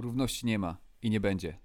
[0.00, 1.58] równości nie ma i nie będzie.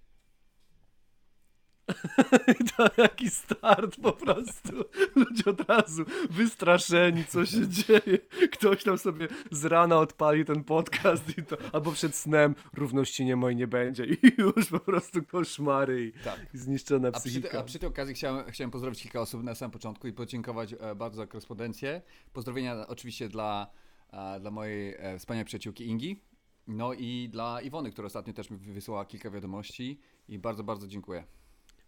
[2.77, 4.71] to jaki start po prostu.
[5.15, 8.17] Ludzie od razu wystraszeni, co się dzieje.
[8.51, 13.35] Ktoś tam sobie z rana odpali ten podcast i to, albo przed snem równości nie
[13.35, 14.05] ma i nie będzie.
[14.05, 16.39] I już po prostu koszmary i, Tak.
[16.53, 17.49] i zniszczona A przy, psychika.
[17.49, 20.73] te, a przy tej okazji chciałem, chciałem pozdrowić kilka osób na samym początku i podziękować
[20.79, 22.01] e, bardzo za korespondencję.
[22.33, 23.67] Pozdrowienia oczywiście dla,
[24.11, 26.21] e, dla mojej e, wspaniałej przyjaciółki Ingi.
[26.67, 31.23] No i dla Iwony, która ostatnio też mi wysłała kilka wiadomości i bardzo, bardzo dziękuję.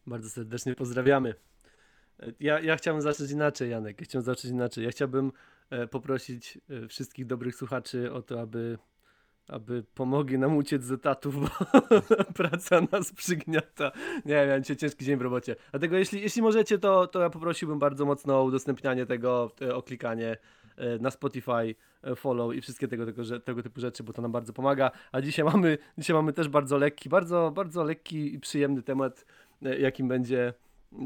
[0.07, 1.35] Bardzo serdecznie pozdrawiamy.
[2.39, 4.01] Ja, ja zacząć inaczej, Janek.
[4.01, 4.83] Ja chciałbym zacząć inaczej.
[4.83, 5.31] Ja chciałbym
[5.69, 8.77] e, poprosić e, wszystkich dobrych słuchaczy o to, aby,
[9.47, 11.49] aby pomogli nam uciec z etatów, bo
[12.39, 13.91] praca nas przygniata.
[14.25, 15.55] Nie wiem, miałem ciężki dzień w robocie.
[15.71, 19.83] Dlatego jeśli, jeśli możecie, to, to ja poprosiłbym bardzo mocno o udostępnianie tego, e, o
[19.83, 20.37] klikanie
[20.99, 24.53] na Spotify, e, follow i wszystkie tego, tego, tego typu rzeczy, bo to nam bardzo
[24.53, 24.91] pomaga.
[25.11, 29.25] A dzisiaj mamy, dzisiaj mamy też bardzo lekki, bardzo, bardzo lekki i przyjemny temat,
[29.65, 30.53] e, jakim będzie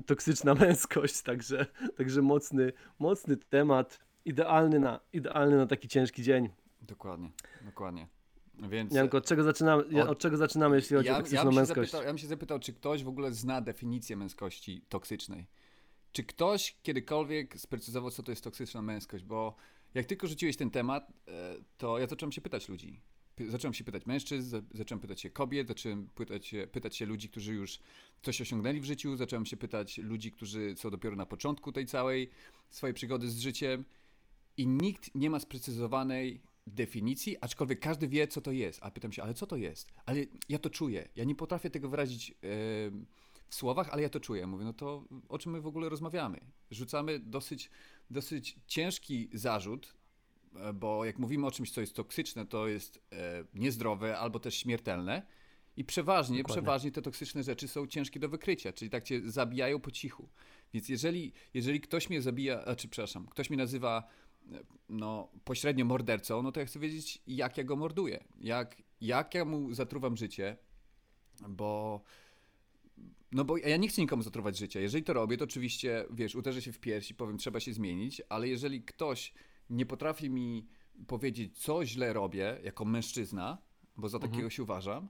[0.05, 1.65] toksyczna męskość, także,
[1.97, 6.49] także mocny, mocny temat, idealny na, idealny na taki ciężki dzień.
[6.81, 7.29] Dokładnie,
[7.61, 8.07] dokładnie.
[8.69, 11.23] Więc Janko, od czego zaczynamy, ja- Od- od czego zaczynamy jeśli chodzi o ja, ja,
[11.23, 11.91] toksyczną się męskość?
[11.91, 15.47] zapytał, ja bym się zapytał, czy ktoś w ogóle zna definicję męskości toksycznej.
[16.11, 19.23] Czy ktoś kiedykolwiek sprecyzował, co to jest toksyczna męskość?
[19.23, 19.55] Bo
[19.93, 23.01] jak tylko rzuciłeś ten temat, e, to ja zacząłem się pytać ludzi.
[23.47, 27.29] Zacząłem się pytać mężczyzn, za- zacząłem pytać się kobiet, zacząłem pytać się, pytać się ludzi,
[27.29, 27.79] którzy już
[28.21, 32.29] coś osiągnęli w życiu, zacząłem się pytać ludzi, którzy są dopiero na początku tej całej
[32.69, 33.85] swojej przygody z życiem
[34.57, 38.79] i nikt nie ma sprecyzowanej definicji, aczkolwiek każdy wie, co to jest.
[38.83, 39.91] A pytam się, ale co to jest?
[40.05, 41.09] Ale ja to czuję.
[41.15, 42.35] Ja nie potrafię tego wyrazić e,
[43.49, 44.47] w słowach, ale ja to czuję.
[44.47, 46.39] Mówię, no to o czym my w ogóle rozmawiamy?
[46.71, 47.69] Rzucamy dosyć,
[48.09, 49.93] dosyć ciężki zarzut,
[50.55, 54.55] e, bo jak mówimy o czymś, co jest toksyczne, to jest e, niezdrowe albo też
[54.55, 55.25] śmiertelne.
[55.77, 56.61] I przeważnie, Dokładnie.
[56.61, 60.29] przeważnie te toksyczne rzeczy są ciężkie do wykrycia, czyli tak cię zabijają po cichu.
[60.73, 64.03] Więc jeżeli, jeżeli ktoś mnie zabija, a czy przepraszam, ktoś mnie nazywa
[64.51, 64.59] e,
[64.89, 68.23] no, pośrednio mordercą, no to ja chcę wiedzieć, jak ja go morduję.
[68.39, 70.57] Jak, jak ja mu zatruwam życie,
[71.49, 72.01] bo.
[73.31, 74.79] No bo ja nie chcę nikomu zatruwać życia.
[74.79, 78.21] Jeżeli to robię, to oczywiście, wiesz, uderzę się w pierś i powiem, trzeba się zmienić,
[78.29, 79.33] ale jeżeli ktoś
[79.69, 80.67] nie potrafi mi
[81.07, 83.57] powiedzieć, co źle robię jako mężczyzna,
[83.97, 85.09] bo za takiego się uważam,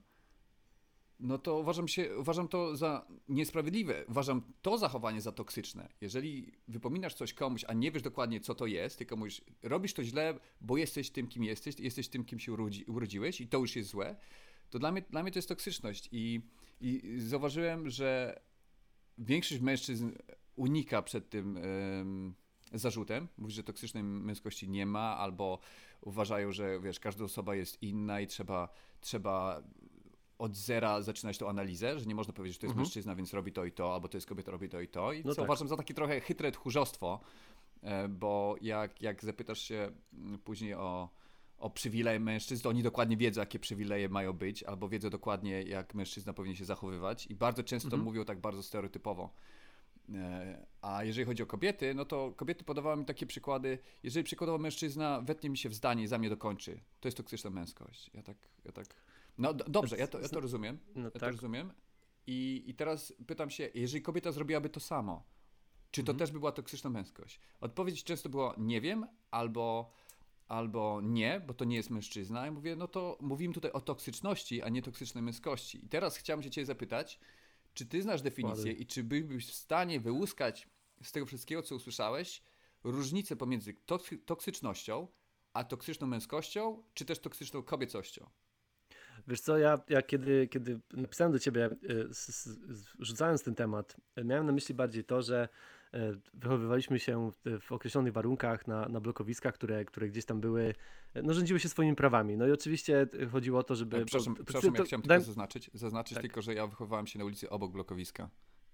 [1.19, 4.05] no to uważam, się, uważam to za niesprawiedliwe.
[4.07, 5.89] Uważam to zachowanie za toksyczne.
[6.01, 10.03] Jeżeli wypominasz coś komuś, a nie wiesz dokładnie, co to jest, tylko mówisz, robisz to
[10.03, 13.75] źle, bo jesteś tym, kim jesteś, jesteś tym, kim się urodzi, urodziłeś i to już
[13.75, 14.15] jest złe,
[14.69, 16.09] to dla mnie, dla mnie to jest toksyczność.
[16.11, 16.41] I,
[16.81, 18.39] I zauważyłem, że
[19.17, 20.11] większość mężczyzn
[20.55, 22.33] unika przed tym em,
[22.73, 23.27] zarzutem.
[23.37, 25.59] Mówi, że toksycznej męskości nie ma, albo
[26.01, 28.69] uważają, że wiesz, każda osoba jest inna i trzeba,
[29.01, 29.63] trzeba
[30.37, 32.85] od zera zaczynać tą analizę, że nie można powiedzieć, że to jest Mhm.
[32.85, 35.13] mężczyzna, więc robi to i to, albo to jest kobieta, robi to i to.
[35.13, 35.45] I No co tak.
[35.45, 37.19] uważam za takie trochę chytre tchórzostwo,
[37.81, 41.09] e, bo jak, jak zapytasz się mm, później o,
[41.59, 45.93] o przywileje mężczyzn, to oni dokładnie wiedzą, jakie przywileje mają być, albo wiedzą dokładnie, jak
[45.95, 48.03] mężczyzna powinien się zachowywać i bardzo często Mhm.
[48.03, 49.29] mówią tak bardzo stereotypowo.
[50.15, 53.79] E, A jeżeli chodzi o kobiety, no to kobiety podawały mi takie przykłady.
[54.03, 57.49] Jeżeli przykładowo mężczyzna wetnie mi się w zdanie i za mnie dokończy, to jest toksyczna
[57.49, 58.11] męskość.
[58.13, 58.85] Ja tak, ja tak.
[59.37, 60.77] No d- dobrze, ja to, ja to rozumiem.
[60.95, 61.31] No Ja to tak.
[61.31, 61.71] rozumiem.
[62.27, 65.23] I, I teraz pytam się, jeżeli kobieta zrobiłaby to samo,
[65.91, 66.19] czy to Mhm.
[66.19, 67.39] też by była toksyczna męskość?
[67.61, 69.91] Odpowiedź często była nie wiem, albo,
[70.49, 72.47] albo nie, bo to nie jest mężczyzna.
[72.47, 75.85] I mówię, no to mówimy tutaj o toksyczności, a nie toksycznej męskości.
[75.85, 77.19] I teraz chciałem się ciebie zapytać,
[77.73, 80.67] czy ty znasz definicję i czy byłbyś w stanie wyłuskać
[81.03, 82.41] z tego wszystkiego, co usłyszałeś,
[82.83, 85.07] różnicę pomiędzy toksy- toksycznością
[85.53, 88.29] a toksyczną męskością, czy też toksyczną kobiecością?
[89.27, 91.69] Wiesz co, ja, ja kiedy, kiedy napisałem do ciebie,
[92.09, 92.49] s-
[92.99, 95.49] rzucając ten temat, miałem na myśli bardziej to, że
[96.33, 100.73] wychowywaliśmy się w, w określonych warunkach na, na blokowiskach, które, które gdzieś tam były,
[101.15, 102.37] y, no rządziły się swoimi prawami.
[102.37, 103.97] No i oczywiście y, chodziło o to, żeby...
[103.97, 106.21] E, Przepraszam, bo- przepraszam to- ja chciałem daj- tylko zaznaczyć, zaznaczyć Tak.
[106.21, 108.29] tylko, że ja wychowywałem się na ulicy obok blokowiska,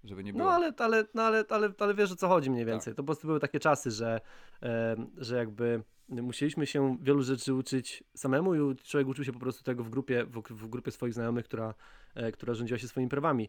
[0.06, 0.44] żeby nie było.
[0.44, 2.94] No ale, ale, no, ale, ale, ale wiesz o co chodzi mniej więcej.
[2.94, 4.20] To po prostu były takie czasy, że,
[4.62, 9.64] e, że jakby musieliśmy się wielu rzeczy uczyć samemu i człowiek uczył się po prostu
[9.64, 11.74] tego w grupie, w, w grupie swoich znajomych, która,
[12.14, 13.48] e, która rządziła się swoimi prawami.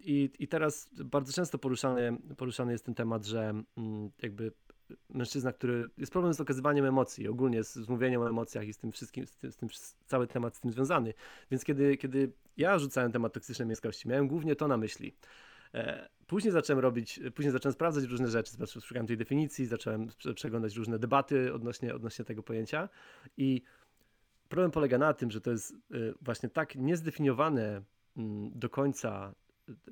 [0.00, 4.52] I, I teraz bardzo często poruszany, poruszany jest ten temat, że mm, jakby
[5.08, 8.78] mężczyzna, który jest problem z okazywaniem emocji, ogólnie z, z mówieniem o emocjach i z
[8.78, 9.68] tym wszystkim, z tym, z tym
[10.06, 11.14] cały temat z tym związany.
[11.50, 15.14] Więc kiedy, kiedy ja rzucałem temat toksycznej męskości, miałem głównie to na myśli.
[15.74, 20.76] E, Później zacząłem robić, później zacząłem sprawdzać różne rzeczy, szukałem tej definicji, zacząłem prze- przeglądać
[20.76, 22.88] różne debaty odnośnie, odnośnie tego pojęcia.
[23.36, 23.62] I
[24.48, 27.82] problem polega na tym, że to jest y, właśnie tak niezdefiniowany
[28.16, 29.34] mm, do końca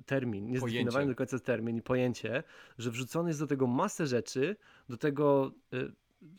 [0.06, 2.42] termin, niezdefiniowany do końca termin i pojęcie,
[2.78, 4.56] że wrzucone jest do tego masę rzeczy,
[4.88, 5.52] do tego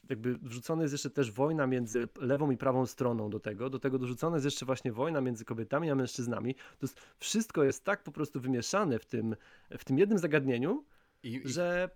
[0.10, 4.00] jakby wrzucona jest jeszcze też wojna między lewą i prawą stroną do tego, do tego
[4.00, 6.56] dorzucona jest jeszcze właśnie wojna między kobietami a mężczyznami.
[6.56, 9.36] To jest, wszystko jest tak po prostu wymieszane w tym,
[9.78, 10.86] w tym jednym zagadnieniu,
[11.24, 11.90] I, i, że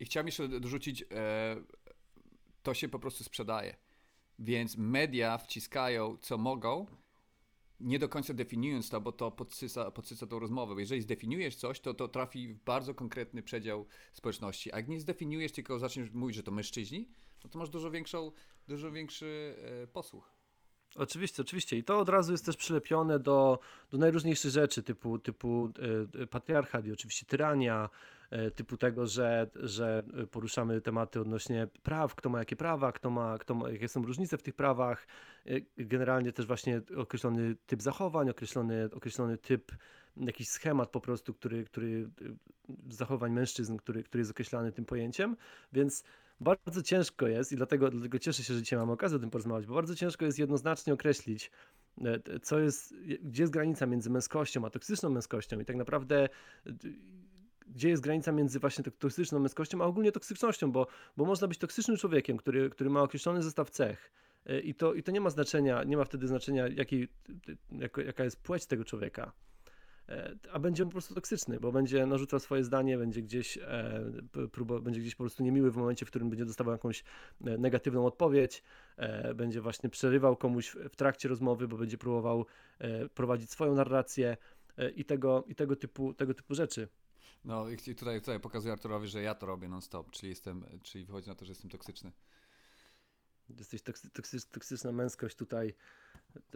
[0.00, 1.56] I chciałem jeszcze dorzucić, e,
[2.62, 3.76] to się po prostu sprzedaje.
[4.38, 6.86] Więc media wciskają co mogą,
[7.80, 10.74] nie do końca definiując to, bo to podsyca, podsyca tą rozmowę.
[10.74, 14.72] Bo jeżeli zdefiniujesz coś, to to trafi w bardzo konkretny przedział społeczności.
[14.72, 17.08] A jak nie zdefiniujesz, tylko zaczniesz mówić, że to mężczyźni,
[17.44, 18.32] no to masz dużo, większą,
[18.68, 20.38] dużo większy e, posłuch.
[20.94, 21.76] Oczywiście, oczywiście.
[21.76, 23.58] I to od razu jest też przylepione do,
[23.90, 25.72] do najróżniejszych rzeczy, typu, typu
[26.20, 27.88] e, patriarchat i oczywiście tyrania,
[28.54, 33.54] typu tego, że, że poruszamy tematy odnośnie praw, kto ma jakie prawa, kto ma, kto
[33.54, 35.06] ma, jakie są różnice w tych prawach.
[35.46, 39.72] E, generalnie też właśnie określony typ zachowań, określony, określony typ,
[40.16, 45.36] jakiś schemat po prostu, który, który e, zachowań mężczyzn, który, który jest określany tym pojęciem,
[45.72, 46.04] więc
[46.40, 49.66] bardzo ciężko jest i dlatego, dlatego cieszę się, że dzisiaj mamy okazję o tym porozmawiać,
[49.66, 51.50] bo bardzo ciężko jest jednoznacznie określić,
[52.04, 56.28] e, co jest, gdzie jest granica między męskością a toksyczną męskością i tak naprawdę
[56.66, 56.72] e,
[57.68, 60.86] gdzie jest granica między właśnie toksyczną męskością, a ogólnie toksycznością, bo,
[61.16, 64.12] bo można być toksycznym człowiekiem, który, który ma określony zestaw cech
[64.46, 67.08] e, i to, i to nie ma znaczenia, nie ma wtedy znaczenia, jaki,
[67.72, 69.32] jaka, jaka jest płeć tego człowieka
[70.52, 74.12] a będzie on po prostu toksyczny, bo będzie narzucał swoje zdanie, będzie gdzieś, e,
[74.52, 77.04] próba, będzie gdzieś po prostu niemiły w momencie, w którym będzie dostawał jakąś
[77.44, 78.62] e, negatywną odpowiedź,
[78.96, 82.46] e, będzie właśnie przerywał komuś w trakcie rozmowy, bo będzie próbował
[83.14, 84.36] prowadzić swoją narrację
[84.96, 86.88] i tego, i tego, typu, tego typu rzeczy.
[87.44, 91.28] No i tutaj, tutaj pokazuję Arturowi, że ja to robię non-stop, czyli, jestem, czyli wychodzi
[91.28, 92.12] na to, że jestem toksyczny.
[93.58, 95.74] Jesteś toksy, toksy, toksyczna męskość tutaj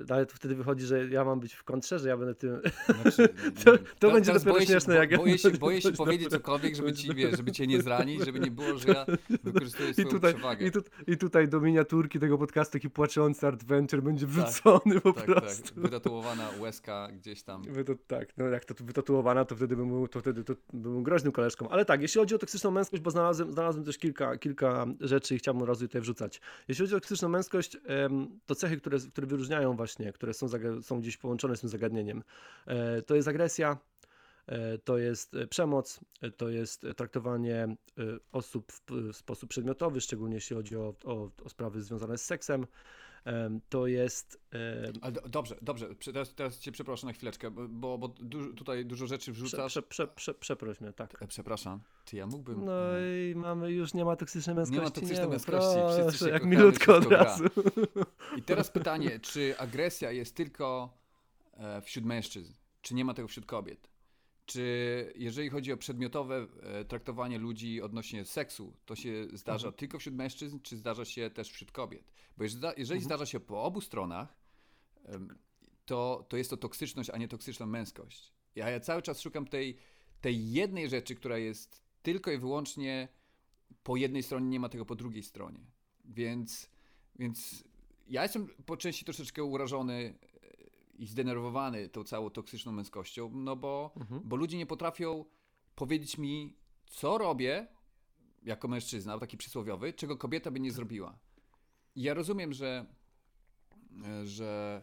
[0.08, 2.60] ale to wtedy wychodzi, że ja mam być w kontrze, że ja będę tym.
[3.02, 3.28] Znaczy,
[3.64, 4.94] to, to będzie dopiero boję śmieszne.
[4.94, 8.24] Się, jak boję się, boję się powiedzieć cokolwiek, żeby ci, wiesz, żeby cię nie zranić,
[8.24, 9.06] żeby nie było, że ja
[9.44, 10.66] wykorzystuję swoją I tutaj, przewagę.
[10.66, 14.34] I, tu, I tutaj do miniaturki tego podcastu taki płaczący adventure będzie tak.
[14.34, 15.74] wrzucony tak, po tak, prostu.
[15.74, 17.62] Tak, wytatuowana łezka gdzieś tam.
[17.72, 21.32] Wyto, tak, no jak to wytatuowana, to wtedy bym był, to wtedy to bym groźnym
[21.32, 21.68] koleżką.
[21.68, 25.38] Ale tak, jeśli chodzi o toksyczną męskość, bo znalazłem, znalazłem też kilka, kilka rzeczy i
[25.38, 26.40] chciałbym razu tutaj wrzucać.
[26.68, 27.76] Jeśli chodzi o toksyczną męskość,
[28.46, 30.46] to cechy, które, które wyróżniają właśnie, które są,
[30.82, 32.22] są gdzieś połączone z tym zagadnieniem.
[32.66, 33.78] E, to jest agresja,
[34.46, 36.00] e, to jest e, przemoc,
[36.36, 37.76] to jest traktowanie
[38.32, 42.66] osób w sposób przedmiotowy, szczególnie jeśli chodzi o, o, o sprawy związane z seksem.
[43.68, 44.40] To jest.
[45.00, 45.88] Ale do, dobrze, dobrze.
[46.04, 48.08] Teraz, teraz cię przeproszę na chwileczkę, bo, bo
[48.56, 49.72] tutaj dużo rzeczy wrzucasz.
[49.72, 51.24] Prze, prze, prze, przeproś mnie, tak.
[51.28, 51.80] Przepraszam.
[52.04, 52.64] Czy ja mógłbym.
[52.64, 54.80] No i mamy już nie ma toksycznej męskości.
[54.80, 55.60] Nie ma toksycznej męskości.
[55.74, 57.44] Proszę, Wszyscy się jak kochamy, milutko od razu.
[58.38, 60.98] I teraz pytanie, czy agresja jest tylko
[61.54, 62.52] e, wśród mężczyzn?
[62.82, 63.91] Czy nie ma tego wśród kobiet?
[64.46, 69.78] Czy jeżeli chodzi o przedmiotowe e, traktowanie ludzi odnośnie seksu, to się zdarza mhm.
[69.78, 72.12] tylko wśród mężczyzn, czy zdarza się też wśród kobiet?
[72.36, 73.04] Bo jeżeli, jeżeli mhm.
[73.04, 74.42] zdarza się po obu stronach,
[75.86, 78.32] to, to jest to toksyczność, a nie toksyczna męskość.
[78.54, 79.76] Ja, ja cały czas szukam tej,
[80.20, 83.08] tej jednej rzeczy, która jest tylko i wyłącznie
[83.82, 85.60] po jednej stronie, nie ma tego po drugiej stronie.
[86.04, 86.70] Więc,
[87.18, 87.64] więc
[88.06, 90.18] ja jestem po części troszeczkę urażony
[90.94, 94.20] i zdenerwowany tą całą toksyczną męskością, no bo, mhm.
[94.24, 95.24] bo ludzie nie potrafią
[95.74, 97.66] powiedzieć mi, co robię
[98.42, 101.18] jako mężczyzna, taki przysłowiowy, czego kobieta by nie zrobiła.
[101.94, 102.86] I ja rozumiem, że,
[104.24, 104.82] że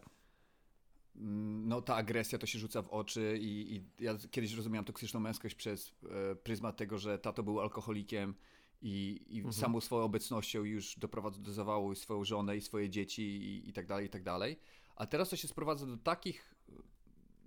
[1.15, 5.55] no, ta agresja to się rzuca w oczy i, i ja kiedyś rozumiałem toksyczną męskość
[5.55, 5.95] przez
[6.31, 8.35] e, pryzmat tego, że tato był alkoholikiem
[8.81, 9.53] i, i mhm.
[9.53, 13.87] samą swoją obecnością już doprowadza do zawału swoją żonę i swoje dzieci i, i tak
[13.87, 14.59] dalej, i tak dalej.
[14.99, 16.55] A teraz to się sprowadza do takich,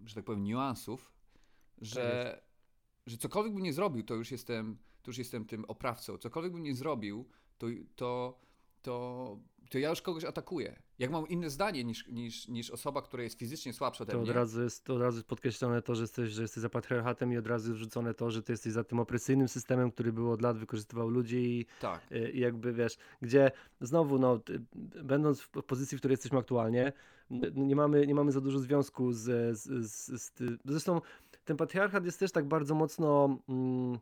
[0.04, 1.12] że tak powiem, niuansów,
[1.78, 2.52] że, tak
[3.06, 6.18] że cokolwiek bym nie zrobił, to już jestem, to już jestem tym oprawcą.
[6.18, 7.28] Cokolwiek bym nie zrobił,
[7.58, 7.66] to,
[7.96, 8.40] to,
[8.82, 9.38] to,
[9.72, 10.82] to ja już kogoś atakuję.
[10.98, 14.30] Jak mam inne zdanie niż, niż, niż osoba, która jest fizycznie słabsza ode to mnie.
[14.30, 17.32] Od razu jest, to od razu jest podkreślone to, że jesteś, że jesteś za patriarchatem
[17.32, 20.32] i od razu jest wrzucone to, że ty jesteś za tym opresyjnym systemem, który był
[20.32, 22.00] od lat wykorzystywał ludzi i, tak.
[22.34, 23.50] i jakby wiesz, gdzie
[23.80, 24.40] znowu, no,
[25.04, 26.92] będąc w pozycji, w której jesteśmy aktualnie,
[27.54, 30.32] nie mamy, nie mamy za dużo związku z, z, z, z
[30.64, 31.00] zresztą
[31.44, 33.98] ten patriarchat jest też tak bardzo mocno mm,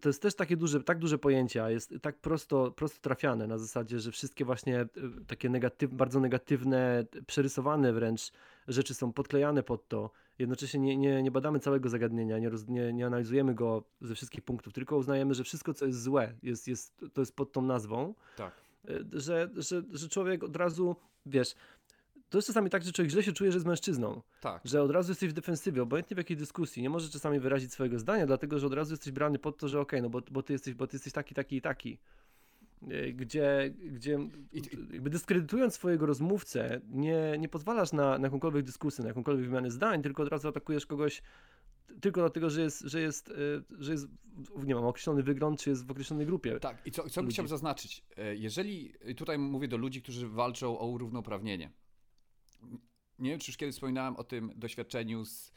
[0.00, 3.58] to jest też takie duże, tak duże pojęcie, a jest tak prosto, prosto trafiane na
[3.58, 4.88] zasadzie, że wszystkie właśnie e,
[5.26, 8.32] takie negatyw, bardzo negatywne, przerysowane wręcz
[8.68, 10.10] rzeczy są podklejane pod to.
[10.38, 14.42] Jednocześnie nie, nie, nie badamy całego zagadnienia, nie, roz, nie, nie analizujemy go ze wszystkich
[14.44, 18.14] punktów, tylko uznajemy, że wszystko, co jest złe, jest, jest, to jest pod tą nazwą.
[18.36, 18.52] Tak.
[18.90, 21.54] y, że, że, że człowiek od razu, wiesz,
[22.32, 24.62] to jest czasami tak, że człowiek źle się czuje, że jest mężczyzną, Tak.
[24.64, 27.98] że od razu jesteś w defensywie, obojętnie w jakiej dyskusji, nie możesz czasami wyrazić swojego
[27.98, 30.52] zdania, dlatego że od razu jesteś brany pod to, że okej, no bo, bo, ty
[30.52, 31.98] jesteś, bo ty jesteś taki, taki i taki.
[32.92, 34.18] Y, Gdzie, gdzie
[34.52, 34.62] I-
[34.92, 40.02] jakby dyskredytując swojego rozmówcę, nie, nie pozwalasz na, na jakąkolwiek dyskusję, na jakąkolwiek wymianę zdań,
[40.02, 41.22] tylko od razu atakujesz kogoś
[42.00, 43.34] tylko dlatego, że jest, że jest, y,
[43.78, 44.06] że jest
[44.58, 46.60] nie wiem, określony wygląd, czy jest w określonej grupie.
[46.60, 48.04] Tak, i co, co bym chciał zaznaczyć?
[48.16, 51.70] E, Jeżeli, i tutaj mówię do ludzi, którzy walczą o równouprawnienie.
[53.18, 55.52] Nie wiem, czy już kiedyś wspominałem o tym doświadczeniu z,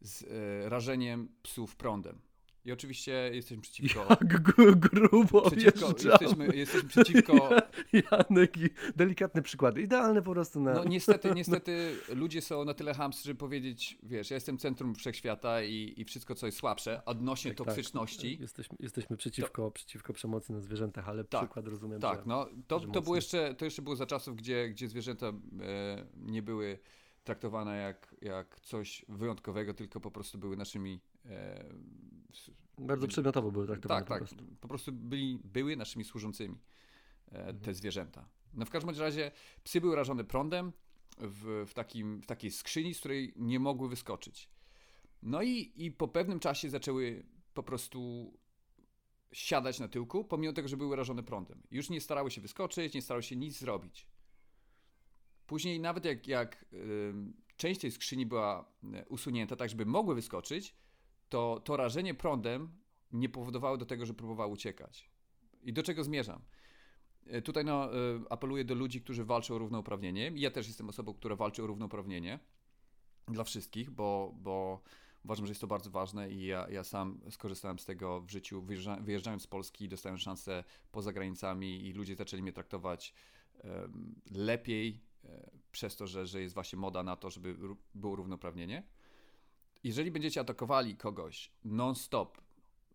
[0.00, 2.20] z e, rażeniem psów prądem.
[2.64, 4.06] I oczywiście jesteśmy przeciwko.
[4.10, 7.50] Jak gru- grubo przeciwko jesteśmy, jesteśmy przeciwko.
[8.10, 9.82] Janek i delikatne przykłady.
[9.82, 10.74] Idealne po prostu na...
[10.74, 15.62] No niestety, niestety ludzie są na tyle chamscy, żeby powiedzieć, wiesz, ja jestem centrum wszechświata
[15.62, 17.66] i, i wszystko, co jest słabsze odnośnie Tak, tak.
[17.66, 18.38] toksyczności.
[18.40, 22.24] Jesteśmy, jesteśmy przeciwko, przeciwko przemocy na zwierzętach, ale Tak, przykład rozumiem, Tak, że...
[22.26, 25.32] no to, to, było jeszcze, to jeszcze było za czasów, gdzie, gdzie zwierzęta e,
[26.16, 26.78] nie były
[27.24, 31.00] traktowane jak, jak coś wyjątkowego, tylko po prostu były naszymi.
[31.26, 31.64] E,
[32.78, 34.18] Bardzo przedmiotowo były traktowane tak, po tak.
[34.18, 34.56] prostu.
[34.60, 36.58] Po prostu byli, były naszymi służącymi
[37.32, 37.60] e, Mhm.
[37.60, 38.28] te zwierzęta.
[38.54, 39.30] No w każdym razie
[39.64, 40.72] psy były rażone prądem
[41.18, 44.48] w, w, takim, w takiej skrzyni, z której nie mogły wyskoczyć.
[45.22, 48.32] No i, i po pewnym czasie zaczęły po prostu
[49.32, 51.62] siadać na tyłku, pomimo tego, że były rażone prądem.
[51.70, 54.06] Już nie starały się wyskoczyć, nie starały się nic zrobić.
[55.46, 56.64] Później nawet jak, jak
[57.56, 60.74] część tej skrzyni była e, usunięta, tak żeby mogły wyskoczyć,
[61.28, 62.68] to, to rażenie prądem
[63.12, 65.10] nie powodowało do tego, że próbowały uciekać.
[65.62, 66.42] I do czego zmierzam?
[67.26, 70.32] E, Tutaj no, e, apeluję do ludzi, którzy walczą o równouprawnienie.
[70.34, 72.38] Ja też jestem osobą, która walczy o równouprawnienie
[73.28, 74.82] dla wszystkich, bo, bo
[75.24, 78.62] uważam, że jest to bardzo ważne i ja, ja sam skorzystałem z tego w życiu,
[78.62, 83.14] wyjeżdża, wyjeżdżając z Polski, dostałem szansę poza granicami i ludzie zaczęli mnie traktować
[84.30, 85.00] lepiej
[85.72, 87.56] przez to, że, że jest właśnie moda na to, żeby
[87.94, 88.82] było równoprawnienie.
[89.84, 92.40] Jeżeli będziecie atakowali kogoś non-stop,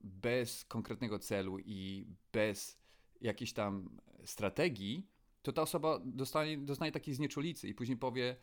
[0.01, 2.79] bez konkretnego celu i bez
[3.21, 3.89] jakiejś tam
[4.25, 5.07] strategii,
[5.41, 8.35] to ta osoba dostanie, doznaje takiej znieczulicy i później powie,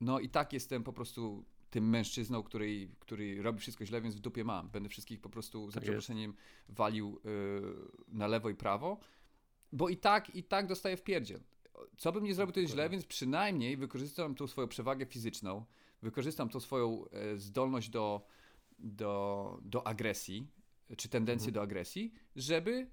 [0.00, 4.20] no i tak jestem po prostu tym mężczyzną, który, który robi wszystko źle, więc w
[4.20, 4.68] dupie mam.
[4.68, 5.84] Będę wszystkich po prostu za Tak jest.
[5.84, 6.34] przeproszeniem
[6.68, 7.20] walił
[8.08, 8.98] y, na lewo i prawo,
[9.72, 11.40] bo i tak, i tak dostaję w pierdziel.
[11.96, 12.98] Co bym nie zrobił, to jest źle, Dokładnie.
[12.98, 15.64] więc przynajmniej wykorzystam tą swoją przewagę fizyczną,
[16.02, 18.26] wykorzystam tą swoją e, zdolność do,
[18.78, 20.46] do, do agresji,
[20.96, 21.54] czy tendencję Mhm.
[21.54, 22.90] do agresji, żeby,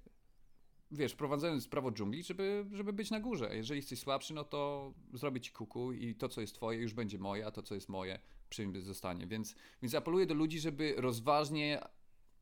[0.90, 3.56] wiesz, wprowadzając prawo dżungli, żeby, żeby być na górze.
[3.56, 7.18] Jeżeli jesteś słabszy, no to zrobię ci kuku i to, co jest twoje, już będzie
[7.18, 8.18] moje, a to, co jest moje,
[8.48, 9.26] przy mnie zostanie.
[9.26, 11.80] Więc, więc apeluję do ludzi, żeby rozważnie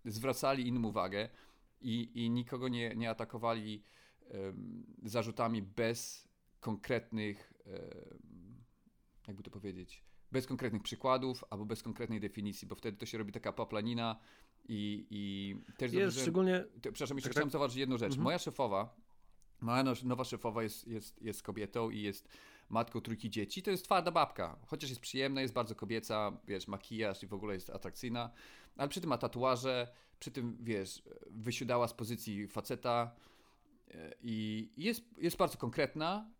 [0.04, 1.28] zwracali innym uwagę
[1.80, 3.82] i, i nikogo nie, nie atakowali
[4.30, 6.27] em, zarzutami bez
[6.60, 8.64] konkretnych, em,
[9.28, 13.32] jakby to powiedzieć, bez konkretnych przykładów albo bez konkretnej definicji, bo wtedy to się robi
[13.32, 14.18] taka paplanina
[14.68, 16.64] i, i też Jest zauważyłem- szczególnie...
[16.82, 17.52] to, przepraszam, jeszcze Tak, chciałem tak.
[17.52, 18.08] zauważyć jedną rzecz.
[18.12, 18.24] Mhm.
[18.24, 18.96] Moja szefowa,
[19.60, 22.28] moja nowa szefowa jest, jest, jest kobietą i jest
[22.68, 23.62] matką trójki dzieci.
[23.62, 24.58] To jest twarda babka.
[24.66, 28.30] Chociaż jest przyjemna, jest bardzo kobieca, wiesz, makijaż i w ogóle jest atrakcyjna,
[28.76, 33.14] ale przy tym ma tatuaże, przy tym, wiesz, wysiadała z pozycji faceta
[33.90, 36.30] e, i jest, jest bardzo konkretna,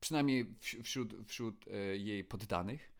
[0.00, 2.92] przynajmniej wś- wśród, wśród e, jej poddanych.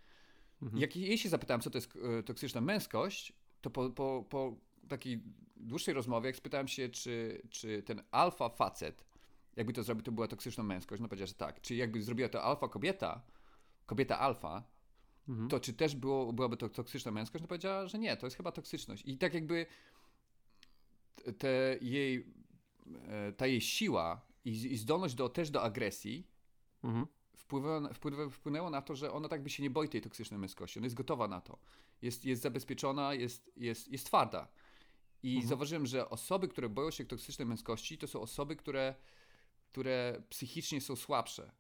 [0.62, 0.80] Mhm.
[0.82, 4.56] Jak jej się zapytałem, co to jest e, toksyczna męskość, to po, po, po
[4.88, 5.22] takiej
[5.56, 9.04] dłuższej rozmowie, jak spytałem się, czy, czy ten alfa facet,
[9.56, 11.60] jakby to zrobił, to była toksyczna męskość, no powiedziała, że tak.
[11.60, 13.22] Czy jakby zrobiła to alfa kobieta,
[13.86, 14.64] kobieta alfa,
[15.28, 15.48] Mhm.
[15.48, 17.42] to czy też było, byłaby to toksyczna męskość?
[17.42, 19.02] No powiedziała, że nie, to jest chyba toksyczność.
[19.06, 19.66] I tak jakby
[21.38, 22.26] te jej,
[23.08, 26.26] e, ta jej siła i, i zdolność do, też do agresji
[26.84, 27.06] Mhm.
[27.36, 30.78] wpływa, wpływa, wpłynęło na to, że ona tak by się nie boi tej toksycznej męskości.
[30.78, 31.58] Ona jest gotowa na to.
[32.02, 34.48] Jest, jest zabezpieczona, jest, jest, jest twarda.
[35.22, 35.48] I Mhm.
[35.48, 38.94] zauważyłem, że osoby, które boją się toksycznej męskości, to są osoby, które,
[39.66, 41.52] które psychicznie są słabsze.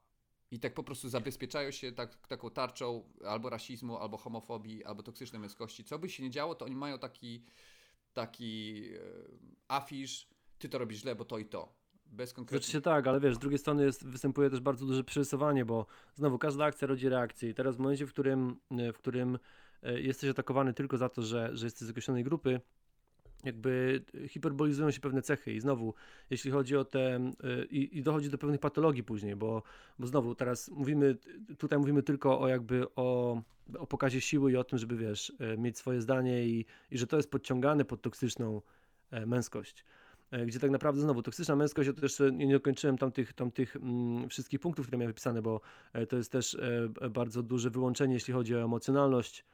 [0.50, 5.40] I tak po prostu zabezpieczają się tak, taką tarczą albo rasizmu, albo homofobii, albo toksycznej
[5.40, 5.84] męskości.
[5.84, 7.44] Co by się nie działo, to oni mają taki,
[8.12, 9.00] taki e,
[9.68, 11.79] afisz, ty to robisz źle, bo to i to.
[12.10, 12.62] Bez konkretnych...
[12.62, 16.38] Rzeczywiście tak, ale wiesz, z drugiej strony jest, występuje też bardzo duże przerysowanie, bo znowu
[16.38, 19.38] każda akcja rodzi reakcję i teraz w momencie, w którym, e, w którym
[19.82, 22.60] e, jesteś atakowany tylko za to, że, że jesteś z określonej grupy,
[23.44, 25.94] jakby hiperbolizują się pewne cechy i znowu,
[26.30, 27.30] jeśli chodzi o te, e,
[27.64, 29.62] i, i dochodzi do pewnych patologii później, bo,
[29.98, 31.16] bo znowu teraz mówimy,
[31.58, 33.40] tutaj mówimy tylko o jakby o,
[33.78, 37.06] o pokazie siły i o tym, żeby wiesz, e, mieć swoje zdanie i, i że
[37.06, 38.62] to jest podciągane pod toksyczną
[39.10, 39.84] e, męskość.
[40.30, 44.60] E, gdzie tak naprawdę znowu toksyczna męskość, ja jeszcze nie dokończyłem tamtych, tamtych mm, wszystkich
[44.60, 45.60] punktów, które miałem wypisane, bo
[45.92, 46.54] e, to jest też
[47.00, 49.44] e, bardzo duże wyłączenie, jeśli chodzi o emocjonalność,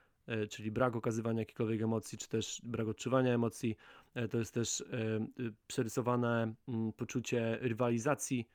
[0.50, 3.76] czyli brak okazywania jakichkolwiek emocji, czy też brak odczuwania emocji.
[4.30, 4.84] To jest też y,
[5.66, 8.48] przerysowane mm, poczucie rywalizacji,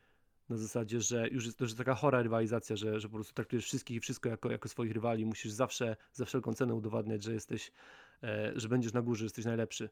[0.50, 3.66] na zasadzie, że już jest to już taka chora rywalizacja, że, że po prostu traktujesz
[3.66, 7.72] wszystkich i wszystko jako, jako swoich rywali, musisz zawsze, za wszelką cenę udowadniać, że jesteś,
[8.56, 9.90] że będziesz na górze, że jesteś najlepszy.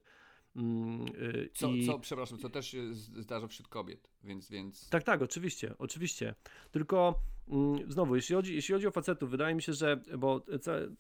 [0.55, 4.89] Mm, y, Co, i- co, przepraszam, co też się z- zdarza wśród kobiet, więc, więc
[4.89, 6.35] tak, tak, oczywiście, oczywiście.
[6.71, 10.45] Tylko mm, znowu, jeśli chodzi, jeśli chodzi o facetów, wydaje mi się, że bo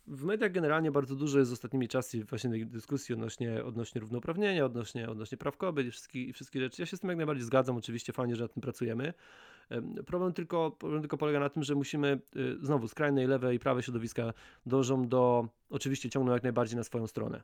[0.07, 5.09] w mediach generalnie bardzo dużo jest ostatnimi czasy właśnie tej dyskusji odnośnie, odnośnie równouprawnienia, odnośnie,
[5.09, 6.81] odnośnie praw kobiet i wszystkich, i wszystkich rzeczy.
[6.81, 9.13] Ja się z tym jak najbardziej zgadzam, oczywiście fajnie, że nad tym pracujemy.
[9.69, 13.55] Em, Problem tylko, problem tylko polega na tym, że musimy y, znowu skrajne i lewe
[13.55, 14.33] i prawe środowiska
[14.65, 17.43] dążą do, oczywiście ciągną jak najbardziej na swoją stronę.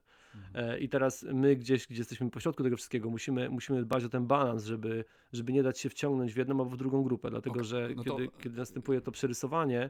[0.53, 4.27] E, I teraz my gdzieś, gdzie jesteśmy pośrodku tego wszystkiego, musimy, musimy dbać o ten
[4.27, 7.65] balans, żeby, żeby nie dać się wciągnąć w jedną albo w drugą grupę, dlatego Ok,
[7.65, 9.89] że no to- kiedy, kiedy następuje to przerysowanie,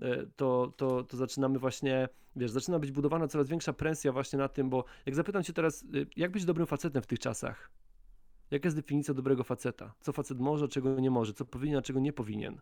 [0.00, 4.48] e, to, to, to zaczynamy właśnie, wiesz, zaczyna być budowana coraz większa presja właśnie na
[4.48, 7.70] tym, bo jak zapytam cię teraz, y, jak być dobrym facetem w tych czasach?
[8.52, 9.94] Jaka jest definicja dobrego faceta?
[10.00, 11.34] Co facet może, czego nie może?
[11.34, 12.60] Co powinien, a czego nie powinien?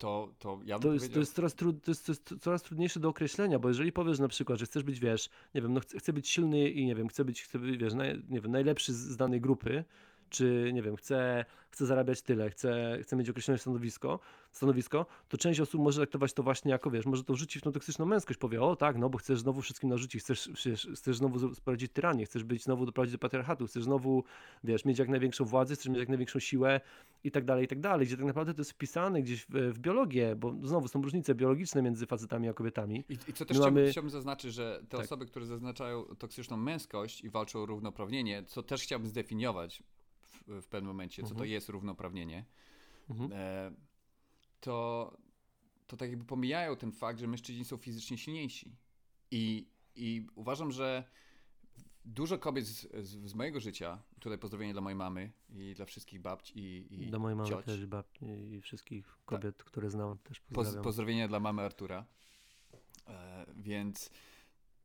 [0.00, 2.62] to, to ja bym To jest, to, jest coraz trud, to, jest, to jest coraz
[2.62, 5.80] trudniejsze do określenia, bo jeżeli powiesz na przykład, że chcesz być, wiesz, nie wiem, no
[5.80, 8.52] chcę, chcę być silny i nie wiem, chcę być, chcę być wiesz, naj, nie wiem,
[8.52, 9.84] najlepszy z, z danej grupy,
[10.30, 14.20] czy nie wiem, chcę, chcę zarabiać tyle, chcę, chcę mieć określone stanowisko,
[14.52, 17.72] stanowisko, to część osób może traktować to właśnie jako, wiesz, może to wrzuci w tą
[17.72, 21.54] toksyczną męskość, powie, o tak, no bo chcesz znowu wszystkim narzucić, chcesz, chcesz, chcesz znowu
[21.54, 24.24] sprowadzić tyranię, chcesz być znowu doprowadzić do patriarchatu, chcesz znowu,
[24.64, 26.80] wiesz, mieć jak największą władzę, chcesz mieć jak największą siłę
[27.24, 29.78] i tak dalej, i tak dalej, gdzie tak naprawdę to jest wpisane gdzieś w, w
[29.78, 33.04] biologię, bo znowu są różnice biologiczne między facetami a kobietami.
[33.08, 35.00] I, I co też My chciałbym, mamy- chciałbym zaznaczyć, że te Tak.
[35.06, 39.82] osoby, które zaznaczają toksyczną męskość i walczą o równouprawnienie, co też chciałbym zdefiniować
[40.46, 41.50] w, w pewnym momencie, co to Mhm.
[41.50, 42.44] jest równouprawnienie,
[43.10, 43.30] Mhm.
[43.32, 43.72] e,
[44.60, 45.16] to,
[45.86, 48.76] to tak jakby pomijają ten fakt, że mężczyźni są fizycznie silniejsi.
[49.30, 51.04] I, i uważam, że
[52.04, 56.20] dużo kobiet z, z, z mojego życia, tutaj pozdrowienie dla mojej mamy i dla wszystkich
[56.20, 57.64] babci i, i Do mojej mamy cioć.
[57.64, 60.84] też, babci i wszystkich kobiet, które znam, też Poz, pozdrawiam.
[60.84, 62.06] pozdrowienia dla mamy Artura.
[63.06, 64.10] E, więc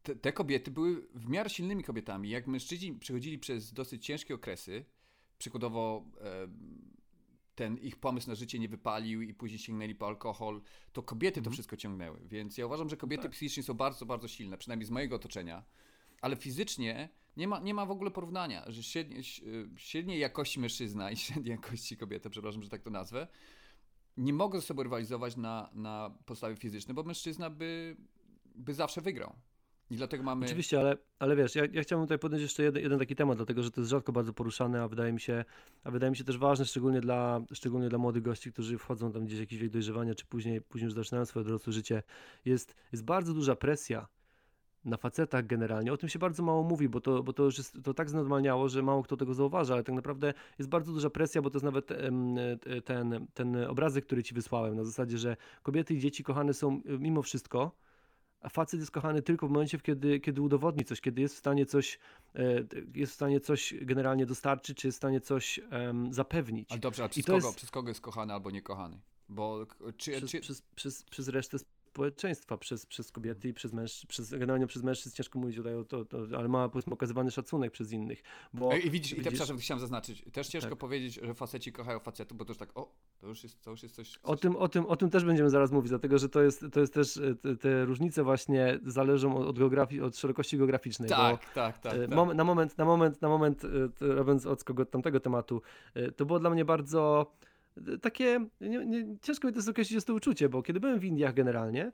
[0.03, 2.29] te, te kobiety były w miarę silnymi kobietami.
[2.29, 4.85] Jak mężczyźni przechodzili przez dosyć ciężkie okresy,
[5.37, 6.47] przykładowo e,
[7.55, 10.61] ten ich pomysł na życie nie wypalił i później sięgnęli po alkohol,
[10.93, 11.53] to kobiety to Mhm.
[11.53, 12.19] wszystko ciągnęły.
[12.25, 13.31] Więc ja uważam, że kobiety tak.
[13.31, 15.63] psychicznie są bardzo, bardzo silne, przynajmniej z mojego otoczenia.
[16.21, 19.23] Ale fizycznie nie ma, nie ma w ogóle porównania, że średnie,
[19.77, 23.27] średniej jakości mężczyzna i średniej jakości kobieta, przepraszam, że tak to nazwę,
[24.17, 27.97] nie mogą ze sobą rywalizować na, na podstawie fizycznej, bo mężczyzna by,
[28.55, 29.35] by zawsze wygrał.
[29.89, 30.45] I dlatego mamy.
[30.45, 33.63] Oczywiście, ale, ale wiesz, ja, ja chciałbym tutaj podnieść jeszcze jeden, jeden taki temat, dlatego
[33.63, 35.45] że to jest rzadko bardzo poruszane, a wydaje mi się,
[35.83, 39.25] a wydaje mi się też ważne, szczególnie dla, szczególnie dla młodych gości, którzy wchodzą tam
[39.25, 42.03] gdzieś w jakiś wiek dojrzewania, czy później, później już zaczynają swoje dorosłe życie.
[42.45, 44.07] Jest, jest bardzo duża presja
[44.85, 45.93] na facetach generalnie.
[45.93, 48.69] O tym się bardzo mało mówi, bo to, bo to już jest to tak znormalniało,
[48.69, 51.65] że mało kto tego zauważa, ale tak naprawdę jest bardzo duża presja, bo to jest
[51.65, 51.87] nawet
[52.85, 57.21] ten, ten obrazek, który ci wysłałem, na zasadzie, że kobiety i dzieci kochane są mimo
[57.21, 57.71] wszystko,
[58.45, 61.65] a facet jest kochany tylko w momencie, kiedy, kiedy udowodni coś, kiedy jest w stanie
[61.65, 61.99] coś,
[62.35, 62.41] e,
[62.95, 66.71] jest w stanie coś generalnie dostarczyć, czy jest w stanie coś em, zapewnić.
[66.71, 68.99] Ale dobrze, a przez kogo, jest- przez kogo jest kochany albo niekochany?
[69.29, 69.65] Bo
[69.97, 71.57] czy, przez, czy, przez, przez, przez resztę
[71.95, 75.83] społeczeństwa, przez, przez kobiety i przez mężczyzn, przez, generalnie przez mężczyzn ciężko mówić tutaj o
[75.83, 79.29] to, to, ale ma powiedzmy okazywany szacunek przez innych, bo Ej, I widzisz, i te,
[79.29, 80.79] przepraszam, chciałem zaznaczyć, też ciężko Tak.
[80.79, 83.83] powiedzieć, że faceci kochają facetów, bo to już tak, o, to już jest, to już
[83.83, 84.09] jest coś...
[84.11, 86.65] coś O tym, o, tym, o tym też będziemy zaraz mówić, dlatego że to jest,
[86.73, 91.09] to jest też, e, te, te różnice właśnie zależą od, od geografii, od szerokości geograficznej.
[91.09, 92.15] bo, tak, tak, tak, E, tak.
[92.15, 93.67] Mom, na moment, na moment, na moment, e,
[94.15, 95.61] robiąc odskok od tamtego tematu,
[96.15, 97.31] to było dla mnie bardzo
[98.01, 101.33] takie, nie, nie, ciężko mi to określić jest to uczucie, bo kiedy byłem w Indiach
[101.33, 101.91] generalnie,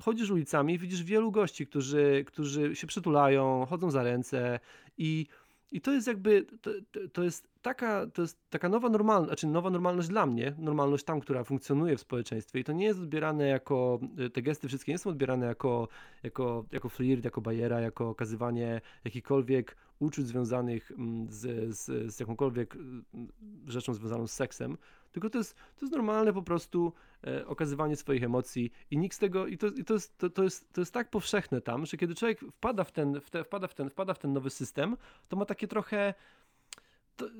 [0.00, 4.60] chodzisz ulicami, widzisz wielu gości, którzy, którzy się przytulają, chodzą za ręce
[4.98, 5.26] i,
[5.72, 6.70] i to jest jakby, to,
[7.12, 11.20] to, jest taka, to jest taka nowa normalność, znaczy nowa normalność dla mnie, normalność tam,
[11.20, 14.00] która funkcjonuje w społeczeństwie i to nie jest odbierane jako,
[14.32, 15.88] te gesty wszystkie nie są odbierane jako,
[16.22, 22.74] jako, jako flirt, jako bajera, jako okazywanie jakichkolwiek uczuć związanych mm, z, z, z jakąkolwiek
[22.76, 23.04] mm,
[23.66, 24.76] rzeczą związaną z seksem,
[25.14, 26.92] tylko to jest, to jest normalne po prostu
[27.26, 30.42] e, okazywanie swoich emocji i nikt z tego, i to, i to, jest, to, to,
[30.42, 33.66] jest, to jest tak powszechne tam, że kiedy człowiek wpada w ten, w te, wpada
[33.66, 34.96] w ten, wpada w ten nowy system,
[35.28, 36.14] to ma takie trochę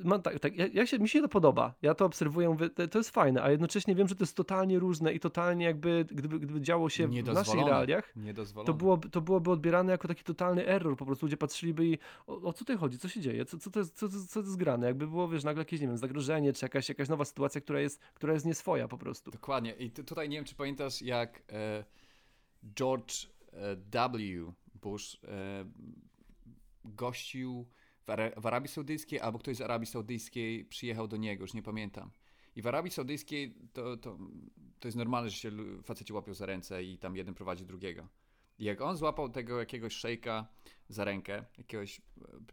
[0.05, 1.75] mam tak, tak ja, ja się, mi się to podoba.
[1.83, 5.13] Ja to obserwuję, mówię, to, jest fajne, a jednocześnie wiem, że to jest totalnie różne
[5.15, 8.13] i totalnie jakby, gdyby, gdyby działo się w naszych realiach,
[8.67, 10.97] to, byłoby, to byłoby odbierane jako taki totalny error.
[10.97, 13.71] Po prostu ludzie patrzyliby i o, o co tutaj chodzi, co się dzieje, co, co,
[13.71, 14.87] to jest, co, co, co to jest grane.
[14.87, 18.01] Jakby było, wiesz, nagle jakieś, nie wiem, zagrożenie, czy jakaś, jakaś nowa sytuacja, która jest,
[18.15, 19.31] która jest nieswoja po prostu.
[19.31, 19.73] Dokładnie.
[19.73, 21.85] I tu- tutaj nie wiem, czy pamiętasz, jak e,
[22.75, 24.53] George e, W.
[24.83, 25.65] Bush e,
[26.85, 27.67] gościł
[28.07, 31.63] w, Ara- w Arabii Saudyjskiej, albo ktoś z Arabii Saudyjskiej przyjechał do niego, już nie
[31.63, 32.11] pamiętam.
[32.57, 34.19] I w Arabii Saudyjskiej to, to,
[34.81, 35.51] to jest normalne, że się
[35.83, 38.09] faceci łapią za ręce i tam jeden prowadzi drugiego.
[38.59, 40.47] I jak on złapał tego jakiegoś szejka
[40.89, 42.03] za rękę, jakiegoś, e,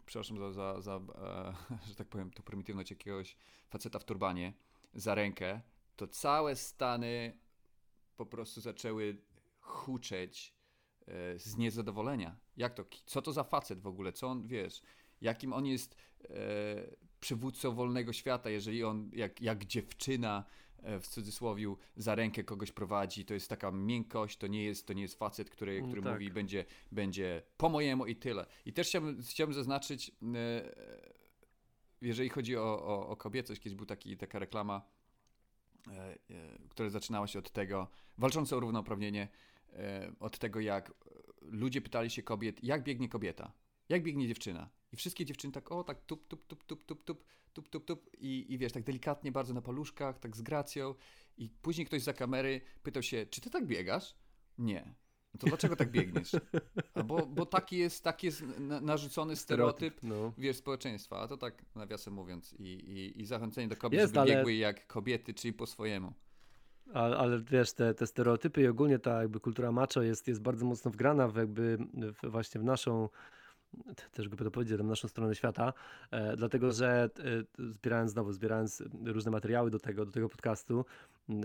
[0.05, 1.53] przepraszam za, za, za e,
[1.89, 3.37] że tak powiem, tu prymitywność jakiegoś
[3.69, 4.53] faceta w turbanie
[4.93, 5.61] za rękę,
[5.95, 7.37] to całe Stany
[8.17, 9.17] po prostu zaczęły
[9.59, 10.53] huczeć
[11.07, 12.35] e, z niezadowolenia.
[12.57, 12.85] Jak to?
[13.05, 14.13] Co to za facet w ogóle?
[14.13, 14.81] Co on, wiesz,
[15.21, 16.27] jakim on jest e,
[17.19, 20.43] przywódcą wolnego świata, jeżeli on, jak, jak dziewczyna
[20.77, 24.93] e, w cudzysłowie za rękę kogoś prowadzi, to jest taka miękkość, to nie jest, to
[24.93, 26.13] nie jest facet, który, Mm, który tak.
[26.13, 28.45] mówi będzie, będzie po mojemu i tyle.
[28.65, 30.75] I też chciałbym, chciałbym zaznaczyć, e,
[32.01, 34.81] jeżeli chodzi o, o, o kobiecość, kiedyś był taki, taka reklama,
[35.87, 36.17] e, e,
[36.69, 39.27] która zaczynała się od tego, walczące o równouprawnienie,
[39.73, 40.93] e, od tego jak
[41.41, 43.51] ludzie pytali się kobiet, jak biegnie kobieta,
[43.91, 44.69] jak biegnie dziewczyna.
[44.93, 47.23] I wszystkie dziewczyny tak, o tak tup, tup, tup, tup, tup, tup,
[47.53, 50.95] tup, tup, tup i, i wiesz, tak delikatnie, bardzo na paluszkach, tak z gracją
[51.37, 54.15] i później ktoś za kamery pytał się, czy ty tak biegasz?
[54.57, 54.93] Nie.
[55.33, 56.31] No to dlaczego tak biegniesz?
[56.93, 60.33] A bo, bo taki jest, taki jest na, narzucony stereotyp No.
[60.37, 64.19] wiesz, społeczeństwa, a to tak nawiasem mówiąc i, i, i zachęcenie do kobiet, Jest, żeby
[64.19, 66.13] ale- biegły jak kobiety, czyli po swojemu.
[66.93, 70.65] Ale, ale wiesz, te, te stereotypy i ogólnie ta jakby kultura macho jest, jest bardzo
[70.65, 73.09] mocno wgrana w jakby w, właśnie w naszą,
[74.11, 75.73] też by to powiedzieć, w naszą stronę świata,
[76.11, 77.09] e, dlatego że
[77.59, 80.85] e, zbierając znowu, zbierając różne materiały do tego, do tego podcastu,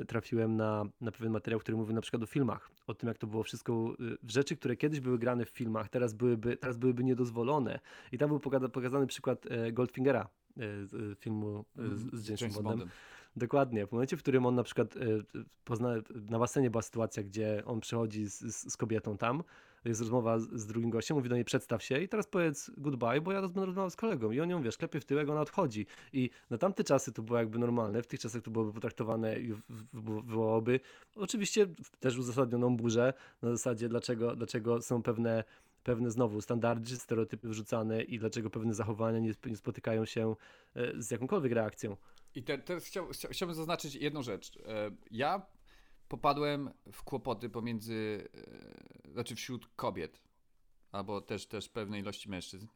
[0.08, 3.26] trafiłem na, na pewien materiał, który mówił na przykład o filmach, o tym jak to
[3.26, 7.80] było wszystko, y, rzeczy, które kiedyś były grane w filmach, teraz byłyby, teraz byłyby niedozwolone.
[8.12, 10.28] I tam był pokaza- pokazany przykład e, Goldfingera,
[10.84, 12.88] z filmu z, z Jamesem James Bondem.
[13.36, 13.86] Dokładnie.
[13.86, 14.94] W momencie, w którym on na przykład
[15.64, 15.94] pozna,
[16.30, 18.40] na basenie była sytuacja, gdzie on przychodzi z,
[18.72, 19.42] z kobietą tam,
[19.88, 23.32] jest rozmowa z, drugim gościem, mówi do niej przedstaw się i teraz powiedz goodbye, bo
[23.32, 25.86] ja roz- będę rozmawiał z kolegą i on ją, wiesz, klepie w tyłek, ona odchodzi.
[26.12, 29.54] I na tamte czasy to było jakby normalne, w tych czasach to byłoby potraktowane i
[29.92, 30.80] wywołałoby
[31.16, 31.66] oczywiście
[32.00, 35.44] też uzasadnioną burzę na zasadzie dlaczego, dlaczego są pewne
[35.82, 40.34] pewne znowu standardy, stereotypy wrzucane i dlaczego pewne zachowania nie, nie spotykają się
[40.74, 41.96] e, z jakąkolwiek reakcją.
[42.34, 44.56] I te, teraz chciał, chcia- chciałbym zaznaczyć jedną rzecz.
[44.66, 45.46] E, Ja
[46.08, 48.28] popadłem w kłopoty pomiędzy,
[49.06, 50.22] e, znaczy wśród kobiet,
[50.92, 52.66] albo też, też pewnej ilości mężczyzn.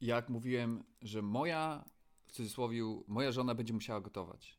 [0.00, 1.84] Jak mówiłem, że moja,
[2.26, 4.58] w cudzysłowie, moja żona będzie musiała gotować.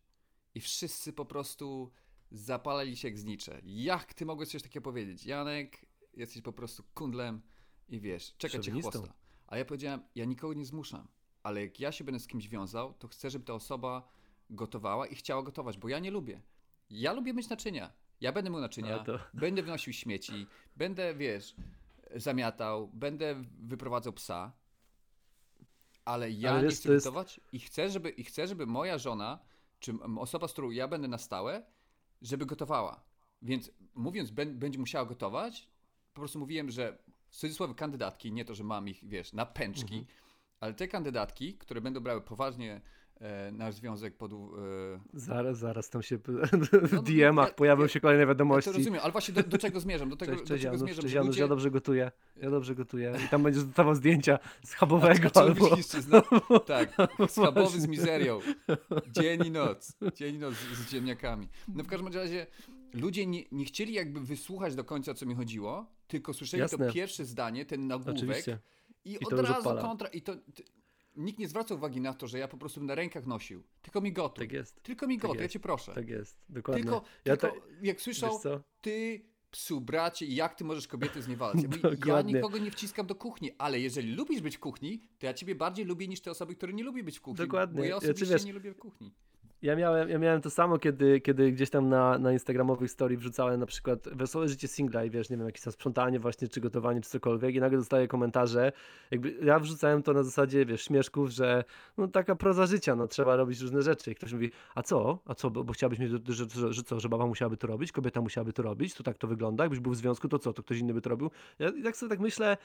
[0.55, 1.91] I wszyscy po prostu
[2.31, 3.61] zapalali się jak znicze.
[3.63, 5.25] Jak ty mogłeś coś takiego powiedzieć?
[5.25, 7.41] Janek, jesteś po prostu kundlem
[7.87, 9.13] i wiesz, czeka cię chłosta.
[9.47, 11.07] A ja powiedziałem, ja nikogo nie zmuszam,
[11.43, 14.09] ale jak ja się będę z kimś wiązał, to chcę, żeby ta osoba
[14.49, 16.41] gotowała i chciała gotować, bo ja nie lubię.
[16.89, 17.91] Ja lubię myć naczynia.
[18.21, 21.55] Ja będę mył naczynia, to- będę wnosił śmieci, będę, wiesz,
[22.15, 24.51] zamiatał, będę wyprowadzał psa,
[26.05, 29.39] ale ja Ale nie chcę jest- gotować i chcę, żeby, i chcę, żeby moja żona,
[29.79, 31.63] czy osoba, z którą ja będę na stałe,
[32.21, 33.03] żeby gotowała.
[33.41, 35.69] Więc mówiąc, bę- będzie musiała gotować,
[36.13, 36.97] po prostu mówiłem, że
[37.29, 40.05] w cudzysłowie kandydatki, nie to, że mam ich, wiesz, na pęczki, Mhm.
[40.59, 42.81] ale te kandydatki, które będą brały poważnie
[43.51, 44.31] nasz związek pod...
[44.33, 44.35] E,
[45.13, 46.17] Zaraz, zaraz tam się
[46.87, 48.71] w no, DM-ach ja- pojawią ja- się kolejne ja wiadomości.
[48.71, 50.09] to rozumiem, ale właśnie do, do czego zmierzam?
[50.09, 51.01] Do tego, Cześć, do cześć czego Janusz, zmierzam?
[51.01, 53.13] cześć Janusz, ludzie- ja dobrze gotuję, ja dobrze gotuję.
[53.25, 55.69] I tam będziesz dostawał zdjęcia schabowego A albo...
[56.65, 56.95] Tak,
[57.29, 58.39] schabowy z mizerią.
[59.11, 59.97] Dzień i noc.
[60.15, 61.47] Dzień i noc z, z ziemniakami.
[61.67, 62.47] No w każdym razie
[62.93, 66.87] ludzie nie, nie chcieli jakby wysłuchać do końca, o co mi chodziło, tylko słyszeli Jasne.
[66.87, 68.59] to pierwsze zdanie, ten nagłówek Oczywiście.
[69.05, 69.81] i, I od razu odpala.
[69.81, 70.07] kontra.
[70.07, 70.33] I to,
[71.17, 73.63] nikt nie zwraca uwagi na to, że ja po prostu na rękach nosił.
[73.81, 74.45] Tylko mi gotuj.
[74.47, 75.53] Tak jest, Tylko mi tak gotuj, ja jest.
[75.53, 75.93] cię proszę.
[75.93, 76.83] tak jest, dokładnie.
[76.83, 78.39] tylko Ja tylko to- jak słyszał,
[78.81, 81.57] ty psu, bracie, jak ty możesz kobiety zniewalać?
[82.05, 85.33] Ja, ja nikogo nie wciskam do kuchni, ale jeżeli lubisz być w kuchni, to ja
[85.33, 87.45] ciebie bardziej lubię niż te osoby, które nie lubią być w kuchni.
[87.45, 87.77] Dokładnie.
[87.77, 89.13] Bo ja Ja, osobiście wiesz- nie lubię w kuchni.
[89.61, 93.59] Ja miałem, ja miałem to samo, kiedy, kiedy gdzieś tam na, na instagramowych story wrzucałem
[93.59, 97.01] na przykład wesołe życie singla i wiesz, nie wiem, jakieś tam sprzątanie właśnie, czy gotowanie,
[97.01, 98.71] czy cokolwiek i nagle dostaję komentarze,
[99.11, 101.63] jakby ja wrzucałem to na zasadzie, wiesz, śmieszków, że
[101.97, 104.11] no taka proza życia, no trzeba robić różne rzeczy.
[104.11, 106.99] I ktoś mówi, a co, a co, bo, bo chciałabyś mieć, że, że, że co,
[106.99, 109.91] że baba musiałaby to robić, kobieta musiałaby to robić, to tak to wygląda, jakbyś był
[109.91, 111.31] w związku, to co, to ktoś inny by to robił.
[111.59, 112.57] Ja i tak sobie tak myślę,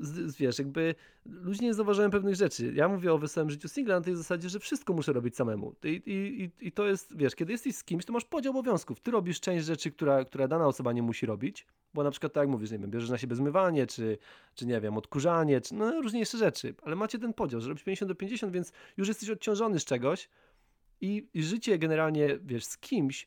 [0.00, 0.94] z, wiesz, jakby
[1.26, 2.72] ludzie nie zauważają pewnych rzeczy.
[2.74, 5.74] Ja mówię o wesołym życiu singla na tej zasadzie, że wszystko muszę robić samemu.
[5.84, 9.00] I, i, I to jest, wiesz, kiedy jesteś z kimś, to masz podział obowiązków.
[9.00, 12.42] Ty robisz część rzeczy, która, która dana osoba nie musi robić, bo na przykład tak
[12.42, 14.18] jak mówisz, nie wiem, bierzesz na siebie zmywanie, czy,
[14.54, 18.10] czy nie wiem, odkurzanie, czy no różniejsze rzeczy, ale macie ten podział, że robisz 50
[18.10, 20.28] do 50, więc już jesteś odciążony z czegoś
[21.00, 23.26] i, i życie generalnie, wiesz, z kimś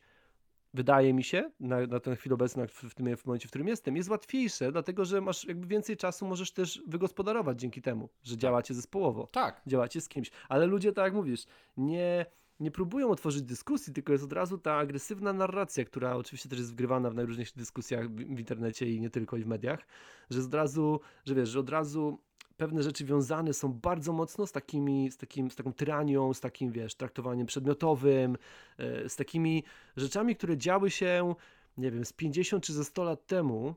[0.74, 3.68] wydaje mi się, na, na tę chwilę obecną, w, w tym w momencie, w którym
[3.68, 8.34] jestem, jest łatwiejsze, dlatego że masz jakby więcej czasu, możesz też wygospodarować dzięki temu, że
[8.34, 8.40] tak.
[8.40, 9.26] działacie zespołowo.
[9.32, 9.62] Tak.
[9.66, 10.30] Działacie z kimś.
[10.48, 12.26] Ale ludzie, tak jak mówisz, nie,
[12.60, 16.72] nie próbują otworzyć dyskusji, tylko jest od razu ta agresywna narracja, która oczywiście też jest
[16.72, 19.86] wgrywana w najróżniejszych dyskusjach w, w internecie i nie tylko i w mediach,
[20.30, 22.18] że od razu, że wiesz, że od razu
[22.58, 26.72] pewne rzeczy wiązane są bardzo mocno z takimi, z, takim, z taką tyranią, z takim,
[26.72, 28.36] wiesz, traktowaniem przedmiotowym,
[28.78, 29.64] e, z takimi
[29.96, 31.34] rzeczami, które działy się,
[31.76, 33.74] nie wiem, z 50 czy ze 100 lat temu.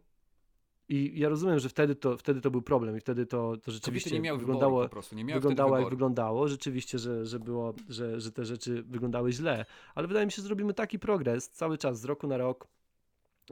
[0.89, 4.11] I ja rozumiem, że wtedy to, wtedy to był problem i wtedy to, to rzeczywiście
[4.11, 6.47] nie miały wyglądało, po prostu, nie wyglądało jak wyglądało.
[6.47, 9.65] Rzeczywiście, że, że, było, że, że te rzeczy wyglądały źle.
[9.95, 12.67] Ale wydaje mi się, że zrobimy taki progres cały czas, z roku na rok,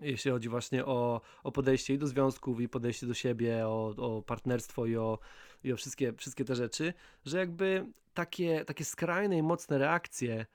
[0.02, 4.21] jeśli chodzi właśnie o, o podejście i do związków, i podejście do siebie, o, o
[4.21, 5.19] partnerstwo i o,
[5.63, 6.93] i o wszystkie, wszystkie te rzeczy,
[7.25, 10.45] że jakby takie, takie skrajne i mocne reakcje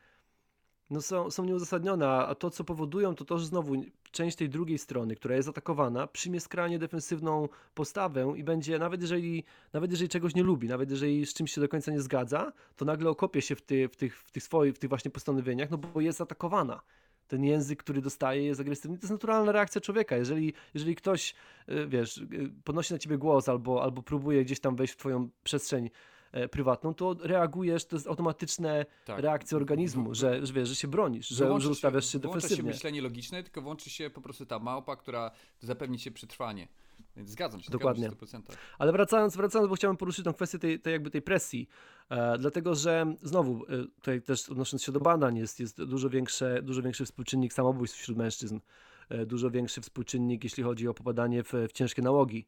[0.90, 3.75] no są, są nieuzasadnione, a to, co powodują, to to, że znowu
[4.11, 9.44] część tej drugiej strony, która jest atakowana, przyjmie skrajnie defensywną postawę i będzie, nawet jeżeli,
[9.73, 12.85] nawet jeżeli czegoś nie lubi, nawet jeżeli z czymś się do końca nie zgadza, to
[12.85, 15.79] nagle okopie się w, ty, w, tych, w tych swoich, w tych właśnie postanowieniach, no
[15.79, 16.81] bo jest atakowana
[17.28, 18.98] ten język, który dostaje, jest agresywny.
[18.98, 20.16] To jest naturalna reakcja człowieka.
[20.16, 21.34] Jeżeli, jeżeli ktoś,
[21.68, 25.28] y, wiesz, y, podnosi na ciebie głos albo, albo próbuje gdzieś tam wejść w twoją
[25.44, 25.90] przestrzeń
[26.32, 29.18] e, prywatną, to reagujesz, to jest automatyczne tak.
[29.18, 32.56] reakcja organizmu, że, że wiesz, że się bronisz, że, że ustawiasz się, się defensywnie.
[32.56, 36.68] Włącza się myślenie logiczne, tylko włączy się po prostu ta małpa, która zapewni ci przetrwanie.
[37.16, 38.11] Więc zgadzam się, Dokładnie.
[38.11, 41.68] Zgadzam się Ale wracając, wracając, bo chciałem poruszyć tą kwestię tej, tej jakby tej presji,
[42.11, 46.62] e, dlatego że znowu, e, tutaj też odnosząc się do badań, jest, jest dużo, większe,
[46.62, 48.61] dużo większy współczynnik samobójstw wśród mężczyzn,
[49.09, 52.46] e, dużo większy współczynnik, jeśli chodzi o popadanie w, w ciężkie nałogi.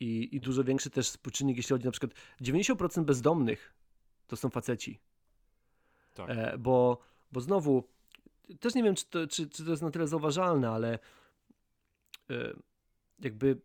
[0.00, 3.74] I, I dużo większy też współczynnik, jeśli chodzi na przykład 90% bezdomnych
[4.26, 5.00] to są faceci.
[6.14, 6.30] Tak.
[6.30, 6.98] E, bo,
[7.32, 7.88] bo znowu,
[8.60, 10.98] też nie wiem, czy to, czy, czy to jest na tyle zauważalne, ale
[12.30, 12.54] e,
[13.20, 13.60] jakby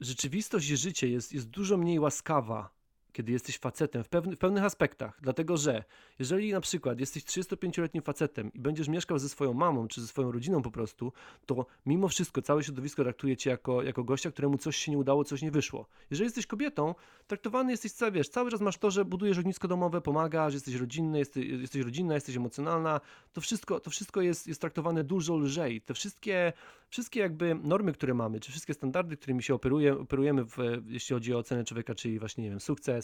[0.00, 2.79] rzeczywistość i życie jest, jest dużo mniej łaskawa
[3.12, 5.18] kiedy jesteś facetem w, w pewnych aspektach.
[5.22, 5.84] Dlatego, że
[6.18, 10.32] jeżeli na przykład jesteś 35-letnim facetem i będziesz mieszkał ze swoją mamą czy ze swoją
[10.32, 11.12] rodziną po prostu,
[11.46, 15.24] to mimo wszystko całe środowisko traktuje cię jako, jako gościa, któremu coś się nie udało,
[15.24, 15.86] coś nie wyszło.
[16.10, 16.94] Jeżeli jesteś kobietą,
[17.26, 21.18] traktowany jesteś, cały, wiesz, cały czas masz to, że budujesz ognisko domowe, pomagasz, jesteś rodzinny,
[21.18, 23.00] jesteś, jesteś rodzinna, jesteś emocjonalna.
[23.32, 25.80] To wszystko, to wszystko jest, jest traktowane dużo lżej.
[25.80, 26.52] Te wszystkie,
[26.88, 31.34] wszystkie jakby normy, które mamy, czy wszystkie standardy, którymi się operuje, operujemy, w, jeśli chodzi
[31.34, 32.99] o ocenę człowieka, czyli właśnie, nie wiem, sukces,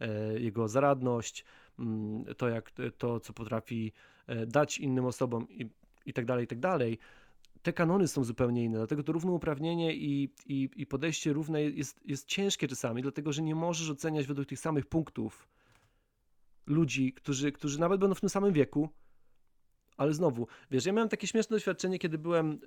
[0.00, 1.44] e, jego zaradność,
[1.78, 3.92] mm, to, jak, to co potrafi
[4.26, 5.66] e, dać innym osobom i,
[6.06, 6.98] i tak dalej, i tak dalej.
[7.62, 12.26] Te kanony są zupełnie inne, dlatego to równouprawnienie i, i, i podejście równe jest, jest
[12.26, 15.48] ciężkie czasami, dlatego że nie możesz oceniać według tych samych punktów
[16.66, 18.88] ludzi, którzy, którzy nawet będą w tym samym wieku,
[19.96, 22.58] ale znowu, wiesz, ja miałem takie śmieszne doświadczenie, kiedy byłem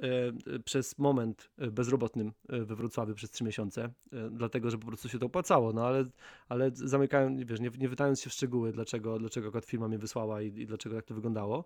[0.55, 3.89] e, przez moment e, bezrobotnym e, we Wrocławiu przez trzy miesiące,
[4.31, 6.05] dlatego, że po prostu się to opłacało, no ale,
[6.49, 10.47] ale zamykałem, wiesz, nie, nie się w szczegóły, dlaczego, dlaczego akurat firma mnie wysłała i,
[10.47, 11.65] i dlaczego tak to wyglądało.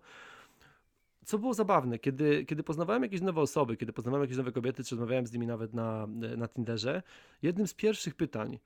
[1.24, 4.94] Co było zabawne, kiedy, kiedy poznawałem jakieś nowe osoby, kiedy poznawałem jakieś nowe kobiety, czy
[4.94, 7.02] rozmawiałem z nimi nawet na, na Tinderze,
[7.42, 8.58] jednym z pierwszych pytań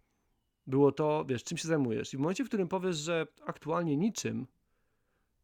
[0.67, 2.15] było to, wiesz, czym się zajmujesz?
[2.15, 4.47] I w momencie, w którym powiesz, że aktualnie niczym,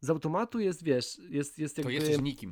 [0.05, 1.93] z automatu jest, wiesz, jest, jest jakby...
[1.93, 2.51] To jesteś nikim.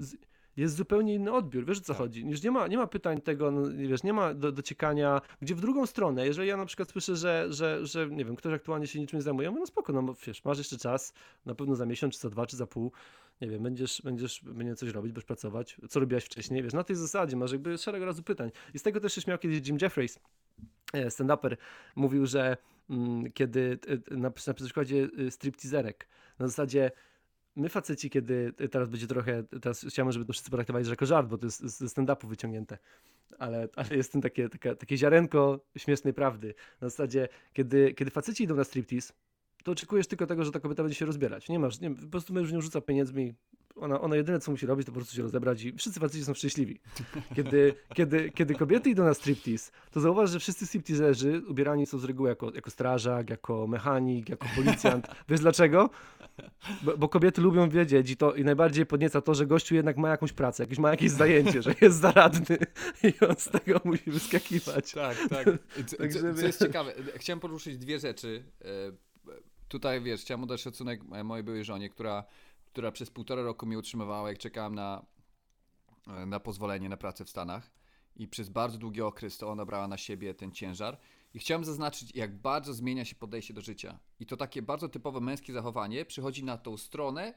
[0.58, 1.98] Jest zupełnie inny odbiór, wiesz o co tak.
[1.98, 2.26] chodzi?
[2.28, 5.62] Już nie ma, nie ma pytań tego, no, wiesz, nie ma do, dociekania, gdzie w
[5.62, 9.00] drugą stronę, jeżeli ja na przykład słyszę, że, że, że nie wiem, ktoś aktualnie się
[9.00, 11.13] niczym nie zajmuje, mówię, no spoko, no wiesz, masz jeszcze czas,
[11.46, 12.92] na pewno za miesiąc, czy za dwa, czy za pół,
[13.42, 16.96] nie wiem, będziesz, będziesz, będziesz coś robić, będziesz pracować, co robiłaś wcześniej, wiesz, na tej
[16.96, 18.52] zasadzie masz jakby szereg razy pytań.
[18.74, 20.20] I z tego też się śmiał kiedyś Jim Jeffries,
[20.94, 21.58] e, stand-uper,
[21.96, 22.58] mówił, że
[22.89, 23.80] mm, kiedy
[24.12, 26.08] e, na, na przykładzie e, stripteaserek,
[26.39, 26.92] na zasadzie
[27.56, 31.38] my faceci, kiedy teraz będzie trochę, teraz chciałem, żeby to wszyscy potraktowali jako żart, bo
[31.38, 32.78] to jest ze stand-upu wyciągnięte,
[33.39, 36.54] ale, ale jest tym takie, takie, takie ziarenko śmiesznej prawdy.
[36.82, 39.13] Na zasadzie, kiedy, kiedy faceci idą na striptease,
[39.63, 41.49] to oczekujesz tylko tego, że ta kobieta będzie się rozbierać.
[41.49, 43.34] Nie masz, nie, po prostu męż nie rzuca pieniędzmi.
[43.76, 46.34] Ona, ona jedyne, co musi robić, to po prostu się rozebrać i wszyscy faceci są
[46.34, 46.80] szczęśliwi.
[47.36, 52.04] Kiedy, kiedy, kiedy kobiety idą na striptease, to zauważ, że wszyscy stripteaserzy ubierani są z
[52.04, 55.08] reguły jako, jako strażak, jako mechanik, jako policjant.
[55.30, 55.89] Wiesz dlaczego?
[56.82, 60.10] Bo, bo, kobiety lubią wiedzieć i to i najbardziej podnieca to, że gościu jednak ma
[60.10, 62.58] jakąś pracę, jakieś, ma jakieś zajęcie, że jest zaradny
[63.04, 64.91] i on z tego musi wyskakiwać.
[64.91, 65.45] Tak, tak.
[65.86, 68.43] Co, co, co jest ciekawe, chciałem poruszyć dwie rzeczy.
[69.63, 72.23] E, tutaj, wiesz, chciałem oddać szacunek mojej byłej żonie, która,
[72.65, 75.06] która przez półtora roku mnie utrzymywała, jak czekałem na,
[76.08, 77.71] e, na pozwolenie na pracę w Stanach.
[78.15, 80.99] I przez bardzo długi okres to ona brała na siebie ten ciężar.
[81.34, 83.99] I chciałem zaznaczyć, jak bardzo zmienia się podejście do życia.
[84.19, 87.34] I to takie bardzo typowe męskie zachowanie przychodzi na tą stronę,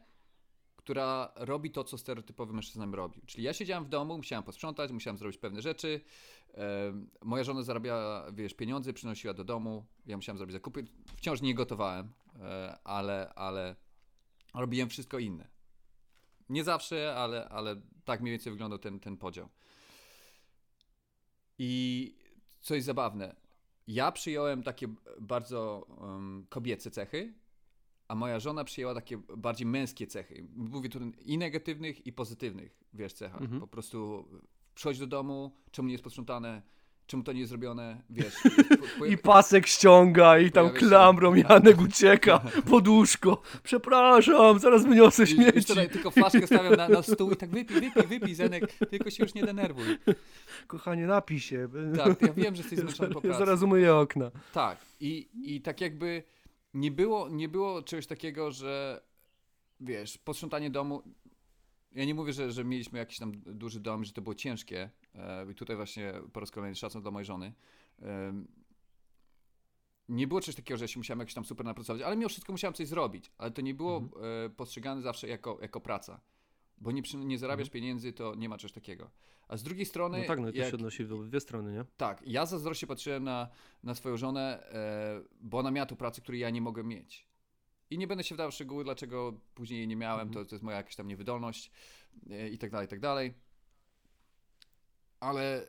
[0.77, 3.23] która robi to, co stereotypowy mężczyzna robił.
[3.27, 6.01] Czyli ja siedziałem w domu, musiałem posprzątać, musiałem zrobić pewne rzeczy.
[7.25, 9.87] Moja żona zarabiała, wiesz, pieniądze, przynosiła do domu.
[10.07, 10.85] Ja musiałem zrobić zakupy.
[11.17, 13.77] Wciąż nie gotowałem, e, ale, ale
[14.55, 15.49] robiłem wszystko inne.
[16.49, 19.49] Nie zawsze, ale, ale tak mniej więcej wyglądał ten, ten podział.
[21.59, 22.15] I
[22.61, 23.37] coś zabawne.
[23.87, 24.89] Ja przyjąłem takie
[25.21, 27.35] bardzo um, kobiece cechy,
[28.09, 30.47] a moja żona przyjęła takie bardziej męskie cechy.
[30.57, 33.43] Mówię tu i negatywnych, i pozytywnych, wiesz, cechach.
[33.43, 33.61] Mhm.
[33.61, 34.29] Po prostu
[34.77, 36.63] przychodź do domu, czemu nie jest posprzątane,
[37.07, 38.35] czemu to nie jest zrobione, wiesz.
[39.13, 41.43] I pasek ściąga i tam klamrą się.
[41.51, 42.39] Janek ucieka
[42.71, 43.43] pod łóżko.
[43.63, 45.57] Przepraszam, zaraz wyniosę śmieci.
[45.57, 49.11] Już tutaj tylko flaszkę stawiam na, na stół i tak wypij, wypij, wypij, Zenek, tylko
[49.11, 49.85] się już nie denerwuj.
[50.67, 51.69] Kochanie, napij się.
[51.97, 53.39] Tak, ja wiem, że jesteś zmęczony po pracy.
[53.39, 54.31] Zaraz umyję okna.
[54.53, 56.23] Tak, i, i tak jakby
[56.75, 59.01] nie było, nie było czegoś takiego, że
[59.81, 61.03] wiesz, posprzątanie domu,
[61.97, 64.91] ja nie mówię, że, że mieliśmy jakiś tam duży dom, że to było ciężkie.
[65.15, 67.53] E, I tutaj właśnie po raz kolejny szacunek dla mojej żony.
[70.09, 72.75] Nie było czegoś takiego, że się musiałem jakoś tam super napracować, ale mimo wszystko musiałem
[72.75, 73.33] coś zrobić.
[73.39, 74.25] Ale to nie było mhm.
[74.47, 76.21] E, postrzegane zawsze jako, jako praca.
[76.79, 77.73] Bo nie, nie zarabiasz mhm.
[77.73, 79.11] pieniędzy, to nie ma czegoś takiego.
[79.49, 80.19] A z drugiej strony.
[80.19, 81.85] No tak, no to jak, się odnosi w dwie strony, nie?
[81.97, 83.49] Tak, ja zazdrośnie patrzyłem na,
[83.83, 87.26] na swoją żonę, e, bo ona miała tu pracę, której ja nie mogłem mieć.
[87.91, 90.45] I nie będę się wdawał w szczegóły, dlaczego później jej nie miałem, mhm.
[90.45, 91.71] to, to jest moja jakaś tam niewydolność
[92.31, 93.35] e, i tak dalej, i tak dalej.
[95.21, 95.67] Ale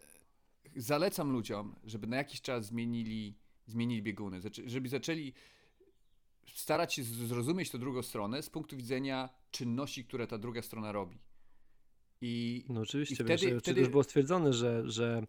[0.76, 5.34] zalecam ludziom, żeby na jakiś czas zmienili, zmienili bieguny, żeby zaczęli
[6.46, 11.18] starać się zrozumieć tę drugą stronę z punktu widzenia czynności, które ta druga strona robi.
[12.22, 13.80] I, no oczywiście, i wtedy, wiesz, wtedy...
[13.80, 15.24] już było stwierdzone, że, że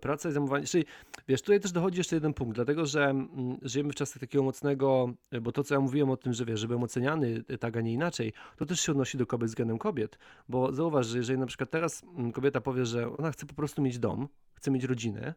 [0.00, 0.66] praca i zajmowanie.
[0.66, 0.84] Czyli
[1.28, 5.14] wiesz, tutaj też dochodzi jeszcze jeden punkt, dlatego że mm, żyjemy w czasach takiego mocnego,
[5.30, 7.80] e, bo to co ja mówiłem o tym, że wiesz, żeby oceniany e, tak, a
[7.80, 10.18] nie inaczej, to też się odnosi do kobiet względem kobiet.
[10.48, 13.82] Bo zauważ, że jeżeli na przykład teraz mm, kobieta powie, że ona chce po prostu
[13.82, 15.34] mieć dom, chce mieć rodzinę,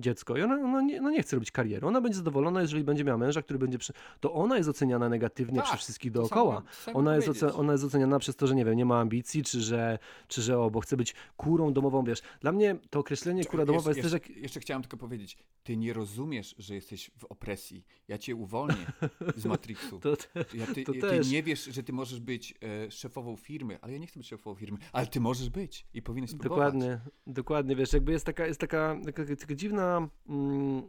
[0.00, 1.86] dziecko i ona, ona, nie, ona nie chce robić kariery.
[1.86, 3.78] Ona będzie zadowolona, jeżeli będzie miała męża, który będzie.
[3.78, 3.92] Przy...
[4.20, 6.62] To ona jest oceniana negatywnie tak, przez wszystkich dookoła.
[6.94, 7.54] ona, jest oce...
[7.54, 10.58] ona jest oceniana przez to, że nie wiem, nie ma ambicji, czy że, czy że
[10.58, 12.04] o, bo chce być kurą domową.
[12.04, 14.36] Wiesz, dla mnie to określenie kura domowa jest, jest też jak.
[14.36, 17.84] Jeszcze chciałem tylko powiedzieć, ty nie rozumiesz, że jesteś w opresji.
[18.08, 18.92] Ja cię uwolnię
[19.36, 20.00] z Matrixu.
[20.00, 20.44] to, te...
[20.54, 21.30] ja, ty, to ty też.
[21.30, 22.54] nie wiesz, że ty możesz być
[22.86, 26.02] e, szefową firmy, ale ja nie chcę być szefową firmy, ale ty możesz być i
[26.02, 26.72] powinieneś spróbować.
[26.72, 29.89] Dokładnie, dokładnie, wiesz, jakby jest taka, jest taka, taka, taka dziwna
[30.28, 30.82] mm,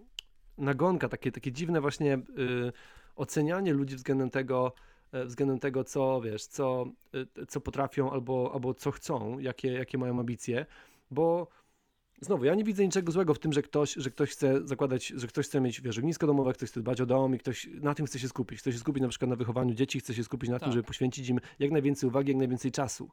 [0.57, 2.71] nagonka, takie, takie dziwne właśnie y,
[3.15, 4.73] ocenianie ludzi względem tego,
[5.13, 6.85] y, względem tego, co wiesz, co,
[7.41, 10.65] y, co potrafią albo, albo co chcą, jakie, jakie mają ambicje,
[11.11, 11.47] bo
[12.21, 15.27] znowu, ja nie widzę niczego złego w tym, że ktoś, że ktoś chce zakładać, że
[15.27, 18.05] ktoś chce mieć, wiesz, ognisko domowe, ktoś chce dbać o dom i ktoś na tym
[18.05, 18.59] chce się skupić.
[18.59, 20.63] Chce się skupić na przykład na wychowaniu dzieci, chce się skupić na tak.
[20.63, 23.09] tym, żeby poświęcić im jak najwięcej uwagi, jak najwięcej czasu.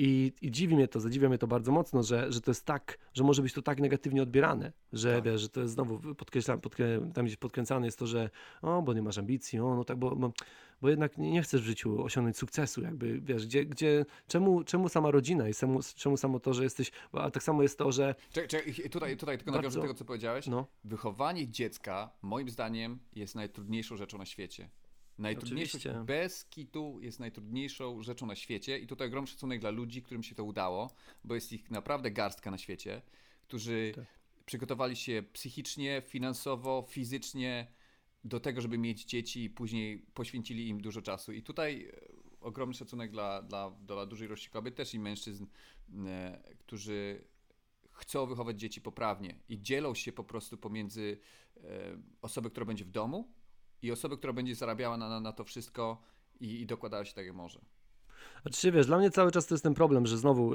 [0.00, 2.98] I, I dziwi mnie to, zadziwia mnie to bardzo mocno, że, że to jest tak,
[3.14, 5.24] że może być to tak negatywnie odbierane, że tak.
[5.24, 8.30] wiesz, że to jest znowu podkreślam, podkrę, tam gdzieś podkręcane jest to, że
[8.62, 10.32] o, bo nie masz ambicji, o, no tak, bo, bo,
[10.80, 15.10] bo jednak nie, chcesz w życiu osiągnąć sukcesu, jakby, wiesz, gdzie, gdzie czemu, czemu sama
[15.10, 18.14] rodzina i czemu, czemu samo to, że jesteś, a tak samo jest to, że...
[18.32, 19.68] Czekaj, czekaj tutaj, tutaj tylko bardzo...
[19.68, 20.46] nawiążę do tego, co powiedziałeś.
[20.46, 20.66] No.
[20.84, 24.68] Wychowanie dziecka, moim zdaniem, jest najtrudniejszą rzeczą na świecie.
[25.18, 30.22] Najtrudniejszą, bez kitu jest najtrudniejszą rzeczą na świecie i tutaj ogromny szacunek dla ludzi, którym
[30.22, 30.90] się to udało,
[31.24, 33.02] bo jest ich naprawdę garstka na świecie,
[33.42, 34.04] którzy tak.
[34.46, 37.72] przygotowali się psychicznie, finansowo, fizycznie
[38.24, 41.32] do tego, żeby mieć dzieci i później poświęcili im dużo czasu.
[41.32, 42.00] I tutaj e,
[42.40, 45.46] ogromny szacunek dla, dla, dla dużej ilości kobiet, też i mężczyzn,
[46.06, 47.24] e, którzy
[47.92, 51.18] chcą wychować dzieci poprawnie i dzielą się po prostu pomiędzy
[51.56, 51.60] e,
[52.22, 53.32] osobę, która będzie w domu
[53.82, 56.02] i osobę, która będzie zarabiała na, na, to wszystko
[56.40, 57.60] i, i dokładała się tak jak może.
[58.42, 60.54] Znaczy, wiesz, dla mnie cały czas to jest ten problem, że znowu,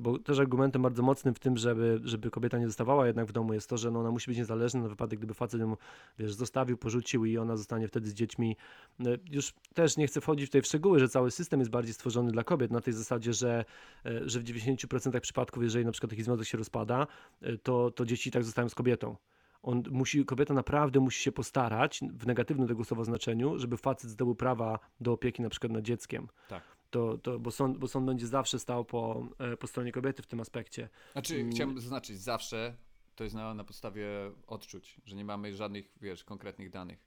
[0.00, 3.54] bo też argumentem bardzo mocnym w tym, żeby, żeby kobieta nie zostawała jednak w domu
[3.54, 5.76] jest to, że no ona musi być niezależna na wypadek, gdyby facet ją,
[6.18, 8.56] wiesz, zostawił, porzucił i ona zostanie wtedy z dziećmi.
[8.98, 12.32] No, już też nie chcę wchodzić tutaj w szczegóły, że cały system jest bardziej stworzony
[12.32, 13.64] dla kobiet na tej zasadzie, że,
[14.06, 17.06] e, że w 90% przypadków, jeżeli na przykład taki związek się rozpada,
[17.42, 19.16] e, to, to dzieci tak zostają z kobietą
[19.62, 24.34] on musi, kobieta naprawdę musi się postarać, w negatywnym tego słowa znaczeniu, żeby facet zdobył
[24.34, 26.28] prawa do opieki na przykład nad dzieckiem.
[26.48, 26.62] Tak.
[26.90, 30.26] To, to, bo, sąd, bo sąd będzie zawsze stał po, e, po stronie kobiety w
[30.26, 30.88] tym aspekcie.
[31.12, 31.52] Znaczy, Mm.
[31.52, 32.76] chciałem zaznaczyć, zawsze
[33.16, 34.08] to jest na, na podstawie
[34.46, 36.98] odczuć, że nie mamy żadnych, wiesz, konkretnych danych.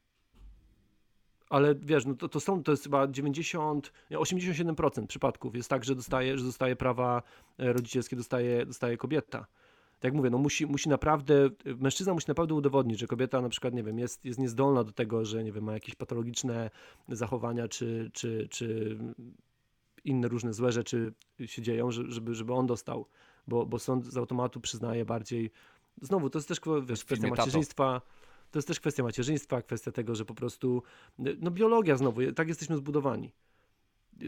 [1.50, 5.84] Ale wiesz, no to, to są, to jest chyba 90, nie, 87% przypadków jest tak,
[5.84, 7.24] że dostaje, że dostaje prawa
[7.60, 9.46] e, rodzicielskie, dostaje, dostaje kobieta.
[10.02, 11.50] Tak jak mówię, no musi, musi naprawdę,
[11.80, 15.26] mężczyzna musi naprawdę udowodnić, że kobieta na przykład, nie wiem, jest, jest niezdolna do tego,
[15.26, 16.70] że, nie wiem, ma jakieś patologiczne
[17.10, 18.98] zachowania, czy, czy, czy
[20.04, 21.14] inne różne złe rzeczy
[21.46, 23.06] się dzieją, że- żeby, żeby on dostał,
[23.48, 25.52] bo, bo sąd z automatu przyznaje bardziej,
[26.02, 28.02] znowu, to jest też wiesz, kwestia macierzyństwa,
[28.52, 30.84] to jest też kwestia macierzyństwa, kwestia tego, że po prostu,
[31.18, 33.32] no biologia znowu, tak jesteśmy zbudowani.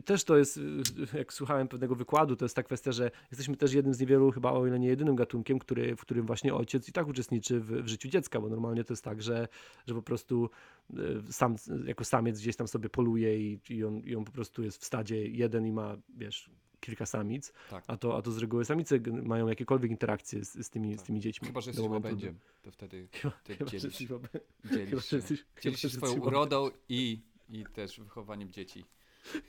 [0.01, 3.73] Też to jest, y, jak słuchałem pewnego wykładu, to jest ta kwestia, że jesteśmy też
[3.73, 6.91] jednym z niewielu, chyba o ile nie jedynym gatunkiem, który, w którym właśnie ojciec i
[6.91, 9.47] tak uczestniczy w, w życiu dziecka, bo normalnie to jest tak, że,
[9.87, 10.49] że po prostu
[10.93, 14.63] y, sam, jako samiec gdzieś tam sobie poluje i, i, on, i on po prostu
[14.63, 17.83] jest w stadzie jeden i ma, wiesz, kilka samic, Tak.
[17.87, 21.05] a to, a to z reguły samice mają jakiekolwiek interakcje z, z, tymi, z Tak.
[21.05, 21.47] tymi dziećmi.
[21.47, 24.39] Chyba, że jesteś łabędziem, to wtedy Chyba, ty chyba, że dzielisz, łabę-
[24.71, 27.19] dzielisz, chyba, że jesteś- dzielisz że się swoją urodą i,
[27.49, 28.85] i też wychowaniem dzieci.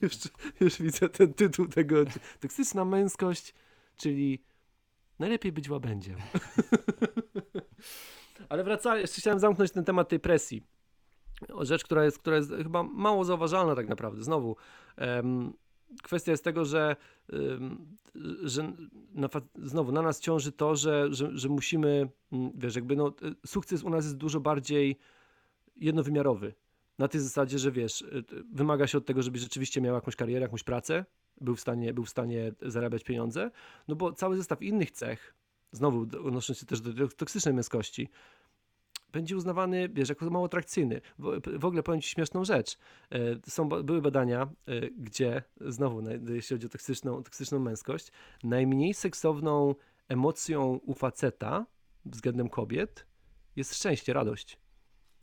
[0.02, 0.12] Już,
[0.60, 1.96] już widzę ten tytuł tego.
[2.40, 3.54] Toksyczna męskość,
[3.96, 4.44] czyli
[5.18, 6.16] najlepiej być łabędziem.
[8.48, 10.62] Ale wracając, jeszcze chciałem zamknąć ten temat tej presji.
[11.60, 14.22] Rzecz, która jest, która jest chyba mało zauważalna tak naprawdę.
[14.22, 14.56] Znowu,
[16.02, 16.96] kwestia jest tego, że,
[18.42, 18.72] że
[19.14, 23.12] na, znowu na nas ciąży to, że, że, że musimy, mm, wiesz, jakby no, e,
[23.46, 24.98] sukces u nas jest dużo bardziej
[25.76, 26.54] jednowymiarowy.
[26.98, 30.40] Na tej zasadzie, że wiesz, y, wymaga się od tego, żebyś rzeczywiście miał jakąś karierę,
[30.40, 31.04] jakąś pracę,
[31.40, 33.50] był w stanie, był w stanie zarabiać pieniądze,
[33.88, 35.34] no bo cały zestaw innych cech,
[35.72, 38.08] znowu odnosząc się też do toksycznej męskości,
[39.14, 41.00] będzie uznawany, wiesz, jako mało atrakcyjny.
[41.58, 42.78] W, ogóle powiem Ci śmieszną rzecz.
[43.10, 43.18] E,
[43.50, 48.12] Są, były badania, e, gdzie, znowu, jeśli chodzi o toksyczną, toksyczną męskość,
[48.44, 49.74] najmniej seksowną
[50.08, 51.66] emocją u faceta
[52.04, 53.06] względem kobiet
[53.56, 54.63] jest szczęście, radość.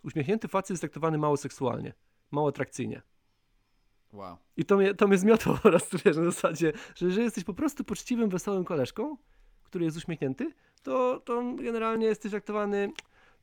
[0.04, 1.94] Uśmiechnięty facet jest traktowany mało seksualnie,
[2.32, 3.02] mało atrakcyjnie.
[4.14, 4.38] Wow.
[4.58, 7.54] I to mnie, to mnie zmiotło po raz wiesz, na zasadzie, że jeżeli jesteś po
[7.54, 9.18] prostu poczciwym, wesołym koleżką,
[9.64, 10.52] który jest uśmiechnięty,
[10.84, 12.92] to, to generalnie jesteś traktowany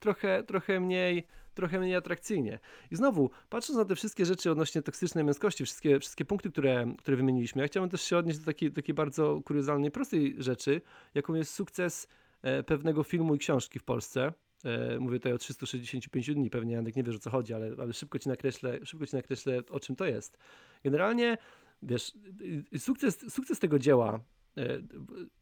[0.01, 1.27] trochę, trochę mniej
[1.59, 2.59] trochę mniej atrakcyjnie.
[2.91, 7.17] I znowu, patrząc na te wszystkie rzeczy odnośnie toksycznej męskości, wszystkie, wszystkie punkty, które, które
[7.17, 10.81] wymieniliśmy, ja chciałbym też się odnieść do takiej, takiej bardzo kuriozalnej, prostej rzeczy,
[11.15, 12.09] jaką jest sukces
[12.43, 14.33] e, pewnego filmu i książki w Polsce.
[14.65, 17.93] E, mówię tutaj o 365 dni, pewnie Janek nie wiesz o co chodzi, ale, ale
[17.93, 20.39] szybko, ci nakreślę, szybko ci nakreślę o czym to jest.
[20.85, 21.39] Generalnie,
[21.83, 22.13] wiesz,
[22.79, 24.21] sukces, sukces tego dzieła
[24.57, 24.79] e,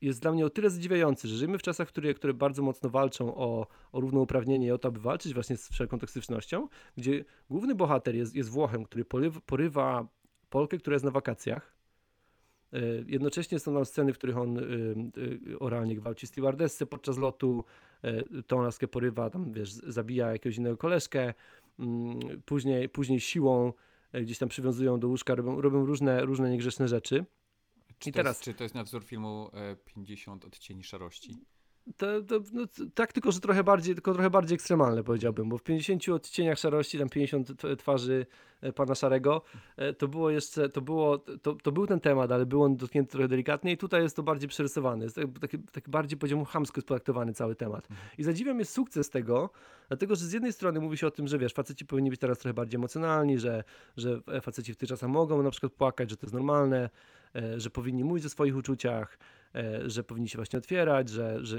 [0.00, 3.34] jest dla mnie o tyle zadziwiający, że żyjemy w czasach, które, które bardzo mocno walczą
[3.34, 8.14] o, o równouprawnienie i o to, aby walczyć właśnie z wszelką toksycznością, gdzie główny bohater
[8.14, 9.04] jest, jest Włochem, który
[9.46, 10.08] porywa,
[10.50, 11.76] Polkę, która jest na wakacjach.
[12.72, 14.58] E, Jednocześnie są tam sceny, w których on
[15.60, 17.64] oralnie gwałci stewardessę podczas lotu,
[18.46, 21.34] tą laskę porywa, tam wiesz, zabija jakiegoś innego koleżkę,
[21.78, 23.72] mm, później, później siłą
[24.12, 27.24] e, gdzieś tam przywiązują do łóżka, robią, robią różne, różne niegrzeczne rzeczy.
[27.98, 31.36] Czy I to teraz- Jest, czy to jest na wzór filmu e, 50 odcieni szarości?
[31.96, 32.64] To, to, no,
[32.94, 36.98] tak, tylko że trochę bardziej, tylko trochę bardziej ekstremalne powiedziałbym, bo w 50 odcieniach szarości,
[36.98, 38.26] tam 50 t- twarzy
[38.60, 39.42] e, pana Szarego,
[39.76, 43.12] e, to było jeszcze, to było, to, to był ten temat, ale był on dotknięty
[43.12, 46.80] trochę delikatnie i tutaj jest to bardziej przerysowany, jest tak- taki, taki bardziej powiedziałbym chamsko
[46.80, 47.88] jest cały temat.
[48.18, 49.50] I zadziwia mnie sukces tego,
[49.88, 52.38] dlatego, że z jednej strony mówi się o tym, że wiesz, faceci powinni być teraz
[52.38, 53.64] trochę bardziej emocjonalni, że,
[53.96, 56.90] że e, faceci w tych czasach mogą na przykład płakać, że to jest normalne,
[57.56, 59.18] że powinni mówić o swoich uczuciach,
[59.86, 61.58] że powinni się właśnie otwierać, że, że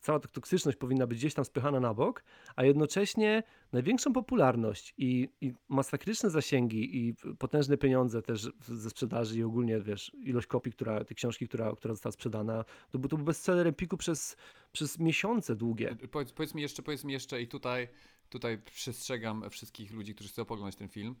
[0.00, 2.22] cała ta toksyczność powinna być gdzieś tam spychana na bok,
[2.56, 9.42] a jednocześnie największą popularność i, i masakryczne zasięgi i potężne pieniądze też ze sprzedaży i
[9.42, 13.26] ogólnie, wiesz, ilość kopii, która, tej książki, która, która została sprzedana, to był, to był
[13.26, 14.36] bestseller Empiku przez,
[14.72, 15.90] przez miesiące długie.
[15.90, 17.88] E, Powiedz, powiedz mi jeszcze, powiedz mi jeszcze i tutaj,
[18.30, 21.14] tutaj przestrzegam wszystkich ludzi, którzy chcą oglądać ten film.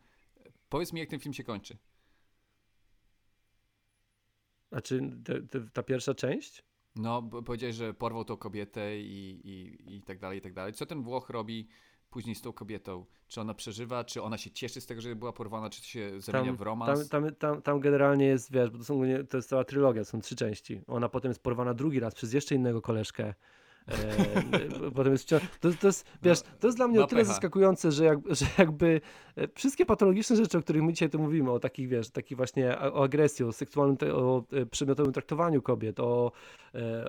[0.46, 1.76] E, Powiedz mi, jak ten film się kończy.
[4.68, 6.64] Znaczy te, te, ta pierwsza część?
[6.96, 10.72] No, powiedziałeś, że porwał tą kobietę i, i, i tak dalej, i tak dalej.
[10.72, 11.68] Co ten Włoch robi
[12.10, 13.06] później z tą kobietą?
[13.28, 16.52] Czy ona przeżywa, czy ona się cieszy z tego, że była porwana, czy się zamienia
[16.52, 17.08] w Tam, romans?
[17.08, 19.00] tam, tam, tam generalnie jest, wiesz, bo to, są,
[19.30, 20.80] to jest cała trylogia, są trzy części.
[20.86, 23.34] Ona potem jest porwana drugi raz przez jeszcze innego koleżkę.
[23.88, 27.92] E, potem jest wciąż, to, to jest, wiesz, to jest dla mnie o tyle zaskakujące,
[27.92, 29.00] że, jak, że jakby
[29.36, 32.78] e, wszystkie patologiczne rzeczy, o których my dzisiaj tu mówimy, o takich, wiesz, takich właśnie
[32.78, 36.32] o agresji, o seksualnym, o e, przedmiotowym traktowaniu kobiet, o,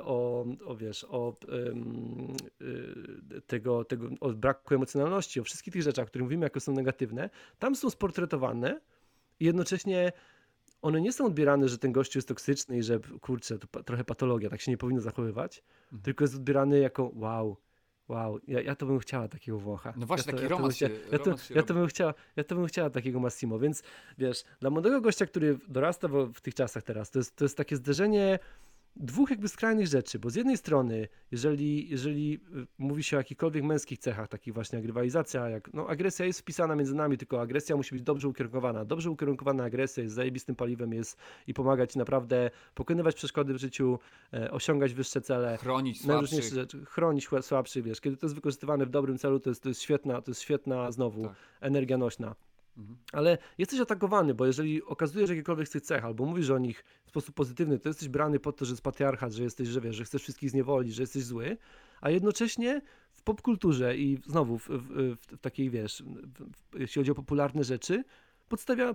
[0.01, 1.33] o, o wiesz, o
[3.47, 7.29] tego, tego, o braku emocjonalności, o wszystkich tych rzeczach, o których mówimy jako są negatywne,
[7.59, 8.79] tam są sportretowane
[9.39, 10.11] i jednocześnie
[10.81, 14.49] one nie są odbierane, że ten gościu jest toksyczny i że kurczę, to trochę patologia,
[14.49, 16.01] tak się nie powinno zachowywać, Mhm.
[16.01, 17.57] tylko jest odbierany jako wow,
[18.07, 19.93] wow, ja, ja to bym chciała takiego Włocha.
[19.97, 22.43] No właśnie, ja to, taki ja romans się- ja to, ja to bym chciała, ja
[22.43, 23.83] to bym chciała takiego Massimo, więc
[24.17, 27.57] wiesz, dla młodego gościa, który dorasta w, w tych czasach teraz, to jest, to jest
[27.57, 28.39] takie zderzenie
[28.99, 33.63] dwóch jakby skrajnych rzeczy, bo z jednej strony, jeżeli, jeżeli y, mówi się o jakichkolwiek
[33.63, 37.75] męskich cechach, takich właśnie jak rywalizacja, jak no, agresja jest wpisana między nami, tylko agresja
[37.75, 38.85] musi być dobrze ukierunkowana.
[38.85, 41.17] Dobrze ukierunkowana agresja jest zajebistym paliwem jest
[41.47, 43.99] i pomaga ci naprawdę pokonywać przeszkody w życiu,
[44.33, 45.57] e, osiągać wyższe cele.
[45.57, 46.53] Chronić słabszych.
[46.53, 49.81] rzeczy, chronić słabszych, wiesz, kiedy to jest wykorzystywane w dobrym celu, to jest, to jest
[49.81, 51.35] świetna, to jest świetna znowu Tak.
[51.61, 52.35] energia nośna.
[52.77, 52.97] Mhm.
[53.13, 57.09] Ale jesteś atakowany, bo jeżeli okazujesz jakiekolwiek z tych cech, albo mówisz o nich w
[57.09, 60.03] sposób pozytywny, to jesteś brany pod to, że jest patriarchat, że jesteś, że wiesz, że
[60.03, 61.57] chcesz wszystkich zniewolić, że jesteś zły,
[62.01, 66.03] a jednocześnie w popkulturze i znowu w, w, w, takiej, wiesz,
[66.73, 68.03] w, jeśli chodzi o popularne rzeczy,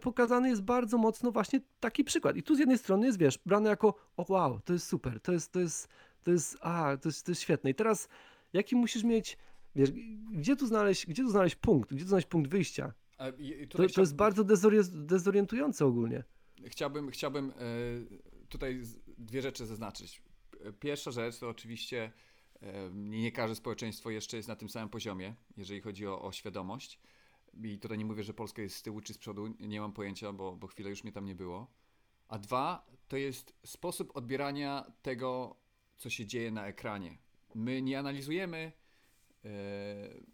[0.01, 2.37] pokazany jest bardzo mocno właśnie taki przykład.
[2.37, 5.33] I tu z jednej strony jest, wiesz, brane jako, o wow, to jest super, to
[5.33, 5.89] jest, to jest,
[6.23, 7.71] to jest, a, to jest, to jest świetne.
[7.71, 8.09] I teraz,
[8.53, 9.39] jaki musisz mieć,
[9.77, 9.91] wiesz,
[10.33, 12.93] gdzie tu znaleźć, gdzie tu znaleźć punkt, gdzie tu znaleźć punkt wyjścia?
[13.39, 16.25] I To, to jest bardzo dezori- dezorientujące ogólnie.
[16.67, 17.55] Chciałbym, chciałbym e,
[18.49, 18.83] tutaj
[19.19, 20.23] dwie rzeczy zaznaczyć.
[20.61, 22.13] E, Pierwsza rzecz to oczywiście
[22.63, 26.33] e, nie, nie każde społeczeństwo jeszcze jest na tym samym poziomie, jeżeli chodzi o, o
[26.33, 26.99] świadomość.
[27.65, 30.33] I tutaj nie mówię, że Polska jest z tyłu czy z przodu, nie mam pojęcia,
[30.33, 31.67] bo, bo chwilę już mnie tam nie było.
[32.29, 35.57] A dwa, to jest sposób odbierania tego,
[35.97, 37.19] co się dzieje na ekranie.
[37.55, 38.73] My nie analizujemy
[39.45, 39.49] e,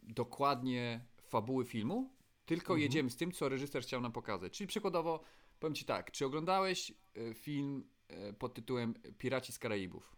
[0.02, 2.10] dokładnie fabuły filmu,
[2.48, 2.80] tylko Mhm.
[2.82, 4.52] jedziemy z tym, co reżyser chciał nam pokazać.
[4.52, 5.20] Czyli przykładowo,
[5.60, 10.16] powiem Ci tak, czy oglądałeś e, film e, pod tytułem Piraci z Karaibów?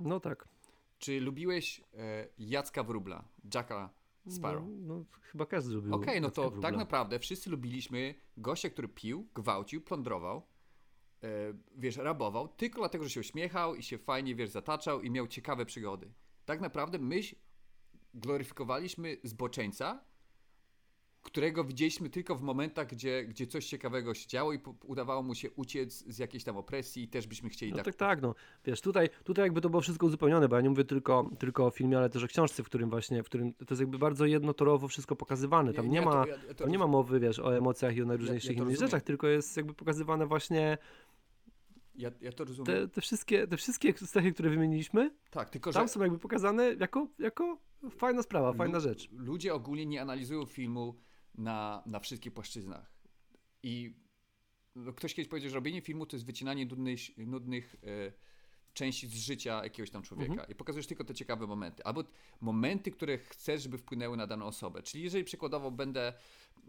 [0.00, 0.48] No tak.
[0.98, 3.90] Czy lubiłeś e, Jacka Wróbla, Jacka
[4.28, 4.64] Sparrow?
[4.68, 5.94] No, no chyba każdy lubił.
[5.94, 6.68] Okej, no Jacka to Wróbla.
[6.70, 10.42] tak naprawdę wszyscy lubiliśmy gościa, który pił, gwałcił, plądrował,
[11.76, 15.66] wiesz, rabował, tylko dlatego, że się uśmiechał i się fajnie, wiesz, zataczał i miał ciekawe
[15.66, 16.12] przygody.
[16.44, 17.20] Tak naprawdę my
[18.14, 20.04] gloryfikowaliśmy zboczeńca,
[21.26, 25.50] którego widzieliśmy tylko w momentach, gdzie, gdzie coś ciekawego się działo i udawało mu się
[25.50, 27.84] uciec z jakiejś tam opresji i też byśmy chcieli No tak...
[27.84, 28.34] tak, tak, no.
[28.64, 31.70] Wiesz, tutaj, tutaj jakby to było wszystko uzupełnione, bo ja nie mówię tylko, tylko o
[31.70, 34.88] filmie, ale też o książce, w którym właśnie, w którym to jest jakby bardzo jednotorowo
[34.88, 35.72] wszystko pokazywane.
[35.72, 37.96] Tam nie, ja ma, to- ja- ja to tam nie ma mowy, wiesz, o emocjach
[37.96, 40.78] i o najróżniejszych ja to innych rzeczach, tylko jest jakby pokazywane właśnie
[41.94, 42.66] Ja, ja to rozumiem.
[42.66, 45.78] te, te, wszystkie, te wszystkie cechy, które wymieniliśmy, Tak, tylko że...
[45.78, 47.58] tam są jakby pokazane jako, jako
[47.90, 49.08] fajna sprawa, fajna Lu- rzecz.
[49.12, 50.94] Ludzie ogólnie nie analizują filmu
[51.38, 52.92] na, na wszystkich płaszczyznach.
[53.62, 53.94] I
[54.76, 58.12] no, ktoś kiedyś powiedział, że robienie filmu to jest wycinanie nudnych, nudnych e,
[58.74, 60.32] części z życia jakiegoś tam człowieka.
[60.32, 60.50] Mhm.
[60.50, 61.84] I pokazujesz tylko te ciekawe momenty.
[61.84, 62.04] Albo
[62.40, 64.82] momenty, które chcesz, żeby wpłynęły na daną osobę.
[64.82, 66.12] Czyli jeżeli przykładowo będę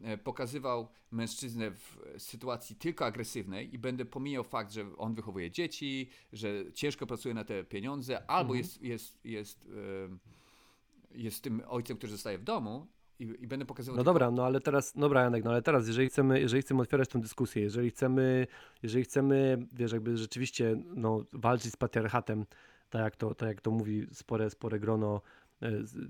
[0.01, 6.09] e, pokazywał mężczyznę w sytuacji tylko agresywnej i będę pomijał fakt, że on wychowuje dzieci,
[6.33, 8.57] że ciężko pracuje na te pieniądze, albo Mhm.
[8.57, 12.87] jest, jest, jest, e, jest tym ojcem, który zostaje w domu
[13.19, 15.87] i, i będę pokazywał No tylko- dobra, no ale teraz, dobra Janek, no ale teraz,
[15.87, 18.47] jeżeli chcemy, jeżeli chcemy otwierać tę dyskusję, jeżeli chcemy,
[18.83, 22.45] jeżeli chcemy, wiesz, jakby rzeczywiście, no, walczyć z patriarchatem,
[22.89, 25.21] tak jak to, tak jak to mówi spore, spore grono,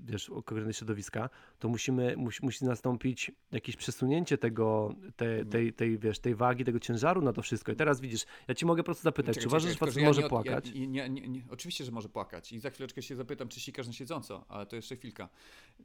[0.00, 6.18] wiesz, konkretne środowiska, to musimy, musi, musi nastąpić jakieś przesunięcie tego, te, tej, tej, wiesz,
[6.18, 7.72] tej wagi, tego ciężaru na to wszystko.
[7.72, 10.08] I teraz widzisz, ja ci mogę po prostu zapytać, Czekaj, czy uważasz, że facet ja
[10.08, 10.66] może nie płakać?
[10.74, 12.52] Ja, nie, nie, nie, oczywiście, że może płakać.
[12.52, 15.28] I za chwileczkę się zapytam, czy sikasz na siedząco, ale to jeszcze chwilka.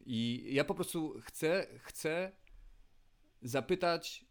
[0.06, 2.32] I ja po prostu chcę, chcę
[3.42, 4.26] zapytać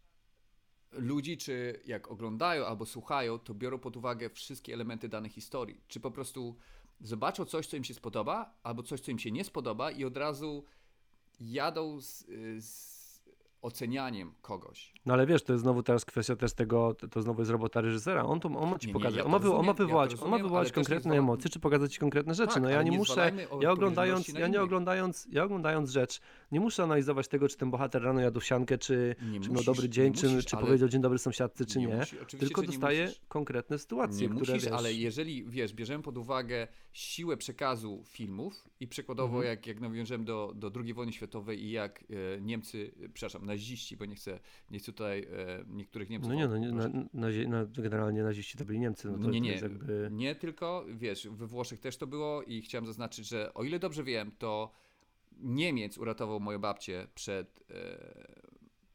[0.91, 5.81] ludzi, czy jak oglądają albo słuchają, to biorą pod uwagę wszystkie elementy danej historii.
[5.87, 6.55] Czy po prostu
[7.01, 10.17] zobaczą coś, co im się spodoba, albo coś, co im się nie spodoba i od
[10.17, 10.65] razu
[11.39, 12.25] jadą z,
[12.59, 12.92] z
[13.63, 14.93] ocenianiem kogoś.
[15.05, 17.81] No ale wiesz, to jest znowu teraz kwestia też tego, to, to znowu jest robota
[17.81, 18.23] reżysera.
[18.25, 19.73] On, to, on ma ci Nie, nie, pokazać, ja on, ma, on ma rozumiem, ja
[19.73, 22.53] wywołać, on ma wywołać nie konkretne zwala- emocje, czy pokazać ci konkretne rzeczy.
[22.53, 26.59] Tak, no ja nie nie muszę, ja oglądając, ja nie oglądając, ja oglądając rzecz, nie
[26.59, 29.83] muszę analizować tego, czy ten bohater rano jadł siankę, czy, Nie czy miał musisz, dobry
[29.83, 31.87] nie dzień, czy, musisz, czy ale powiedział dzień dobry sąsiadce, czy nie.
[31.87, 33.21] musi- tylko nie musisz.
[33.27, 34.73] konkretne sytuacje, Nie które musisz, wiesz.
[34.79, 39.45] ale jeżeli, wiesz, bierzemy pod uwagę siłę przekazu filmów i przykładowo Mhm.
[39.45, 42.03] jak, jak nawiążemy do, do II wojny światowej i jak
[42.37, 44.39] e, Niemcy, przepraszam, naziści, bo nie chcę,
[44.71, 46.29] nie chcę tutaj e, niektórych Niemców...
[46.29, 49.07] No nie, no, nie, na, nazi, na, generalnie naziści to byli Niemcy.
[49.07, 50.09] No to, No nie, nie, jakby...
[50.11, 54.03] nie tylko, wiesz, we Włoszech też to było i chciałem zaznaczyć, że o ile dobrze
[54.03, 54.71] wiem, to
[55.39, 58.43] Niemiec uratował moją babcię przed e,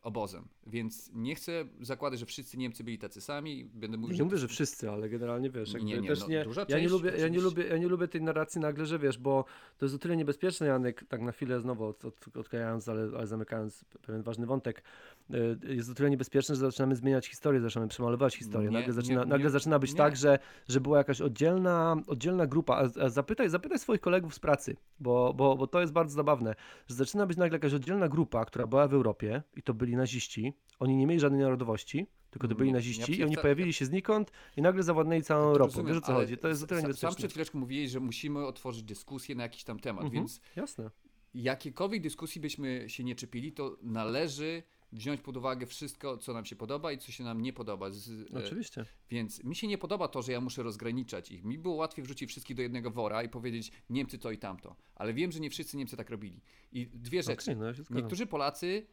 [0.03, 4.25] obozem, więc nie chcę zakładać, że wszyscy Niemcy byli tacy sami, będę mówił, Nie że
[4.25, 6.83] mówię, że wszyscy, ale generalnie wiesz, Nie, jakby nie, też no, nie, duża ja nie
[6.83, 9.45] część lubię, ja nie lubię, ja nie lubię tej narracji nagle, że wiesz, bo
[9.79, 13.27] to jest o tyle niebezpieczne, Janek, tak na chwilę znowu od, od, odklejając, ale, ale
[13.27, 14.83] zamykając pewien ważny wątek,
[15.31, 18.69] y, jest o tyle niebezpieczne, że zaczynamy zmieniać historię, zaczynamy przemalować historię.
[18.69, 19.97] Nie, nagle, zaczyna, nie, nagle nie, zaczyna być nie.
[19.97, 20.39] tak, że,
[20.69, 25.35] że była jakaś oddzielna, oddzielna grupa, a, a zapytaj, zapytaj swoich kolegów z pracy, bo,
[25.35, 26.55] bo, bo to jest bardzo zabawne,
[26.87, 30.53] że zaczyna być nagle jakaś oddzielna grupa, która była w Europie i to byli naziści,
[30.79, 33.85] oni nie mieli żadnej narodowości, tylko to byli Nie, naziści ja i oni pojawili się
[33.85, 35.65] znikąd i nagle zawładnęli całą Europą.
[35.65, 36.37] Rozumiem, Wiesz o co chodzi?
[36.39, 39.65] To jest o tyle sa- Sam przed chwileczką mówiłeś, że musimy otworzyć dyskusję na jakiś
[39.65, 40.23] tam temat, Mhm.
[40.23, 40.91] więc Jasne.
[41.35, 46.57] jakiekolwiek dyskusji byśmy się nie czepili, to należy wziąć pod uwagę wszystko, co nam się
[46.57, 47.91] podoba i co się nam nie podoba.
[47.91, 48.85] Z, e, Oczywiście.
[49.11, 51.45] Więc mi się nie podoba to, że ja muszę rozgraniczać ich.
[51.45, 54.77] Mi było łatwiej wrzucić wszystkich do jednego wora i powiedzieć Niemcy to i tamto.
[54.95, 56.41] Ale wiem, że nie wszyscy Niemcy tak robili.
[56.73, 57.53] I dwie rzeczy.
[57.53, 57.57] Okej,
[57.91, 57.97] no.
[57.97, 58.87] Niektórzy Polacy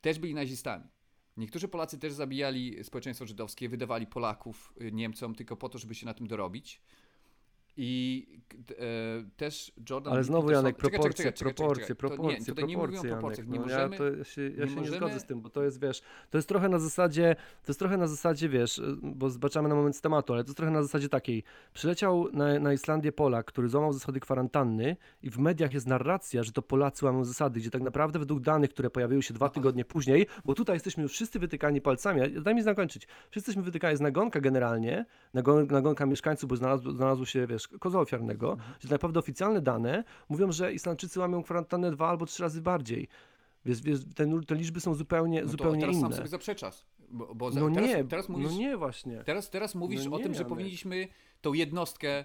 [0.00, 0.84] też byli nazistami.
[1.36, 6.06] Niektórzy Polacy też zabijali społeczeństwo żydowskie, wydawali Polaków y, Niemcom tylko po to, żeby się
[6.06, 6.80] na tym dorobić.
[7.76, 8.26] I
[8.70, 8.84] e,
[9.36, 10.12] też Jordan.
[10.12, 12.10] Ale znowu Peterson- Janek, proporcje, czekaj, czekaj, proporcje, czekaj.
[12.10, 13.46] Nie, proporcje, tutaj nie o proporcje, proporcjach.
[13.46, 13.60] Janek.
[13.60, 13.96] Nie No ja, możemy.
[14.12, 16.02] to, ja się, ja nie się nie możemy- zgodzę z tym, bo to jest, wiesz,
[16.30, 19.96] to jest trochę na zasadzie, to jest trochę na zasadzie, wiesz, bo zbaczamy na moment
[19.96, 23.68] z tematu, ale to jest trochę na zasadzie takiej, przyleciał na, na Islandię Polak, który
[23.68, 27.82] złamał zasady kwarantanny i w mediach jest narracja, że to Polacy łamią zasady, gdzie tak
[27.82, 31.38] naprawdę według danych, które pojawiły się dwa No, tygodnie później, bo tutaj jesteśmy już wszyscy
[31.38, 36.56] wytykani palcami, daj mi zakończyć, wszyscy jesteśmy wytykani, jest nagonka generalnie, nagon, nagonka mieszkańców, bo
[36.56, 38.72] znalazło, znalazło się, wiesz, kozła ofiarnego, Mhm.
[38.72, 43.08] że tak naprawdę oficjalne dane mówią, że Islandczycy łamią kwarantannę dwa albo trzy razy bardziej.
[43.64, 43.82] Więc,
[44.46, 46.16] te, liczby są zupełnie, No zupełnie teraz sam inne.
[46.16, 46.84] sobie zaprzeczasz.
[47.10, 49.22] Bo, bo No teraz, nie, teraz mówisz, no nie właśnie.
[49.24, 51.08] Teraz, teraz mówisz No o nie, tym, że powinniśmy
[51.40, 52.24] tą jednostkę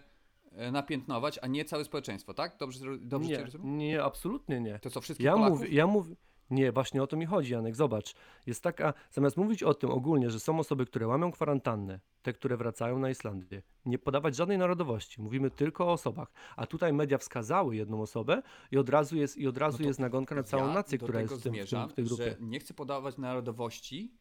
[0.51, 2.57] e, napiętnować, a nie całe społeczeństwo, tak?
[2.59, 3.77] Dobrze, dobrze Nie, rozumiem?
[3.77, 4.79] nie, absolutnie nie.
[4.79, 5.59] To co, wszystkich Ja Polaków?
[5.59, 6.15] mówię, ja mówię,
[6.49, 8.13] nie, właśnie o to mi chodzi, Janek, zobacz.
[8.45, 12.57] Jest taka, zamiast mówić o tym ogólnie, że są osoby, które łamią kwarantannę, te, które
[12.57, 17.75] wracają na Islandię, nie podawać żadnej narodowości, mówimy tylko o osobach, a tutaj media wskazały
[17.75, 18.41] jedną osobę
[18.71, 21.21] i od razu jest, i od razu No jest nagonka na całą ja nację, która
[21.21, 22.23] jest w, tym, w, tym, zmierzam, w tej grupie.
[22.23, 24.13] że nie chcę podawać narodowości,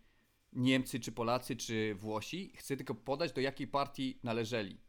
[0.53, 4.81] Niemcy, czy Polacy, czy Włosi, chcę tylko podać, do jakiej partii należeli.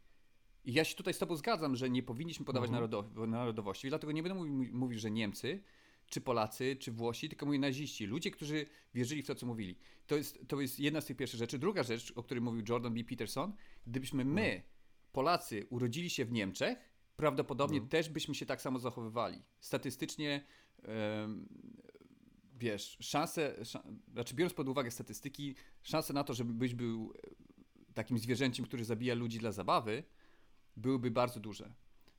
[0.66, 2.90] I ja się tutaj z tobą zgadzam, że nie powinniśmy podawać Mhm.
[2.90, 5.64] narodow- narodowości, dlatego nie będę mówił, mówił, że Niemcy,
[6.10, 8.06] czy Polacy, czy Włosi, tylko mówię naziści.
[8.06, 9.76] Ludzie, którzy wierzyli w to, co mówili.
[10.08, 11.60] To jest, to jest jedna z tych pierwszych rzeczy.
[11.60, 13.04] Druga rzecz, o której mówił Jordan B.
[13.04, 13.54] Peterson,
[13.88, 14.64] gdybyśmy my,
[15.12, 16.78] Polacy, urodzili się w Niemczech,
[17.16, 19.42] prawdopodobnie też byśmy się tak samo zachowywali.
[19.60, 20.46] Statystycznie,
[22.60, 28.18] wiesz, szanse, szan, znaczy biorąc pod uwagę statystyki, szanse na to, żebyś był e, takim
[28.18, 30.04] zwierzęciem, który zabija ludzi dla zabawy,
[30.76, 31.74] byłyby bardzo duże.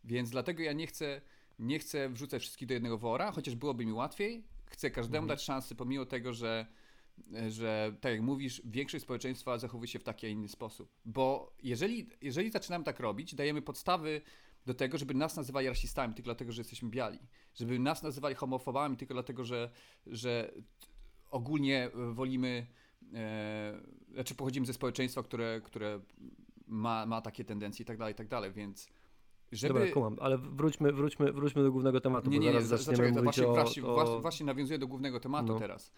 [0.05, 1.20] Więc dlatego ja nie chcę,
[1.61, 4.44] nie chcę wrzucać wszystkich do jednego wora, chociaż byłoby mi łatwiej.
[4.64, 6.66] Chcę każdemu dać szansę, pomimo tego, że,
[7.48, 10.92] że tak jak mówisz, większość społeczeństwa zachowuje się w taki, a inny sposób.
[11.04, 14.20] Bo jeżeli, jeżeli zaczynamy tak robić, dajemy podstawy
[14.66, 17.18] do tego, żeby nas nazywali rasistami tylko dlatego, że jesteśmy biali.
[17.54, 19.70] Żeby nas nazywali homofobami tylko dlatego, że,
[20.06, 20.52] że
[21.30, 22.66] ogólnie wolimy,
[23.14, 23.80] e,
[24.12, 26.00] znaczy pochodzimy ze społeczeństwa, które, które
[26.66, 28.88] ma, ma takie tendencje i tak dalej, i tak dalej, więc
[29.53, 29.74] żeby...
[29.74, 33.22] Dobra, kumam, ale wróćmy, wróćmy, wróćmy do głównego tematu, Nie, nie, nie, zaraz zaczekaj, to
[33.22, 34.20] właśnie, o, właśnie, o...
[34.20, 35.59] właśnie, nawiązuję do głównego tematu No.
[35.59, 35.92] teraz.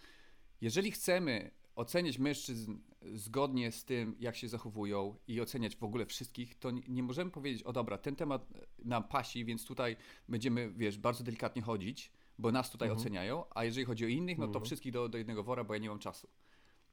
[0.61, 2.79] Jeżeli chcemy oceniać mężczyzn
[3.15, 7.31] zgodnie z tym, jak się zachowują i oceniać w ogóle wszystkich, to nie, nie możemy
[7.31, 8.49] powiedzieć, o dobra, ten temat
[8.85, 9.97] nam pasi, więc tutaj
[10.29, 13.01] będziemy, wiesz, bardzo delikatnie chodzić, bo nas tutaj Mhm.
[13.01, 14.65] oceniają, a jeżeli chodzi o innych, no to Mhm.
[14.65, 16.29] wszystkich do, do jednego wora, bo ja nie mam czasu.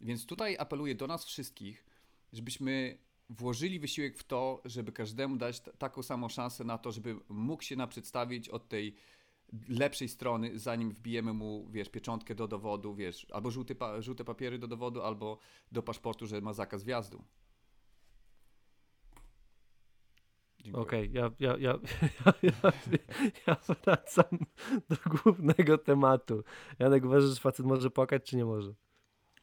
[0.02, 1.86] Więc tutaj apeluję do nas wszystkich,
[2.34, 2.98] żebyśmy
[3.30, 7.76] włożyli wysiłek w to, żeby każdemu dać taką samą szansę na to, żeby mógł się
[7.76, 8.96] nam przedstawić od tej
[9.70, 14.60] lepszej strony, zanim wbijemy mu, wiesz, pieczątkę do dowodu, wiesz, albo żółty pa- żółte papiery
[14.60, 15.38] do dowodu, albo
[15.72, 17.24] do paszportu, że ma zakaz wjazdu.
[20.74, 21.80] Okej, ja, ja, ja,
[23.48, 24.40] ja wracam
[24.90, 26.44] do głównego tematu.
[26.80, 28.74] Janek, uważasz, że facet może płakać, czy nie może?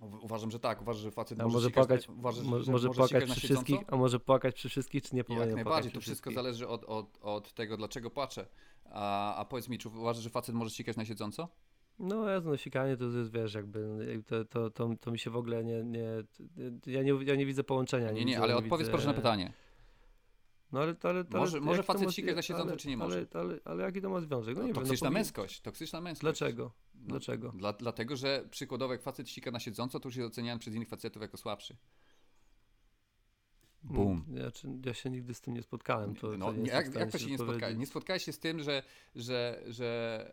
[0.00, 0.82] Uważam, że tak.
[0.82, 3.30] Uważam, że facet A może, może sikać płakać, na, uważasz, mo, że może może płakać
[3.30, 6.68] przy wszystkich, a może płakać przy wszystkich, czy nie powinien Jak najbardziej, to wszystko zależy
[6.68, 8.46] od, od, od tego, dlaczego płaczę.
[8.84, 11.48] A, a powiedz mi, czy uważasz, że facet może sikać na siedząco?
[11.98, 15.36] No, ja no, sikanie to jest, wiesz, jakby, to, to, to, to mi się w
[15.36, 16.08] ogóle nie, nie,
[16.86, 18.10] ja nie, ja nie widzę połączenia.
[18.12, 19.52] Nie, nie, widzę, ale odpowiedz proszę na pytanie.
[20.72, 23.26] No ale, ale, ale Może- może facet sikać na siedząco, ale, czy nie może?
[23.34, 24.56] Ale, ale, ale jaki to ma związek?
[24.56, 26.20] No nie wiem, no toksyczna męskość, toksyczna męskość.
[26.38, 26.72] Dlaczego?
[26.94, 27.52] No, Dlaczego?
[27.52, 30.88] Dla, dlatego, że przykładowo jak facet sika na siedząco, to już jest oceniany przez innych
[30.88, 31.76] facetów jako słabszy.
[33.90, 34.24] Bum.
[34.28, 34.50] Mm, Ja,
[34.86, 36.14] ja się nigdy z tym nie spotkałem.
[36.14, 37.76] To, no, to nie jak, jak to się nie spotkałeś?
[37.76, 38.82] Nie spotkałeś się z tym, że,
[39.14, 40.30] że, że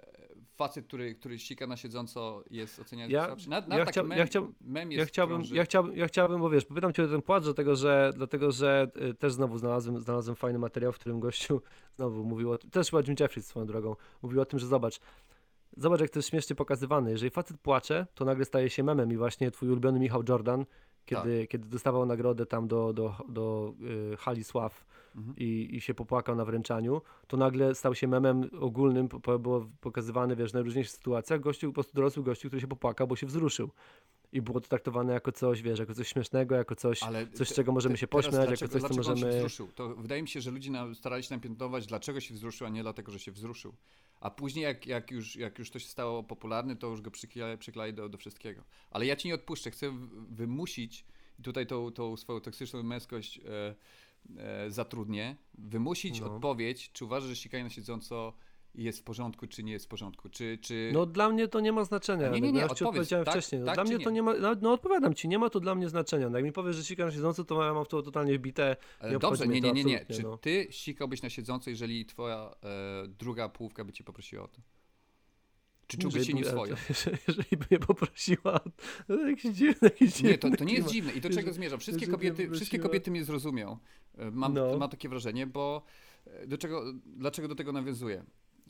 [0.56, 3.36] facet, który, który sika na siedząco jest oceniany Ja-?
[3.48, 4.00] Na, na ja taki
[4.30, 5.56] chciał- mem, ja jest Ja chciałbym, krąży.
[5.56, 8.92] ja, chciałbym, ja chciałbym, bo wiesz, pytam cię o ten płacz, dlatego że, dlatego, że
[9.10, 11.62] y, też znowu znalazłem, znalazłem fajny materiał, w którym gościu
[11.96, 15.00] znowu mówił o tym, też chyba Jim Jeffries swoją drogą, mówił o tym, że zobacz,
[15.78, 19.18] zobacz jak to jest śmiesznie pokazywane, jeżeli facet płacze, to nagle staje się memem i
[19.18, 20.66] właśnie twój ulubiony Michał Jordan,
[21.06, 21.50] kiedy, Tak.
[21.50, 23.74] kiedy dostawał nagrodę tam do, do, do
[24.14, 24.86] y, hali sław
[25.16, 25.36] Mhm.
[25.38, 30.36] i, i się popłakał na wręczaniu, to nagle stał się memem ogólnym, po- było pokazywane
[30.36, 33.70] wiesz, w najróżniejszych sytuacjach, gościu, po prostu dorosły gościu, który się popłakał, bo się wzruszył.
[34.34, 37.56] I było to traktowane jako coś, wiesz, jako coś śmiesznego, jako coś, Ale coś te-
[37.56, 39.38] czego możemy te- się pośmiać, jako coś, co on się możemy...
[39.38, 39.68] wzruszył?
[39.76, 42.70] To wydaje mi się, że ludzie nam, starali się nam piętnować, dlaczego się wzruszył, a
[42.70, 43.74] nie dlatego, że się wzruszył.
[44.22, 47.12] A później, jak, jak, już, jak już to się stało popularne, to już go
[47.60, 48.64] przyklei do, do wszystkiego.
[48.92, 49.92] Ale ja ci nie odpuszczę, chcę
[50.30, 51.06] wymusić,
[51.44, 53.76] tutaj tą, tą swoją toksyczną męskość e,
[54.38, 56.36] e, zatrudnię, wymusić No.
[56.36, 58.34] odpowiedź, czy uważasz, że sikanie na siedząco
[58.76, 60.30] jest w porządku, czy nie jest w porządku.
[60.30, 60.92] Czy, czy...
[60.94, 62.30] No dla mnie to nie ma znaczenia.
[62.30, 63.62] Nie, nie, no, nie, ja ci odpowiedz, odpowiedziałem tak- wcześniej.
[63.62, 64.04] No, tak dla mnie nie?
[64.04, 66.30] to nie ma, no, no odpowiadam ci, nie ma to dla mnie znaczenia.
[66.30, 68.76] No, jak mi powiesz, że sikam na siedząco, to ja mam w to totalnie wbite.
[69.12, 70.06] Nie Dobrze, nie, nie, nie, nie.
[70.06, 70.38] Czy no.
[70.38, 74.62] ty sikałbyś na siedząco, jeżeli twoja e, druga połówka by cię poprosiła o to?
[75.88, 76.76] Czy czułbyś się Jeżeli- nieswojo?
[76.90, 78.60] Jeżeli, jeżeli by mnie poprosiła,
[79.08, 81.12] to jakiś dziwny, jakiś Nie, to, to nie jest dziwne.
[81.14, 81.80] I do czego zmierzam?
[81.80, 83.78] Wszystkie kobiety, wszystkie kobiety mnie zrozumią.
[84.18, 84.78] E, Mam, No.
[84.78, 85.84] mam takie wrażenie, bo
[86.26, 88.24] e, do czego, dlaczego do tego nawiązuję?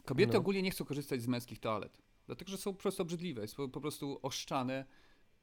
[0.06, 0.40] Kobiety No.
[0.40, 2.02] ogólnie nie chcą korzystać z męskich toalet.
[2.26, 4.86] Dlatego, że są po prostu obrzydliwe, są po prostu oszczane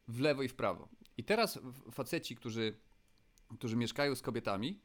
[0.09, 0.89] w lewo i w prawo.
[1.17, 1.59] I teraz
[1.91, 2.77] faceci, którzy,
[3.59, 4.81] którzy mieszkają z kobietami,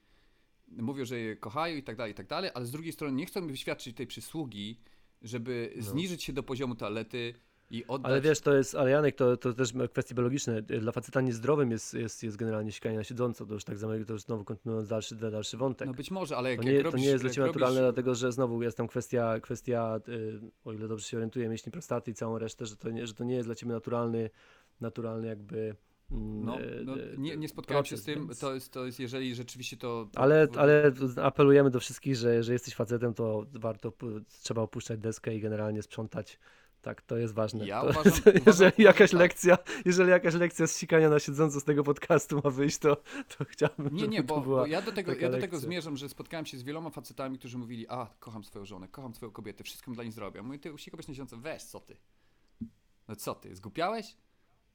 [0.68, 3.26] mówią, że je kochają i tak dalej, i tak dalej, ale z drugiej strony nie
[3.26, 4.80] chcą wyświadczyć tej przysługi,
[5.22, 5.84] żeby No.
[5.84, 7.34] zniżyć się do poziomu toalety
[7.88, 8.12] oddać...
[8.12, 10.62] Ale wiesz, to jest, ale Janek, to, to też kwestie biologiczne.
[10.62, 13.46] Dla faceta niezdrowym jest, jest, jest generalnie sikanie na siedząco.
[13.46, 15.88] To już tak zamykam, to już znowu kontynuując dalszy, dalszy wątek.
[15.88, 17.82] No być może, ale jak, To nie, jak to robisz, nie jest dla ciebie naturalne,
[17.82, 21.72] robisz, dlatego że znowu jest tam kwestia, kwestia y, o ile dobrze się orientuję, mięśni
[21.72, 24.30] prostaty i całą resztę, że to nie, że to nie jest dla ciebie naturalny,
[24.82, 25.76] naturalny jakby.
[26.12, 28.74] mm, No, y, no, y, nie, nie spotkałem się proces, z tym, więc- to jest,
[28.74, 30.10] to jest jeżeli rzeczywiście to...
[30.16, 30.92] Ale, to- ale
[31.24, 33.94] apelujemy do wszystkich, że jeżeli jesteś facetem, to warto,
[34.44, 36.40] trzeba opuszczać deskę i generalnie sprzątać.
[36.86, 37.68] Tak, to jest ważne.
[37.68, 39.20] Ja to, uważam- to, jeżeli uważam jakaś tak.
[39.20, 42.96] lekcja, jeżeli jakaś lekcja z sikania na siedząco z tego podcastu ma wyjść, to,
[43.38, 45.60] to chciałbym, Nie, żeby nie, to bo, była bo ja do tego, ja do tego
[45.60, 49.32] zmierzam, że spotkałem się z wieloma facetami, którzy mówili, a, kocham swoją żonę, kocham swoją
[49.32, 50.42] kobietę, wszystko dla niej zrobię.
[50.42, 51.98] Mówię, ty usikałbyś na siedząco, weź, co ty?
[53.08, 54.18] No co ty, zgupiałeś?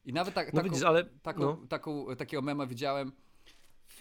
[0.05, 1.67] I nawet tak, No taką, widzisz, ale taką, no.
[1.69, 3.13] taką, takiego mema widziałem,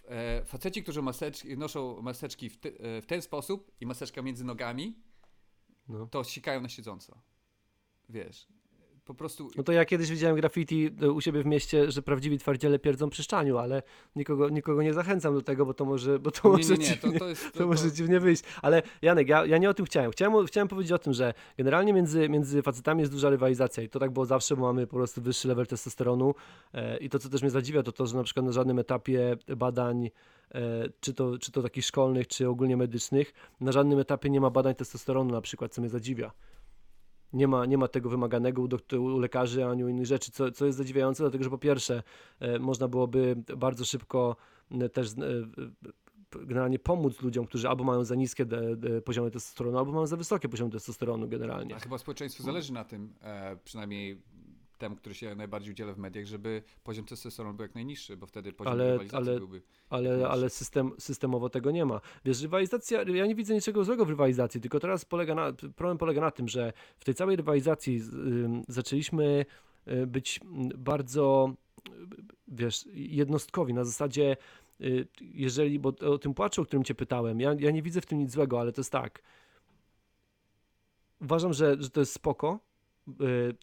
[0.08, 4.96] e, faceci, którzy maseczki, noszą maseczki w, e, w ten sposób i maseczka między nogami,
[5.88, 6.08] no.
[6.08, 7.22] to sikają na siedząco.
[8.10, 8.48] Wiesz,
[9.10, 9.50] po prostu...
[9.58, 13.10] No to ja kiedyś widziałem graffiti y, u siebie w mieście, że prawdziwi twardziele pierdzą
[13.10, 13.84] przy szczaniu, ale
[14.16, 16.98] nikogo, nikogo nie zachęcam do tego, bo to może, bo to Nie, może nie, nie,
[16.98, 17.52] to, dziwnie, to jest...
[17.54, 18.44] to może dziwnie wyjść.
[18.62, 20.12] Ale Janek, ja, ja nie o tym chciałem.
[20.12, 20.48] chciałem.
[20.48, 24.12] Chciałem powiedzieć o tym, że generalnie między, między facetami jest duża rywalizacja i to tak
[24.12, 26.36] było zawsze, bo mamy po prostu wyższy level testosteronu
[26.74, 29.38] e, i to, co też mnie zadziwia, to to, że na przykład na żadnym etapie
[29.58, 30.10] badań
[30.52, 30.62] e,
[31.00, 34.76] czy to, czy to takich szkolnych, czy ogólnie medycznych, na żadnym etapie nie ma badań
[34.76, 36.32] testosteronu na przykład, co mnie zadziwia.
[37.34, 40.52] Nie ma, nie ma tego wymaganego u, doktor, u lekarzy ani u innych rzeczy, co,
[40.52, 42.04] co jest zadziwiające, dlatego że po pierwsze
[42.40, 44.36] e, można byłoby bardzo szybko
[44.72, 45.16] e, też e,
[46.46, 50.18] generalnie pomóc ludziom, którzy albo mają za niskie de, de, poziomy testosteronu, albo mają za
[50.18, 51.76] wysokie poziomy testosteronu generalnie.
[51.76, 54.22] A chyba społeczeństwu zależy na tym, e, przynajmniej
[54.80, 58.54] temu, który się najbardziej udziela w mediach, żeby poziom testosteronu był jak najniższy, bo wtedy
[58.54, 59.62] poziom Ale- rywalizacji ale- byłby.
[59.90, 62.02] Ale, ale system, systemowo tego nie ma.
[62.26, 66.22] Wiesz, rywalizacja, ja nie widzę niczego złego w rywalizacji, tylko teraz polega na, problem polega
[66.22, 68.02] na tym, że w tej całej rywalizacji
[68.68, 69.46] zaczęliśmy
[69.88, 70.40] y, być
[70.78, 71.54] bardzo,
[71.90, 71.92] y,
[72.48, 74.38] wiesz, jednostkowi, na zasadzie,
[74.82, 78.06] y, jeżeli, bo o tym płaczu, o którym cię pytałem, ja, ja nie widzę w
[78.06, 79.22] tym nic złego, ale to jest tak.
[81.22, 82.60] Uważam, że, że to jest spoko,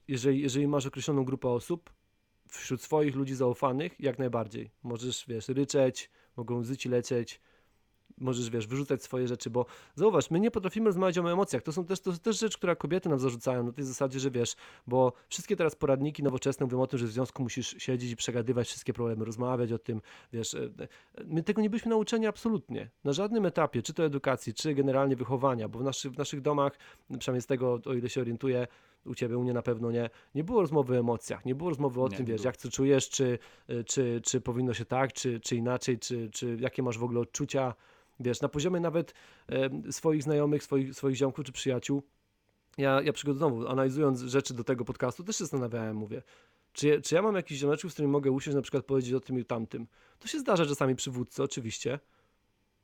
[0.08, 1.90] jeżeli, jeżeli masz określoną grupę osób,
[2.48, 4.70] wśród swoich ludzi zaufanych, jak najbardziej.
[4.82, 7.40] Możesz, wiesz, ryczeć, mogą łzy ci lecieć,
[8.18, 11.62] możesz, wiesz, wyrzucać swoje rzeczy, bo zauważ, my nie potrafimy rozmawiać o emocjach.
[11.62, 14.54] To są też, to też rzecz, która kobiety nam zarzucają na tej zasadzie, że wiesz,
[14.86, 18.66] bo wszystkie teraz poradniki nowoczesne mówią o tym, że w związku musisz siedzieć i przegadywać
[18.66, 20.00] wszystkie problemy, rozmawiać o tym,
[20.32, 20.54] wiesz.
[20.54, 20.88] e, e,
[21.24, 22.90] My tego nie byliśmy nauczeni absolutnie.
[23.04, 26.78] Na żadnym etapie, czy to edukacji, czy generalnie wychowania, bo w, naszy, w naszych domach,
[27.18, 28.66] przynajmniej z tego, o ile się orientuję,
[29.06, 32.02] u ciebie, u mnie na pewno nie, nie było rozmowy o emocjach, nie było rozmowy
[32.02, 32.48] o Nie, tym, nie wiesz, było.
[32.48, 33.38] jak to czujesz, czy,
[33.86, 37.74] czy, czy powinno się tak, czy, czy inaczej, czy, czy jakie masz w ogóle odczucia,
[38.20, 39.14] wiesz, na poziomie nawet
[39.48, 42.02] em, swoich znajomych, swoich, swoich ziomków czy przyjaciół.
[42.78, 46.22] Ja, ja znowu, analizując rzeczy do tego podcastu, też się zastanawiałem, mówię,
[46.72, 49.20] czy, ja- czy ja mam jakiś ziomeczków, z którymi mogę usiąść, na przykład powiedzieć o
[49.20, 49.86] tym i tamtym.
[50.18, 51.98] To się zdarza czasami przy wódce, oczywiście.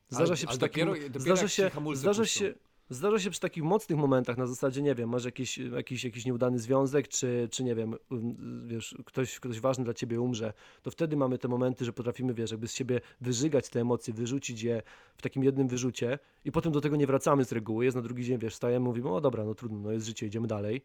[0.09, 2.55] Zdarza Ale- się ale przy takim, dopiero- zdarza się, zdarza się,
[2.91, 6.59] Zdarza się przy takich mocnych momentach, na zasadzie, nie wiem, masz jakiś, jakiś, jakiś nieudany
[6.59, 10.53] związek, czy, czy nie wiem, um, wiesz, ktoś, ktoś ważny dla ciebie umrze,
[10.83, 14.63] to wtedy mamy te momenty, że potrafimy, wiesz, jakby z siebie wyżygać te emocje, wyrzucić
[14.63, 14.83] je
[15.17, 17.85] w takim jednym wyrzucie i potem do tego nie wracamy z reguły.
[17.85, 20.47] Jest na drugi dzień, wiesz, stajemy, mówimy, o dobra, no trudno, no jest życie, idziemy
[20.47, 20.83] dalej.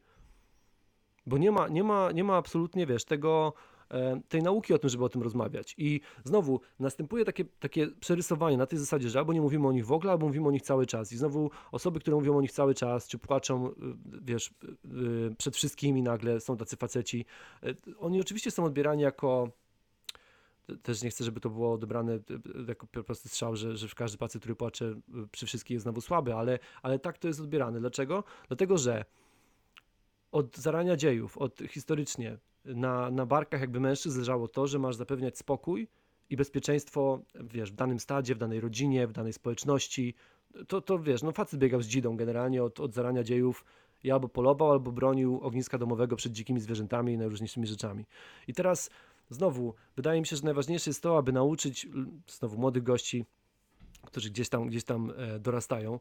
[1.25, 3.53] Bo nie ma, nie ma, nie ma absolutnie, wiesz, tego,
[4.29, 5.75] tej nauki o tym, żeby o tym rozmawiać.
[5.77, 9.85] I znowu następuje takie, takie przerysowanie na tej zasadzie, że albo nie mówimy o nich
[9.85, 11.11] w ogóle, albo mówimy o nich cały czas.
[11.11, 13.73] I znowu osoby, które mówią o nich cały czas, czy płaczą, y,
[14.21, 14.53] wiesz,
[14.85, 17.25] y, przed wszystkimi nagle, są tacy faceci,
[17.99, 19.49] oni oczywiście są odbierani jako
[20.83, 22.19] też nie chcę, żeby to było odebrane
[22.67, 24.95] jako po prostu strzał, że, że każdy facet, który płacze
[25.31, 27.79] przy wszystkich jest znowu słaby, ale, ale tak to jest odbierane.
[27.79, 28.23] Dlaczego?
[28.47, 29.05] Dlatego, że
[30.31, 32.37] od zarania dziejów, od historycznie
[32.75, 35.87] na, na barkach jakby mężczyzn leżało to, że masz zapewniać spokój
[36.29, 40.13] i bezpieczeństwo, wiesz, w danym stadzie, w danej rodzinie, w danej społeczności.
[40.67, 43.65] To, to wiesz, no facet biegał z dzidą generalnie od, od zarania dziejów
[44.03, 48.05] i albo polował, albo bronił ogniska domowego przed dzikimi zwierzętami i najróżniejszymi rzeczami.
[48.47, 48.89] I teraz
[49.29, 51.87] znowu, wydaje mi się, że najważniejsze jest to, aby nauczyć
[52.27, 53.25] znowu młodych gości,
[54.05, 55.99] którzy gdzieś tam, gdzieś tam e, dorastają,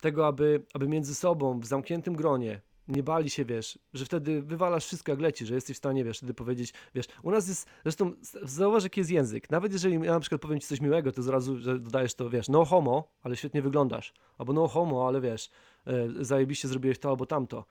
[0.00, 4.86] tego, aby, aby między sobą w zamkniętym gronie nie bali się, wiesz, że wtedy wywalasz
[4.86, 8.12] wszystko jak leci, że jesteś w stanie, wiesz, wtedy powiedzieć, wiesz, u nas jest, zresztą
[8.42, 11.58] zauważ jaki jest język, nawet jeżeli ja na przykład powiem ci coś miłego, to zrazu,
[11.58, 15.50] że dodajesz to, wiesz, no homo, ale świetnie wyglądasz, albo no homo, ale wiesz,
[15.86, 17.64] e, zajebiście zrobiłeś to albo tamto.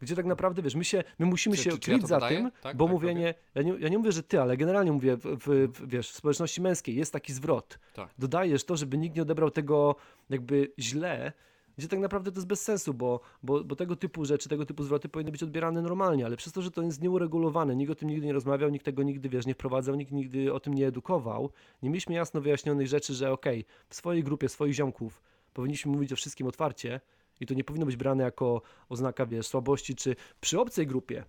[0.00, 2.76] Gdzie tak naprawdę, wiesz, my się, my musimy Czy- się czy- ja za tym, Tak,
[2.76, 5.72] bo tak mówienie, ja nie, ja nie mówię, że ty, ale generalnie mówię, w, w,
[5.72, 7.78] w, wiesz, w społeczności męskiej jest taki zwrot.
[7.94, 8.08] Tak.
[8.18, 9.96] Dodajesz to, żeby nikt nie odebrał tego
[10.30, 11.32] jakby źle,
[11.78, 14.84] gdzie tak naprawdę to jest bez sensu, bo, bo, bo tego typu rzeczy, tego typu
[14.84, 18.08] zwroty powinny być odbierane normalnie, ale przez to, że to jest nieuregulowane, nikt o tym
[18.08, 21.50] nigdy nie rozmawiał, nikt tego nigdy, wiesz, nie wprowadzał, nikt nigdy o tym nie edukował,
[21.82, 25.22] nie mieliśmy jasno wyjaśnionych rzeczy, że okej, w swojej grupie, swoich ziomków
[25.54, 27.00] powinniśmy mówić o wszystkim otwarcie
[27.40, 31.24] i to nie powinno być brane jako oznaka, wiesz, słabości, czy przy obcej grupie,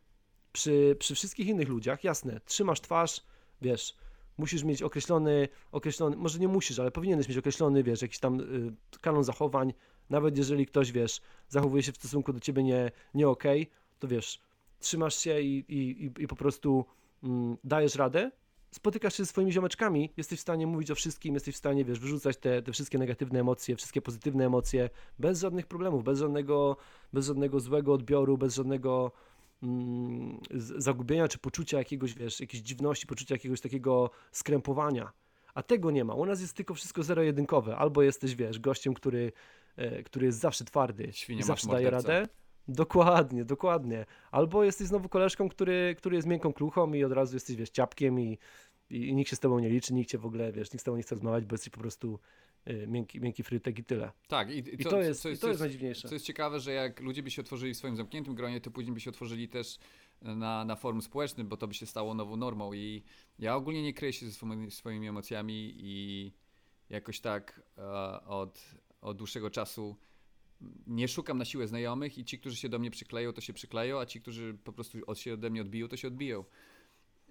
[0.52, 3.22] przy, przy wszystkich innych ludziach, jasne, trzymasz twarz,
[3.62, 3.96] wiesz,
[4.38, 8.74] musisz mieć określony, określony, może nie musisz, ale powinieneś mieć określony, wiesz, jakiś tam y,
[9.02, 9.74] kanon zachowań,
[10.10, 14.40] nawet jeżeli ktoś, wiesz, zachowuje się w stosunku do ciebie nie, nie okej, to wiesz,
[14.80, 16.86] trzymasz się i, i, i, po prostu
[17.24, 18.32] mm, dajesz radę,
[18.72, 22.00] spotykasz się ze swoimi ziomeczkami, jesteś w stanie mówić o wszystkim, jesteś w stanie, wiesz,
[22.00, 24.90] wyrzucać te, te wszystkie negatywne emocje, wszystkie pozytywne emocje,
[25.20, 26.78] bez żadnych problemów, bez żadnego,
[27.14, 29.12] bez żadnego złego odbioru, bez żadnego
[29.64, 30.40] mm,
[30.78, 35.12] zagubienia czy poczucia jakiegoś, wiesz, jakiejś dziwności, poczucia jakiegoś takiego skrępowania.
[35.54, 36.14] A tego nie ma.
[36.14, 37.78] U nas jest tylko wszystko zero-jedynkowe.
[37.78, 39.32] Albo jesteś, wiesz, gościem, który,
[39.76, 42.28] e, który jest zawsze twardy masz zawsze daje radę.
[42.68, 44.06] Dokładnie, dokładnie.
[44.32, 48.20] Albo jesteś znowu koleżką, który, który jest miękką kluchą i od razu jesteś, wiesz, ciapkiem
[48.20, 48.38] i,
[48.90, 50.84] i, i nikt się z tobą nie liczy, nikt cię w ogóle, wiesz, nikt z
[50.84, 52.20] tobą nie chce rozmawiać, bo jesteś po prostu
[52.68, 54.12] y, miękki, miękki frytek i tyle.
[54.28, 56.08] Tak, i, I to jest, i to jest najdziwniejsze.
[56.08, 58.94] Co jest ciekawe, że jak ludzie by się otworzyli w swoim zamkniętym gronie, to później
[58.94, 59.78] by się otworzyli też
[60.24, 62.74] na, na forum społecznym, bo to by się stało nową normą.
[62.74, 63.04] I
[63.40, 66.34] ja ogólnie nie kryję się ze swoimi, swoimi emocjami i
[66.90, 67.82] jakoś tak e,
[68.26, 68.62] od,
[69.02, 69.98] od dłuższego czasu
[70.88, 74.00] nie szukam na siłę znajomych i ci, którzy się do mnie przykleją, to się przykleją,
[74.00, 76.46] a ci, którzy po prostu od się ode mnie odbiją, to się odbiją.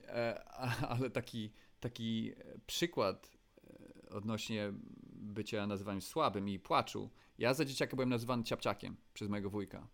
[0.04, 0.44] E,
[0.88, 2.32] ale taki, taki
[2.66, 4.72] przykład e, odnośnie
[5.12, 7.10] bycia nazywanym słabym i płaczu.
[7.38, 9.88] Ja za dzieciaka byłem nazywany ciapciakiem przez mojego wujka.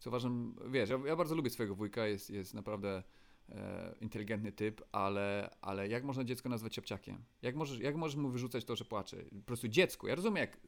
[0.00, 3.02] Co uważam, wiesz, ja, ja bardzo lubię swojego wujka, jest, jest naprawdę
[3.48, 7.24] e, inteligentny typ, ale, ale jak można dziecko nazwać ciapciakiem?
[7.42, 9.16] Jak możesz, jak możesz mu wyrzucać to, że płacze?
[9.16, 10.08] Po prostu dziecku.
[10.08, 10.60] Ja rozumiem, jak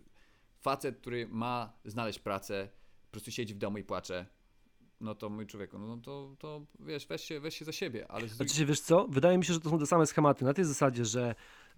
[0.61, 2.69] facet, który ma znaleźć pracę,
[3.05, 4.27] po prostu siedzi w domu i płacze,
[5.03, 8.29] no to mój człowieku, no to, to wiesz, weź się, weź się za siebie, ale
[8.29, 10.65] z Znaczy wiesz co, wydaje mi się, że to są te same schematy, na tej
[10.65, 11.35] zasadzie, że,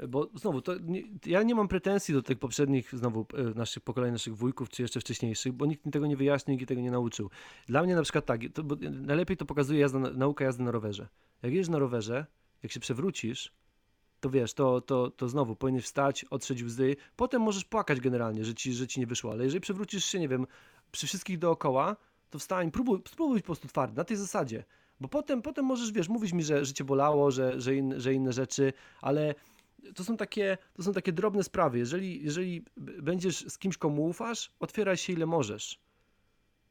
[0.09, 4.13] bo znowu, to nie, ja nie mam pretensji do tych poprzednich, znowu, e, naszych pokoleń,
[4.13, 7.31] naszych wujków, czy jeszcze wcześniejszych, bo nikt mi tego nie wyjaśnił, nikt tego nie nauczył.
[7.67, 10.71] Dla mnie na przykład tak, to, bo najlepiej to pokazuje jazda, na- nauka jazdy na
[10.71, 11.09] rowerze.
[11.43, 12.27] Jak jedziesz na rowerze,
[12.63, 13.53] jak się przewrócisz,
[14.21, 18.55] to wiesz, to, to, to znowu powinieneś wstać, otrzeć łzy, potem możesz płakać generalnie, że
[18.55, 20.47] ci, że ci nie wyszło, ale jeżeli przewrócisz się, nie wiem,
[20.93, 21.97] przy wszystkich dookoła,
[22.31, 24.65] to wstań, próbuj, spróbuj po prostu twardy, na tej zasadzie.
[25.01, 28.33] Bo potem, potem możesz, wiesz, mówić mi, że życie bolało, że, że, in, że inne
[28.33, 29.35] rzeczy, ale
[29.95, 31.79] to są takie, to są takie drobne sprawy.
[31.79, 35.85] Jeżeli, jeżeli będziesz z kimś, komu ufasz, otwieraj się ile możesz.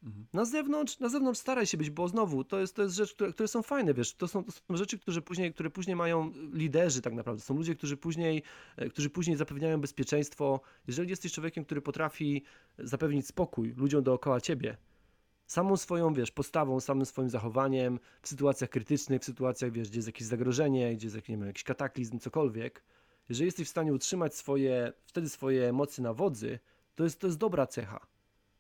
[0.04, 0.26] Mhm.
[0.34, 3.34] Na zewnątrz, na zewnątrz staraj się być, bo znowu to jest, to jest rzecz, które,
[3.34, 7.02] które są fajne, wiesz, to są, to są rzeczy, które później, które później mają liderzy
[7.02, 7.42] tak naprawdę.
[7.42, 8.44] Są ludzie, którzy później,
[8.78, 10.62] e, którzy później zapewniają bezpieczeństwo.
[10.88, 12.44] Jeżeli jesteś człowiekiem, który potrafi
[12.80, 14.78] zapewnić spokój ludziom dookoła ciebie,
[15.54, 20.08] samą swoją, wiesz, postawą, samym swoim zachowaniem w sytuacjach krytycznych, w sytuacjach, wiesz, gdzie jest
[20.08, 22.84] jakieś zagrożenie, gdzie jest jakiś, nie wiem, jakiś kataklizm, cokolwiek,
[23.30, 26.60] jeżeli jesteś w stanie utrzymać swoje, wtedy swoje emocje na wodzy,
[26.96, 28.08] to jest, to jest dobra cecha.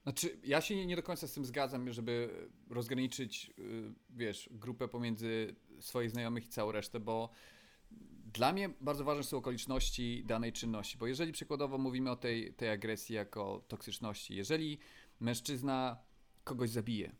[0.04, 2.30] Znaczy, ja się nie, nie do końca z tym zgadzam, żeby
[2.70, 7.30] rozgraniczyć, y, wiesz, grupę pomiędzy swoich znajomych i całą resztę, bo
[8.34, 12.70] dla mnie bardzo ważne są okoliczności danej czynności, bo jeżeli przykładowo mówimy o tej, tej
[12.70, 14.78] agresji jako toksyczności, jeżeli
[15.20, 15.98] mężczyzna
[16.44, 17.16] kogoś zabije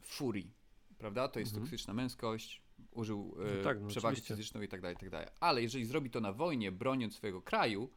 [0.00, 0.54] w furii,
[0.98, 1.66] prawda, to jest Mhm.
[1.66, 4.34] toksyczna męskość, użył No tak, no przewagi oczywiście.
[4.36, 5.28] fizyczną i tak dalej, i tak dalej.
[5.40, 7.90] Ale jeżeli zrobi to na wojnie, broniąc swojego kraju,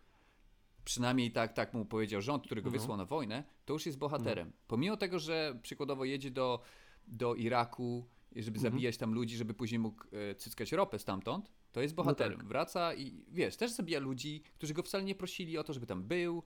[0.85, 2.77] przynajmniej tak, tak mu powiedział rząd, który go No.
[2.79, 4.51] wysłał na wojnę, to już jest bohaterem.
[4.67, 6.61] Pomimo tego, że przykładowo jedzie do,
[7.07, 8.73] do Iraku, żeby Mhm.
[8.73, 12.37] zabijać tam ludzi, żeby później mógł e, cyckać ropę stamtąd, to jest bohaterem.
[12.37, 12.47] tak.
[12.47, 16.03] Wraca i wiesz, też zabija ludzi, którzy go wcale nie prosili o to, żeby tam
[16.03, 16.43] był,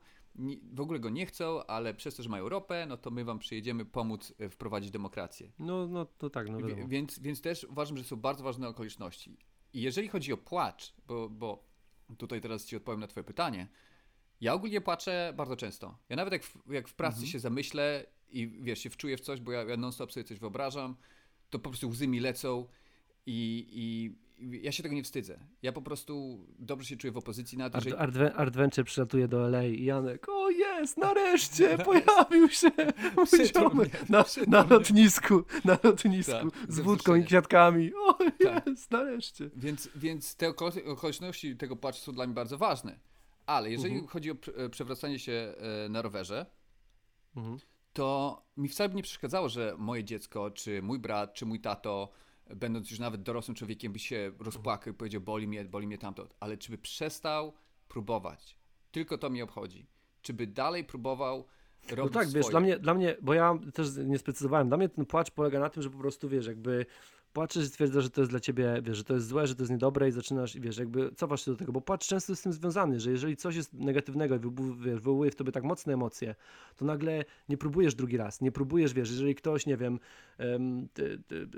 [0.73, 3.39] w ogóle go nie chcą, ale przez to, że mają ropę, no to my wam
[3.39, 5.51] przyjedziemy pomóc e, wprowadzić demokrację.
[5.59, 6.87] No, no to tak, no wiadomo.
[6.87, 9.37] Więc, więc też uważam, że są bardzo ważne okoliczności.
[9.73, 11.63] I jeżeli chodzi o płacz, bo, bo
[12.17, 13.67] tutaj teraz ci odpowiem na twoje pytanie,
[14.41, 15.97] ja ogólnie płaczę bardzo często.
[16.09, 17.31] Ja nawet jak w, jak w pracy Mhm.
[17.31, 20.95] się zamyślę i wiesz, się wczuję w coś, bo ja, ja non-stop sobie coś wyobrażam,
[21.49, 22.67] to po prostu łzy mi lecą
[23.25, 25.39] i, i ja się tego nie wstydzę.
[25.61, 27.97] Ja po prostu dobrze się czuję w opozycji na to, Art, że...
[27.97, 32.67] Art, Adventure przylatuje do LA i Janek, o jest, nareszcie, pojawił się
[33.17, 38.67] mój ziomek na, na lotnisku, na lotnisku, Tak, z wódką i kwiatkami, o Tak.
[38.67, 39.49] jest, nareszcie.
[39.55, 42.99] Więc, więc te oko- okoliczności tego płaczu są dla mnie bardzo ważne.
[43.45, 44.07] Ale jeżeli Mhm.
[44.09, 45.53] chodzi o e, przewracanie się
[45.85, 46.45] e, na rowerze,
[47.35, 47.57] Mhm.
[47.93, 52.09] to mi wcale by nie przeszkadzało, że moje dziecko, czy mój brat, czy mój tato,
[52.55, 56.27] będąc już nawet dorosłym człowiekiem, by się rozpłakał i powiedział, boli mnie, boli mnie tamto.
[56.39, 57.53] Ale czy by przestał
[57.87, 58.57] próbować?
[58.91, 59.87] Tylko to mnie obchodzi.
[60.21, 61.45] Czy by dalej próbował
[61.89, 62.43] No robić tak, swoje?
[62.43, 65.59] wiesz, dla mnie, dla mnie, bo ja też nie sprecyzowałem, dla mnie ten płacz polega
[65.59, 66.85] na tym, że po prostu, wiesz, jakby
[67.37, 69.61] płaczesz i stwierdzasz, że to jest dla ciebie, wiesz, że to jest złe, że to
[69.61, 72.41] jest niedobre i zaczynasz, i wiesz, jakby cofasz się do tego, bo płacz często jest
[72.41, 74.39] z tym związany, że jeżeli coś jest negatywnego i
[74.75, 76.35] wywołuje w tobie tak mocne emocje,
[76.75, 79.99] to nagle nie próbujesz drugi raz, nie próbujesz, wiesz, jeżeli ktoś, nie wiem,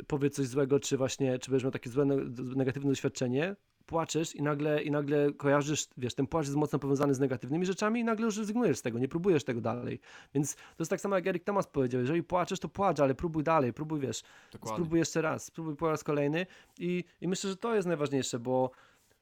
[0.08, 3.56] powie coś złego, czy właśnie, czy będziesz miał takie złe, ne- negatywne doświadczenie,
[3.90, 8.00] płaczesz i nagle, i nagle kojarzysz, wiesz, ten płacz jest mocno powiązany z negatywnymi rzeczami
[8.00, 10.00] i nagle już rezygnujesz z tego, nie próbujesz tego dalej.
[10.34, 13.44] Więc to jest tak samo jak Erik Thomas powiedział, jeżeli płaczesz, to płacz, ale próbuj
[13.44, 14.76] dalej, próbuj, wiesz, Dokładnie.
[14.76, 16.46] spróbuj jeszcze raz, spróbuj po raz kolejny
[16.80, 18.72] i, i myślę, że to jest najważniejsze, bo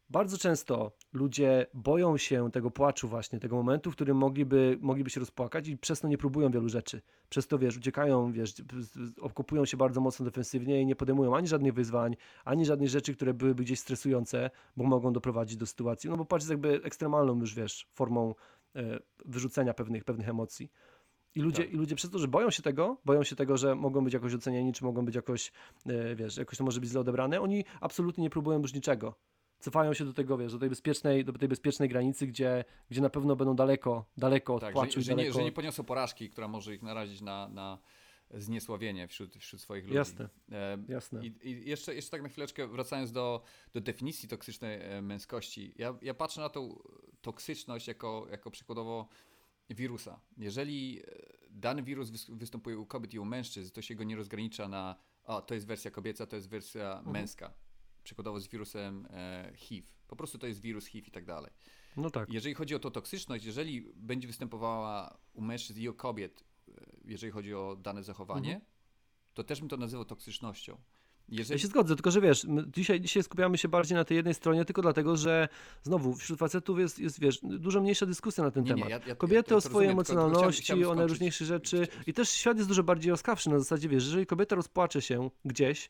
[0.10, 5.20] bardzo często ludzie boją się tego płaczu właśnie, tego momentu, w którym mogliby, mogliby się
[5.20, 7.02] rozpłakać i przez to nie próbują wielu rzeczy.
[7.30, 8.54] Przez to, wiesz, uciekają, wiesz,
[9.22, 13.34] obkopują się bardzo mocno defensywnie i nie podejmują ani żadnych wyzwań, ani żadnych rzeczy, które
[13.34, 17.56] byłyby gdzieś stresujące, bo mogą doprowadzić do sytuacji, no bo płacz jest jakby ekstremalną już,
[17.56, 18.36] wiesz, formą
[18.76, 20.72] e, wyrzucenia pewnych, pewnych emocji.
[21.36, 21.74] I ludzie, Tak.
[21.74, 24.34] I ludzie przez to, że boją się tego, boją się tego, że mogą być jakoś
[24.34, 25.52] ocenieni, czy mogą być jakoś,
[25.86, 29.16] e, wiesz, jakoś to może być źle odebrane, oni absolutnie nie próbują już niczego.
[29.60, 33.10] Cofają się do tego, wiesz, do tej bezpiecznej, do tej bezpiecznej granicy, gdzie, gdzie na
[33.10, 35.38] pewno będą daleko, daleko od Tak, płaczu że, że, nie, daleko...
[35.40, 37.78] że nie poniosą porażki, która może ich narazić na, na
[38.32, 39.96] zniesławienie wśród, wśród swoich ludzi.
[39.96, 40.30] Jasne.
[40.52, 41.26] E, Jasne.
[41.26, 43.42] I, I jeszcze, jeszcze tak na chwileczkę wracając do,
[43.74, 45.74] do definicji toksycznej e, męskości.
[45.78, 46.80] Ja, ja patrzę na tą
[47.22, 49.08] toksyczność jako, jako przykładowo
[49.70, 50.20] wirusa.
[50.38, 51.04] Jeżeli e,
[51.50, 54.96] dany wirus wys- występuje u kobiet i u mężczyzn, to się go nie rozgranicza na
[55.24, 57.12] o, to jest wersja kobieca, to jest wersja Mhm.
[57.14, 57.54] męska.
[58.08, 59.88] Przykładowo z wirusem e, HIV.
[60.08, 61.52] Po prostu to jest wirus HIV i tak dalej.
[61.98, 62.34] No tak.
[62.34, 66.72] Jeżeli chodzi o tą toksyczność, jeżeli będzie występowała u mężczyzn i u kobiet, e,
[67.06, 68.72] jeżeli chodzi o dane zachowanie, Mhm.
[69.34, 70.78] to też bym to nazywał toksycznością.
[71.30, 74.16] Ja Jeżeli, się zgodzę, tylko że wiesz, my dzisiaj, dzisiaj skupiamy się bardziej na tej
[74.18, 75.48] jednej stronie, tylko dlatego, że
[75.84, 78.90] znowu wśród facetów jest, jest wiesz, dużo mniejsza dyskusja na ten Nie, nie, temat.
[78.90, 80.98] ja- ja- Kobiety ja to o swojej emocjonalności, o skończyć.
[80.98, 84.56] najróżniejsze rzeczy Chciałbym- i też świat jest dużo bardziej łaskawszy na zasadzie, wiesz, jeżeli kobieta
[84.56, 85.90] rozpłacze się gdzieś,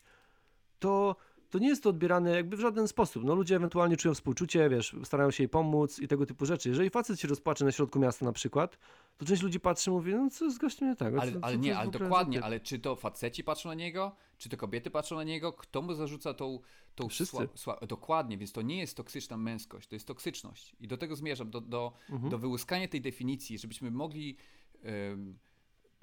[0.79, 1.15] to
[1.49, 3.23] to nie jest to odbierane jakby w żaden sposób.
[3.23, 6.69] No ludzie ewentualnie czują współczucie, wiesz, starają się jej pomóc i tego typu rzeczy.
[6.69, 8.77] Jeżeli facet się rozpłacze na środku miasta na przykład,
[9.17, 11.13] to część ludzi patrzy i mówi, no co z gościem nie tak?
[11.17, 14.49] Ale, co, ale co nie, ale dokładnie, ale czy to faceci patrzą na niego, czy
[14.49, 16.59] to kobiety patrzą na niego, kto mu zarzuca tą,
[16.95, 17.35] tą Wszyscy.
[17.37, 20.75] sła, sła, dokładnie, więc to nie jest toksyczna męskość, to jest toksyczność.
[20.79, 22.29] I do tego zmierzam, do, do, Mhm.
[22.29, 24.37] do wyłuskania tej definicji, żebyśmy mogli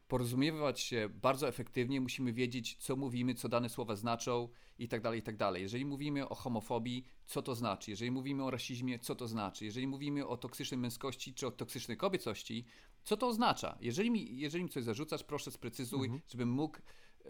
[0.09, 4.49] porozumiewać się bardzo efektywnie, musimy wiedzieć, co mówimy, co dane słowa znaczą
[4.79, 5.63] i tak dalej, i tak dalej.
[5.63, 7.91] Jeżeli mówimy o homofobii, co to znaczy?
[7.91, 9.65] Jeżeli mówimy o rasizmie, co to znaczy?
[9.65, 12.65] Jeżeli mówimy o toksycznej męskości czy o toksycznej kobiecości,
[13.05, 13.79] co to oznacza?
[13.81, 16.23] Jeżeli mi, jeżeli mi coś zarzucasz, proszę sprecyzuj, Mhm.
[16.29, 16.79] żebym mógł,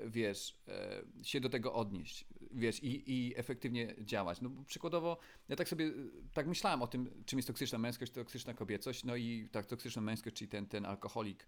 [0.07, 4.41] wiesz, e, się do tego odnieść, wiesz, i, i efektywnie działać.
[4.41, 5.19] No przykładowo,
[5.49, 5.93] ja tak sobie,
[6.33, 10.37] tak myślałem o tym, czym jest toksyczna męskość, toksyczna kobiecość, no i tak toksyczna męskość,
[10.37, 11.47] czyli ten, ten alkoholik e,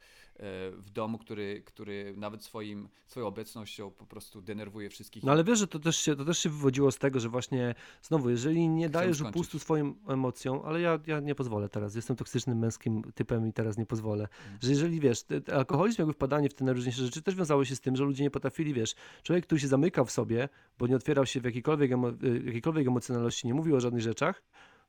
[0.71, 5.25] w domu, który, który nawet swoim, swoją obecnością po prostu denerwuje wszystkich.
[5.25, 7.75] No ale wiesz, że to też, się, to też się wywodziło z tego, że właśnie
[8.03, 12.59] znowu, jeżeli nie dajesz upustu swoim emocjom, ale ja, ja nie pozwolę teraz, jestem toksycznym
[12.59, 14.59] męskim typem i teraz nie pozwolę, Mhm.
[14.63, 17.97] że jeżeli wiesz, alkoholizm jakby wpadanie w te najróżniejsze rzeczy też wiązało się z tym,
[17.97, 21.41] że ludzie nie potrafili, wiesz, człowiek, który się zamykał w sobie, bo nie otwierał się
[21.41, 24.43] w jakiejkolwiek, emo, y, jakiejkolwiek emocjonalności, nie mówił o żadnych rzeczach,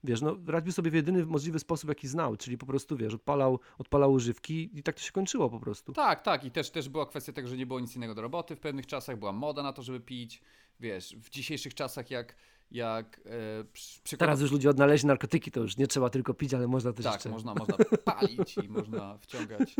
[0.03, 3.59] wiesz, no radził sobie w jedyny możliwy sposób, jaki znał, czyli po prostu, wiesz, odpalał,
[3.77, 5.93] odpalał używki i tak to się kończyło po prostu.
[5.93, 6.43] Tak, tak.
[6.43, 8.85] I też, też była kwestia tego, że nie było nic innego do roboty w pewnych
[8.87, 10.41] czasach, była moda na to, żeby pić.
[10.79, 12.35] Wiesz, w dzisiejszych czasach jak,
[12.71, 14.19] jak e, przy- przykład...
[14.19, 17.13] Teraz już ludzie odnaleźli narkotyki, to już nie trzeba tylko pić, ale można też Tak,
[17.13, 17.29] jeszcze...
[17.29, 19.75] można, można palić i można wciągać.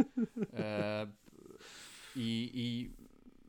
[0.53, 1.07] E,
[2.15, 2.91] i, I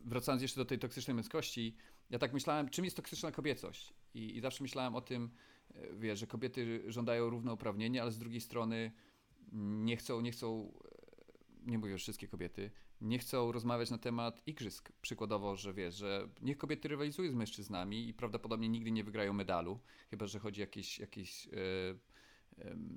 [0.08, 1.76] wracając jeszcze do tej toksycznej męskości,
[2.10, 3.94] ja tak myślałem, czym jest toksyczna kobiecość?
[4.14, 5.30] I, i zawsze myślałem o tym,
[6.04, 8.92] e, że kobiety żądają równouprawnienia, ale z drugiej strony
[9.52, 10.72] nie chcą, nie chcą,
[11.66, 14.92] e, nie mówię, wszystkie kobiety, nie chcą rozmawiać na temat igrzysk.
[15.02, 19.80] Przykładowo, że wiesz, że niech kobiety rywalizują z mężczyznami i prawdopodobnie nigdy nie wygrają medalu,
[20.10, 21.48] chyba że chodzi o jakieś, jakieś
[22.56, 22.88] em,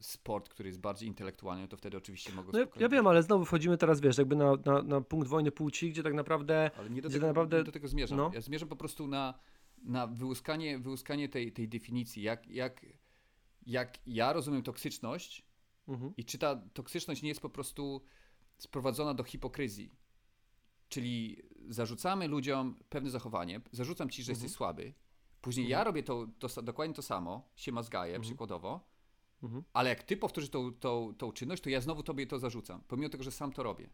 [0.00, 3.44] sport, który jest bardziej intelektualny, to wtedy oczywiście mogą No ja, ja wiem, ale znowu
[3.44, 7.02] wchodzimy teraz, wiesz, jakby na, na, na punkt wojny płci, gdzie tak naprawdę Ale nie
[7.02, 8.18] do tego, naprawdę- nie do tego zmierzam.
[8.18, 8.30] no.
[8.34, 9.34] Ja zmierzam po prostu na,
[9.82, 12.86] na wyłuskanie, wyłuskanie tej, tej definicji, jak, jak,
[13.66, 15.46] jak ja rozumiem toksyczność
[15.88, 16.12] mhm.
[16.16, 18.02] i czy ta toksyczność nie jest po prostu
[18.58, 19.92] sprowadzona do hipokryzji.
[20.88, 24.42] Czyli zarzucamy ludziom pewne zachowanie, zarzucam ci, że Mhm.
[24.44, 24.94] jesteś słaby,
[25.40, 28.22] później ja robię to, to, dokładnie to samo, się mazgaję Mhm.
[28.22, 28.88] przykładowo,
[29.42, 29.62] Mhm.
[29.72, 33.08] ale jak ty powtórzysz tą, tą, tą czynność, to ja znowu tobie to zarzucam, pomimo
[33.08, 33.88] tego, że sam to robię.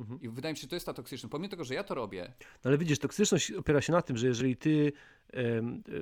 [0.00, 0.20] Mhm.
[0.20, 1.30] I wydaje mi się, że to jest ta toksyczność.
[1.30, 2.32] Pomimo tego, że ja to robię,
[2.64, 4.92] No ale widzisz, toksyczność opiera się na tym, że jeżeli ty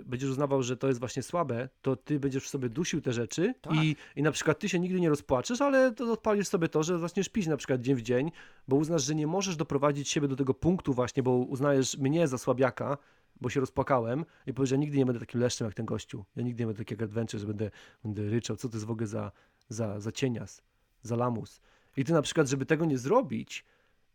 [0.05, 3.55] będziesz uznawał, że to jest właśnie słabe, to ty będziesz w sobie dusił te rzeczy
[3.61, 3.75] Tak.
[3.75, 6.99] i, i na przykład ty się nigdy nie rozpłaczesz, ale to odpalisz sobie to, że
[6.99, 8.31] zaczniesz pić na przykład dzień w dzień,
[8.69, 12.39] bo uznasz, że nie możesz doprowadzić siebie do tego punktu właśnie, bo uznajesz mnie za
[12.39, 12.99] słabiaka,
[13.41, 16.25] bo się rozpłakałem i powiesz, że nigdy nie będę takim leszczem jak ten gościu.
[16.37, 17.71] Ja nigdy nie będę takiego adventure, że będę,
[18.03, 18.57] będę ryczał.
[18.57, 19.33] Co to jest w ogóle za,
[19.69, 20.63] za, za cienias,
[21.03, 21.61] za lamus.
[21.97, 23.65] I ty na przykład, żeby tego nie zrobić,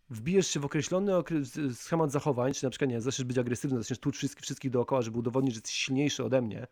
[0.09, 3.99] wbijesz się w określony okre- schemat zachowań, czy na przykład, nie zaczniesz być agresywny, zaczniesz
[3.99, 6.67] tłuc wszystkich, wszystkich dookoła, żeby udowodnić, że jesteś silniejszy ode mnie,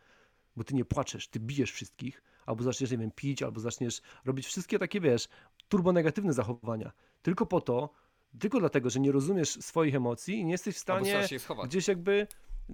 [0.56, 4.45] bo ty nie płaczesz, ty bijesz wszystkich, albo zaczniesz, nie wiem, pić, albo zaczniesz robić
[4.45, 5.28] wszystkie takie, wiesz,
[5.70, 6.91] turbonegatywne zachowania.
[7.22, 7.89] Tylko po to,
[8.40, 11.28] tylko dlatego, że nie rozumiesz swoich emocji i nie jesteś w stanie
[11.66, 12.28] gdzieś jakby,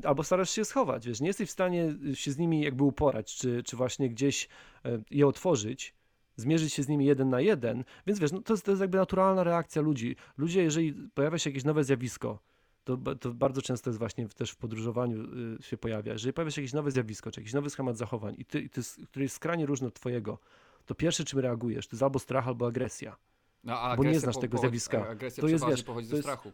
[0.04, 3.64] albo starasz się schować, wiesz, nie jesteś w stanie się z nimi jakby uporać, czy,
[3.64, 4.48] czy właśnie gdzieś
[4.86, 5.94] e, je otworzyć,
[6.36, 8.98] zmierzyć się z nimi jeden na jeden, więc wiesz, no to, jest, to jest jakby
[8.98, 10.16] naturalna reakcja ludzi.
[10.38, 12.40] Ludzie, jeżeli pojawia się jakieś nowe zjawisko,
[12.84, 15.24] to, to bardzo często jest właśnie też w podróżowaniu
[15.60, 18.46] y, się pojawia, jeżeli pojawia się jakieś nowe zjawisko, czy jakiś nowy schemat zachowań i
[18.46, 20.40] ty, i ty który jest skrajnie różny od twojego,
[20.86, 23.18] to pierwsze czym reagujesz, to jest albo strach, albo agresja.
[23.66, 25.06] No, bo nie znasz tego zjawiska.
[25.08, 26.52] a Agresja To jest, wiesz, pochodzi to ze jest- strachu.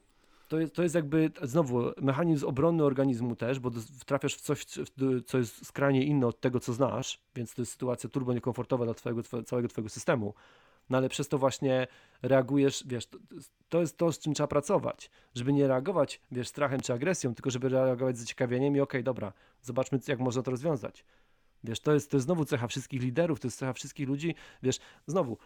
[0.47, 3.72] To jest, to jest jakby znowu mechanizm obronny organizmu też, bo
[4.05, 4.66] trafiasz w coś,
[5.26, 8.93] co jest skrajnie inne od tego, co znasz, więc to jest sytuacja turbo niekomfortowa dla
[8.93, 10.34] twojego, twoje, całego twojego systemu.
[10.89, 11.88] No ale przez to właśnie
[12.22, 13.18] reagujesz, wiesz, to,
[13.70, 17.49] to jest to, z czym trzeba pracować, żeby nie reagować, wiesz, strachem czy agresją, tylko
[17.51, 21.05] żeby reagować z zaciekawieniem i okej, dobra, zobaczmy, jak można to rozwiązać.
[21.64, 24.80] Wiesz, to jest, to jest znowu cecha wszystkich liderów, to jest cecha wszystkich ludzi, wiesz,
[25.07, 25.38] znowu,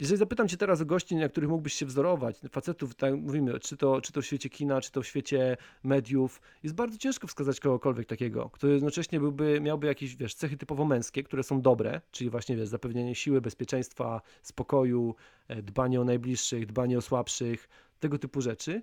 [0.00, 3.76] jeżeli zapytam cię teraz o gości, na których mógłbyś się wzorować, facetów, tak mówimy, czy
[3.76, 7.60] to, czy to w świecie kina, czy to w świecie mediów, jest bardzo ciężko wskazać
[7.60, 12.30] kogokolwiek takiego, kto jednocześnie byłby, miałby jakieś, wiesz, cechy typowo męskie, które są dobre, czyli
[12.30, 15.14] właśnie, wiesz, zapewnienie siły, bezpieczeństwa, spokoju,
[15.48, 17.68] e, dbanie o najbliższych, dbanie o słabszych,
[18.00, 18.82] tego typu rzeczy,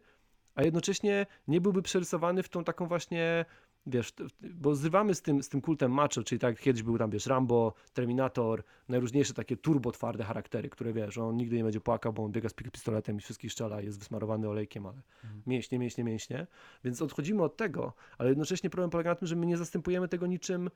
[0.56, 3.46] a jednocześnie nie byłby przerysowany w tą taką właśnie
[3.86, 7.26] wiesz, bo zrywamy z tym, z tym kultem macho, czyli tak kiedyś był tam, wiesz,
[7.26, 12.24] Rambo, Terminator, najróżniejsze takie turbo twarde charaktery, które wiesz, on nigdy nie będzie płakał, bo
[12.24, 15.02] on biega z pistoletem i wszystkich strzela, jest wysmarowany olejkiem, ale
[15.48, 16.48] mięśnie, mięśnie, mięśnie,
[16.84, 20.28] więc odchodzimy od tego, ale jednocześnie problem polega na tym, że my nie zastępujemy tego
[20.28, 20.70] niczym,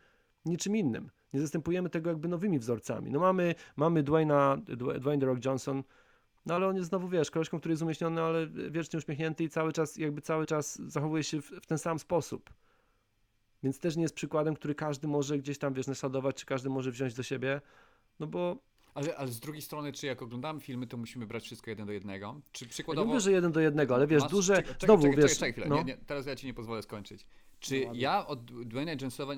[0.45, 1.09] niczym innym.
[1.33, 3.11] Nie zastępujemy tego jakby nowymi wzorcami.
[3.11, 5.83] No mamy, mamy Dwayna, Dw- Dwayne The Rock Johnson,
[6.45, 9.73] no ale on jest znowu, wiesz, koleżką, który jest umieśniony, ale wiecznie uśmiechnięty i cały
[9.73, 12.49] czas, jakby cały czas zachowuje się w, w ten sam sposób.
[13.63, 16.91] Więc też nie jest przykładem, który każdy może gdzieś tam, wiesz, naśladować, czy każdy może
[16.91, 17.61] wziąć do siebie,
[18.19, 18.57] no bo
[18.93, 21.93] Ale, ale z drugiej strony, czy jak oglądamy filmy, to musimy brać wszystko jeden do
[21.93, 22.41] jednego?
[22.51, 23.07] Czy ja nie przykładowo...
[23.07, 25.51] mówię, że jeden do jednego, ale wiesz, Masz- duże, czekaj, czekaj, znowu, czekaj, wiesz, Czekaj,
[25.51, 27.27] chwilę, no, nie, nie, teraz ja ci nie pozwolę skończyć.
[27.59, 29.37] Czy No ja od Dwayna Johnsona, e,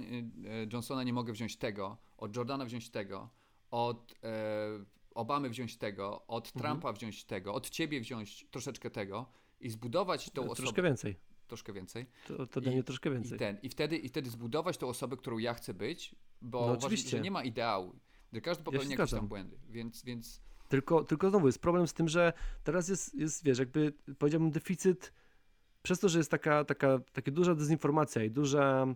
[0.74, 3.30] Johnsona nie mogę wziąć tego, od Jordana wziąć tego,
[3.72, 4.86] od e,
[5.16, 6.64] Obamy wziąć tego, od Mhm.
[6.64, 9.26] Trumpa wziąć tego, od ciebie wziąć troszeczkę tego
[9.60, 10.82] i zbudować tą troszkę osobę...
[10.82, 11.16] więcej.
[11.50, 12.06] Troszkę więcej.
[12.28, 13.40] To, to dla I- mnie troszkę I, więcej.
[13.40, 16.80] ten, i, wtedy, I wtedy zbudować tą osobę, którą ja chcę być, bo No uważam,
[16.84, 17.10] oczywiście.
[17.10, 17.96] że nie ma ideału.
[18.34, 19.20] Że każdy popełnia jakieś zgadzam.
[19.20, 23.44] tam błędy, więc, więc Tylko, tylko znowu jest problem z tym, że teraz jest, jest
[23.44, 25.14] wiesz, jakby powiedziałbym deficyt,
[25.82, 28.88] przez to, że jest taka, taka, taka duża dezinformacja i duża,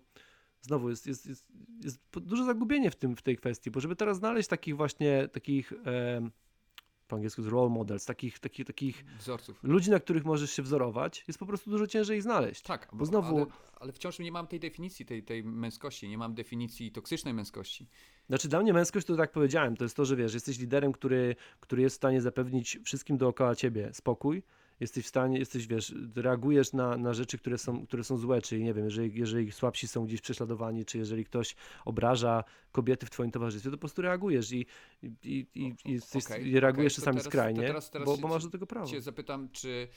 [0.61, 1.45] znowu jest, jest, jest,
[1.83, 5.73] jest duże zagubienie w, tym, w tej kwestii, bo żeby teraz znaleźć takich właśnie, takich,
[7.07, 9.59] po angielsku jest role models, takich, takich, takich wzorców.
[9.63, 12.61] ludzi, na których możesz się wzorować, jest po prostu dużo ciężej ich znaleźć.
[12.61, 16.33] Tak, Bo znowu- ale, ale wciąż nie mam tej definicji, tej, tej męskości, nie mam
[16.33, 17.87] definicji toksycznej męskości.
[18.29, 21.35] Znaczy dla mnie męskość to tak powiedziałem, to jest to, że wiesz, jesteś liderem, który,
[21.59, 24.43] który jest w stanie zapewnić wszystkim dookoła ciebie spokój,
[24.79, 28.63] jesteś w stanie, jesteś, wiesz, reagujesz na, na rzeczy, które są, które są złe, czyli
[28.63, 31.55] nie wiem, jeżeli, jeżeli słabsi są gdzieś prześladowani, czy jeżeli ktoś
[31.85, 34.65] obraża kobiety w twoim towarzystwie, to po prostu reagujesz i,
[35.03, 38.27] i, i, i, i, jesteś, i reagujesz to czasami teraz- skrajnie, teraz- teraz bo, bo
[38.27, 38.87] masz do tego prawo.
[38.87, 39.87] Cię zapytam, czy,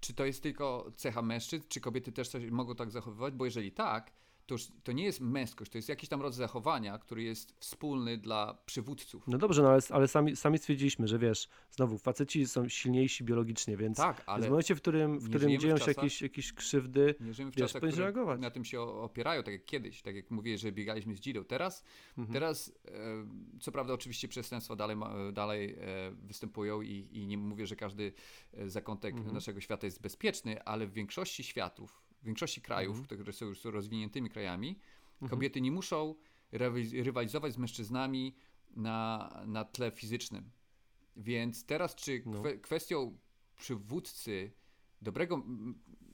[0.00, 3.34] czy to jest tylko cecha mężczyzn, czy kobiety też coś mogą tak zachowywać?
[3.34, 4.12] Bo jeżeli tak,
[4.46, 8.18] to już to nie jest męskość, to jest jakiś tam rodzaj zachowania, który jest wspólny
[8.18, 9.28] dla przywódców.
[9.28, 13.76] No dobrze, no ale, ale sami, sami stwierdziliśmy, że wiesz, znowu, faceci są silniejsi biologicznie,
[13.76, 16.22] więc tak, ale w momencie, w którym, w którym żyjemy w dzieją się czasach- jakieś,
[16.22, 18.40] jakieś krzywdy, nie żyjemy w wiesz, czasach, reagować.
[18.40, 21.44] na tym się opierają, tak jak kiedyś, tak jak mówię, że biegaliśmy z dzidą.
[21.44, 21.84] Teraz,
[22.18, 22.32] Mhm.
[22.32, 22.90] teraz e,
[23.60, 24.96] co prawda oczywiście przestępstwa dalej,
[25.32, 28.12] dalej e, występują i, i nie mówię, że każdy
[28.54, 29.34] e, zakątek Mhm.
[29.34, 33.18] naszego świata jest bezpieczny, ale w większości światów, w większości krajów, Mhm.
[33.20, 34.78] które są już rozwiniętymi krajami,
[35.30, 36.14] kobiety nie muszą
[36.52, 38.34] rywa- rywalizować z mężczyznami
[38.76, 40.50] na, na tle fizycznym.
[41.16, 42.40] Więc teraz czy No.
[42.40, 43.18] kwe, kwestią
[43.56, 44.52] przywódcy,
[45.02, 45.44] dobrego,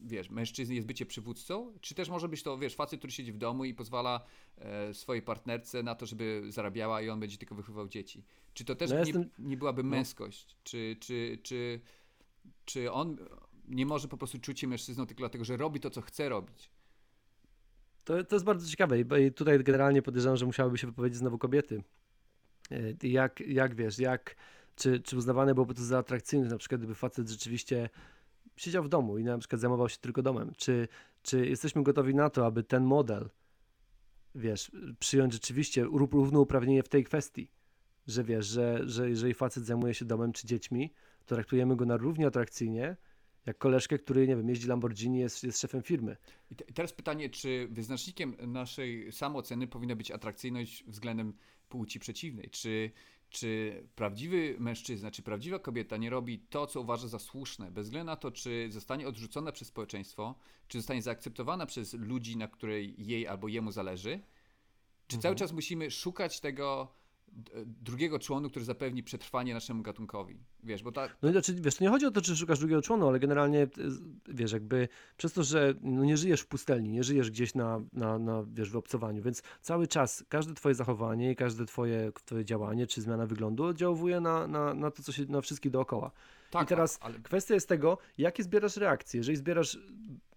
[0.00, 3.38] wiesz, mężczyzny jest bycie przywódcą, czy też może być to, wiesz, facet, który siedzi w
[3.38, 4.20] domu i pozwala
[4.58, 8.24] e, swojej partnerce na to, żeby zarabiała i on będzie tylko wychowywał dzieci.
[8.54, 9.88] Czy to też No nie, jestem- nie byłaby no.
[9.90, 10.56] męskość?
[10.64, 11.80] Czy, czy, czy,
[12.64, 13.16] czy on
[13.68, 16.70] nie może po prostu czuć się mężczyzną tylko dlatego, że robi to, co chce robić?
[18.04, 21.82] To, to jest bardzo ciekawe i- tutaj generalnie podejrzewam, że musiałyby się wypowiedzieć znowu kobiety.
[22.70, 24.36] E, Jak, jak wiesz, jak,
[24.76, 27.90] czy, czy uznawane byłoby to za atrakcyjne, na przykład gdyby facet rzeczywiście
[28.56, 30.52] siedział w domu i na przykład zajmował się tylko domem.
[30.56, 30.88] Czy,
[31.22, 33.30] czy jesteśmy gotowi na to, aby ten model,
[34.34, 37.50] wiesz, przyjąć rzeczywiście ró- równouprawnienie w tej kwestii,
[38.06, 40.92] że wiesz, że, że jeżeli facet zajmuje się domem czy dziećmi,
[41.26, 42.96] to traktujemy go na równie atrakcyjnie,
[43.46, 46.16] jak koleżkę, który, nie wiem, jeździ Lamborghini, jest, jest szefem firmy.
[46.50, 51.32] I, te, I teraz pytanie, czy wyznacznikiem naszej samooceny powinna być atrakcyjność względem
[51.68, 52.50] płci przeciwnej?
[52.50, 52.90] Czy,
[53.30, 58.06] czy prawdziwy mężczyzna, czy prawdziwa kobieta nie robi to, co uważa za słuszne, bez względu
[58.06, 60.34] na to, czy zostanie odrzucona przez społeczeństwo,
[60.68, 64.20] czy zostanie zaakceptowana przez ludzi, na której jej albo jemu zależy?
[65.06, 66.94] Czy cały czas musimy szukać tego
[67.64, 70.38] drugiego członu, który zapewni przetrwanie naszemu gatunkowi?
[70.62, 71.16] Wiesz, bo tak.
[71.22, 73.62] No i znaczy, wiesz, to nie chodzi o to, czy szukasz drugiego członu, ale generalnie,
[73.62, 73.68] y,
[74.28, 78.18] wiesz, jakby przez to, że no nie żyjesz w pustelni, nie żyjesz gdzieś na, na,
[78.18, 82.86] na wiesz, w obcowaniu, więc cały czas każde twoje zachowanie i każde twoje, twoje działanie
[82.86, 86.10] czy zmiana wyglądu oddziałuje na, na, na to, co się, na wszystkich dookoła.
[86.52, 89.18] Tak I teraz ale kwestia jest tego, jakie zbierasz reakcje.
[89.18, 89.78] Jeżeli zbierasz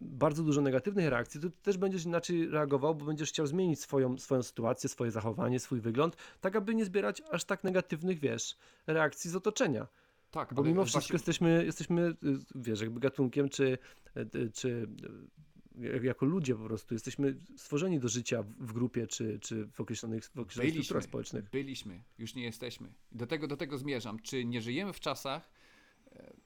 [0.01, 4.17] bardzo dużo negatywnych reakcji, to ty też będziesz inaczej reagował, bo będziesz chciał zmienić swoją,
[4.17, 9.29] swoją sytuację, swoje zachowanie, swój wygląd, tak aby nie zbierać aż tak negatywnych, wiesz, reakcji
[9.29, 9.87] z otoczenia.
[10.31, 12.15] tak, Bo mimo właśnie- wszystko jesteśmy, jesteśmy, y,
[12.55, 13.77] wiesz, jakby gatunkiem, czy,
[14.35, 14.87] y, czy y,
[15.93, 20.23] jak- jako ludzie po prostu jesteśmy stworzeni do życia w- grupie, czy, czy w określonych,
[20.25, 21.49] w określonych Byliśmy, strukturach społecznych.
[21.49, 22.93] byliśmy, już nie jesteśmy.
[23.11, 24.19] Do tego, do tego zmierzam.
[24.19, 25.49] Czy nie żyjemy w czasach,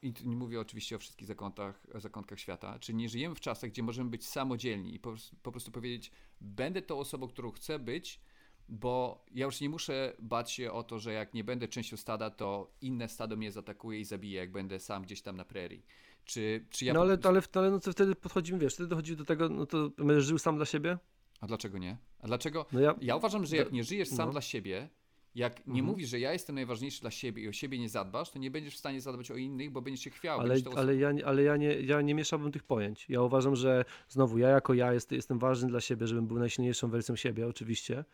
[0.02, 3.84] i nie mówię oczywiście o wszystkich zakątkach, zakątkach świata, czy nie żyjemy w czasach, gdzie
[3.84, 8.22] możemy być samodzielni i po, prostu- po prostu powiedzieć, będę tą osobą, którą chcę być,
[8.70, 12.30] bo ja już nie muszę bać się o to, że jak nie będę częścią stada,
[12.30, 15.86] to inne stado mnie zaatakuje i zabije, jak będę sam gdzieś tam na prerii.
[16.26, 17.30] Czy, czy ja no po ale, prostu-
[17.60, 20.38] ale, ale no to wtedy podchodzimy, wiesz, wtedy dochodzi do tego, no to będziesz żył
[20.38, 20.98] sam dla siebie?
[21.42, 21.98] A dlaczego nie?
[22.20, 22.66] A dlaczego?
[22.72, 24.32] No ja, Ja uważam, że jak nie żyjesz sam no.
[24.32, 24.90] dla siebie,
[25.36, 25.86] jak nie Mhm.
[25.86, 28.76] mówisz, że ja jestem najważniejszy dla siebie i o siebie nie zadbasz, to nie będziesz
[28.76, 30.40] w stanie zadbać o innych, bo będziesz się chwiał.
[30.40, 33.06] ale, będziesz ale, ja, nie- ale ja, nie, ja nie mieszałbym tych pojęć.
[33.10, 36.90] Ja uważam, że znowu ja jako ja jest, jestem ważny dla siebie, żebym był najsilniejszą
[36.90, 38.06] wersją siebie, oczywiście,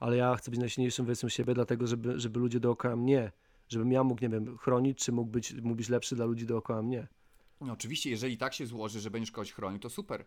[0.00, 3.32] ale ja chcę być najsilniejszą wersją siebie, dlatego żeby, żeby ludzie dookoła mnie,
[3.68, 6.82] żebym ja mógł, nie wiem, chronić, czy mógł być, mógł być lepszy dla ludzi dookoła
[6.82, 7.06] mnie.
[7.60, 10.24] No, oczywiście, jeżeli tak się złoży, że będziesz kogoś chronił, to super.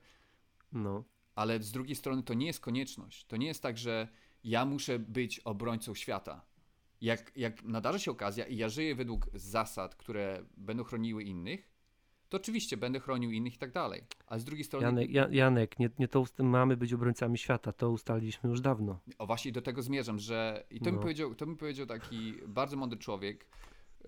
[0.72, 1.04] No.
[1.36, 3.26] Ale z drugiej strony to nie jest konieczność.
[3.26, 4.08] To nie jest tak, że
[4.44, 6.46] ja muszę być obrońcą świata.
[7.02, 11.70] Jak, jak nadarzy się okazja i ja żyję według zasad, które będą chroniły innych,
[12.30, 14.02] to oczywiście będę chronił innych i tak dalej.
[14.28, 17.90] A z drugiej strony, Janek, ja, Janek nie, nie to mamy być obrońcami świata, to
[17.92, 19.00] ustaliliśmy już dawno.
[19.18, 21.02] o właśnie do tego zmierzam, że i to, mi, No.
[21.02, 23.46] powiedział, to mi powiedział taki bardzo mądry człowiek,
[24.06, 24.08] e,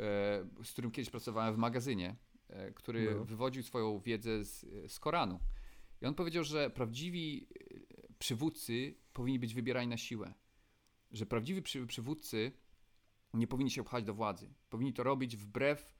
[0.64, 2.15] z którym kiedyś pracowałem w magazynie,
[2.49, 3.26] e, który No.
[3.26, 5.39] wywodził swoją wiedzę z, z Koranu.
[6.01, 7.47] I on powiedział, że prawdziwi
[8.20, 10.34] przywódcy powinni być wybierani na siłę.
[11.12, 12.52] Że prawdziwi przy, przywódcy
[13.34, 14.54] nie powinni się pchać do władzy.
[14.70, 16.00] Powinni to robić wbrew,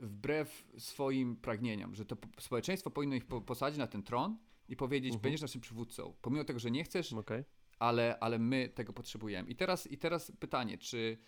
[0.00, 1.94] wbrew swoim pragnieniom.
[1.94, 4.38] Że to po- społeczeństwo powinno ich po, posadzić na ten tron
[4.68, 5.22] i powiedzieć, Mhm.
[5.22, 6.14] będziesz naszym przywódcą.
[6.22, 7.44] Pomimo tego, że nie chcesz, Okej?
[7.78, 9.50] ale, ale my tego potrzebujemy.
[9.50, 11.18] I teraz, I teraz pytanie, czy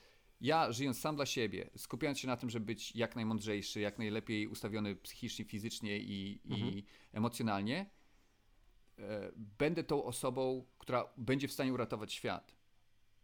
[0.40, 4.46] ja żyjąc sam dla siebie, skupiając się na tym, żeby być jak najmądrzejszy, jak najlepiej
[4.46, 6.70] ustawiony psychicznie, fizycznie i, Mhm.
[6.72, 7.86] i emocjonalnie, e,
[9.58, 12.56] będę tą osobą, która będzie w stanie uratować świat.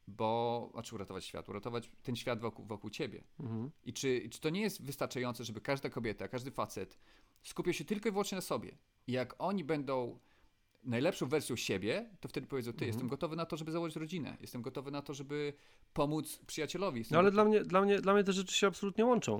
[0.08, 3.24] Bo, znaczy uratować świat, uratować ten świat wokół, wokół ciebie.
[3.40, 3.70] Mhm.
[3.84, 6.98] I czy, czy to nie jest wystarczające, żeby każda kobieta, każdy facet
[7.42, 8.78] skupiał się tylko i wyłącznie na sobie?
[9.06, 10.18] I jak oni będą
[10.84, 12.86] najlepszą wersją siebie, to wtedy powiedzą, ty, Mhm.
[12.88, 14.36] jestem gotowy na to, żeby założyć rodzinę.
[14.40, 15.52] Jestem gotowy na to, żeby
[15.92, 16.98] pomóc przyjacielowi.
[16.98, 19.38] Jestem No ale gotowy- dla mnie, dla, mnie, dla mnie te rzeczy się absolutnie łączą.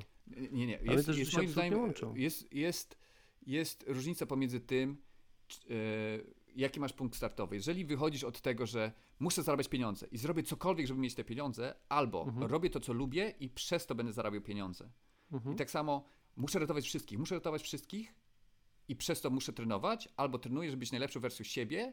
[0.53, 0.79] Nie, nie.
[0.81, 2.15] Ale Jest, też jest się moim zdaniem, łączą.
[2.15, 2.99] jest, jest,
[3.47, 4.95] jest różnica pomiędzy tym, e,
[6.57, 7.57] jaki masz punkt startowy.
[7.57, 11.75] Jeżeli wychodzisz od tego, że muszę zarabiać pieniądze i zrobię cokolwiek, żeby mieć te pieniądze,
[11.89, 12.47] albo Mhm.
[12.51, 14.91] robię to, co lubię i przez to będę zarabiał pieniądze.
[15.33, 15.55] Mhm.
[15.55, 16.05] I tak samo
[16.37, 17.19] muszę ratować wszystkich.
[17.19, 18.15] Muszę ratować wszystkich
[18.89, 21.93] i przez to muszę trenować, albo trenuję, żeby być najlepszą wersją siebie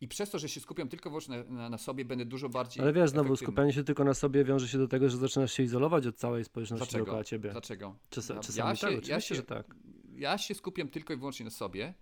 [0.00, 2.92] i przez to, że się skupiam tylko wyłącznie na, na, sobie, będę dużo bardziej Ale
[2.92, 6.06] wiesz, znowu skupianie się tylko na sobie wiąże się do tego, że zaczynasz się izolować
[6.06, 7.04] od całej społeczności Dlaczego?
[7.04, 7.50] dookoła ciebie.
[7.50, 7.96] Dlaczego?
[8.10, 9.74] Czas, Ja- czasami ja tak, się- oczywiście, ja się- że tak.
[10.14, 11.94] Ja się skupiam tylko i wyłącznie na sobie,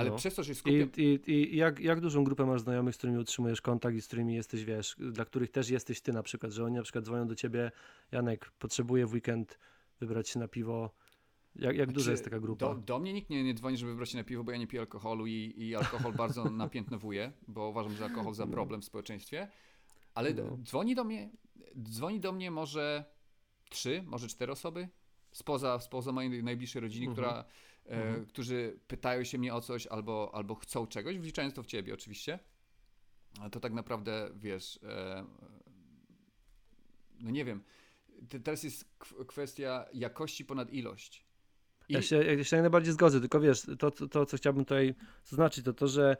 [0.00, 0.16] ale No.
[0.16, 3.18] przez to, że się I, i, i jak, jak dużą grupę masz znajomych, z którymi
[3.18, 6.64] utrzymujesz kontakt i z którymi jesteś, wiesz, dla których też jesteś ty na przykład, że
[6.64, 7.70] oni na przykład dzwonią do ciebie,
[8.12, 9.58] Janek, potrzebuję w weekend
[10.00, 10.90] wybrać się na piwo.
[11.56, 12.66] Jak, jak duża Znaczy, jest taka grupa?
[12.66, 14.66] Do, do mnie nikt nie, nie dzwoni, żeby wybrać się na piwo, bo ja nie
[14.66, 19.48] piję alkoholu i, i alkohol bardzo napiętnowuje, bo uważam, że alkohol za problem w społeczeństwie.
[20.14, 20.58] Ale No.
[20.64, 21.30] dzwoni do mnie,
[21.82, 23.04] dzwoni do mnie może
[23.70, 24.88] trzy, może cztery osoby
[25.32, 27.14] spoza, spoza mojej najbliższej rodziny, Mhm.
[27.26, 27.44] która,
[27.86, 28.26] Mhm.
[28.26, 32.38] którzy pytają się mnie o coś albo, albo chcą czegoś, wliczając to w ciebie oczywiście.
[33.52, 35.24] To tak naprawdę, wiesz, e,
[37.20, 37.62] no nie wiem,
[38.28, 38.84] Te- teraz jest
[39.26, 41.24] kwestia jakości ponad ilość.
[41.88, 44.64] I- Ja się, ja się jak najbardziej zgodzę, tylko wiesz, to, to, to co chciałbym
[44.64, 44.94] tutaj
[45.24, 46.16] zaznaczyć, to to, że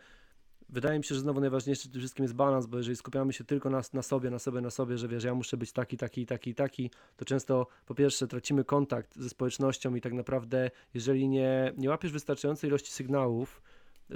[0.73, 3.45] wydaje mi się, że znowu najważniejszy w tym wszystkim jest balans, bo jeżeli skupiamy się
[3.45, 6.27] tylko na, na sobie, na sobie, na sobie, że wiesz, ja muszę być taki, taki,
[6.27, 11.73] taki, taki, to często po pierwsze tracimy kontakt ze społecznością i tak naprawdę, jeżeli nie,
[11.77, 13.63] nie łapiesz wystarczającej ilości sygnałów,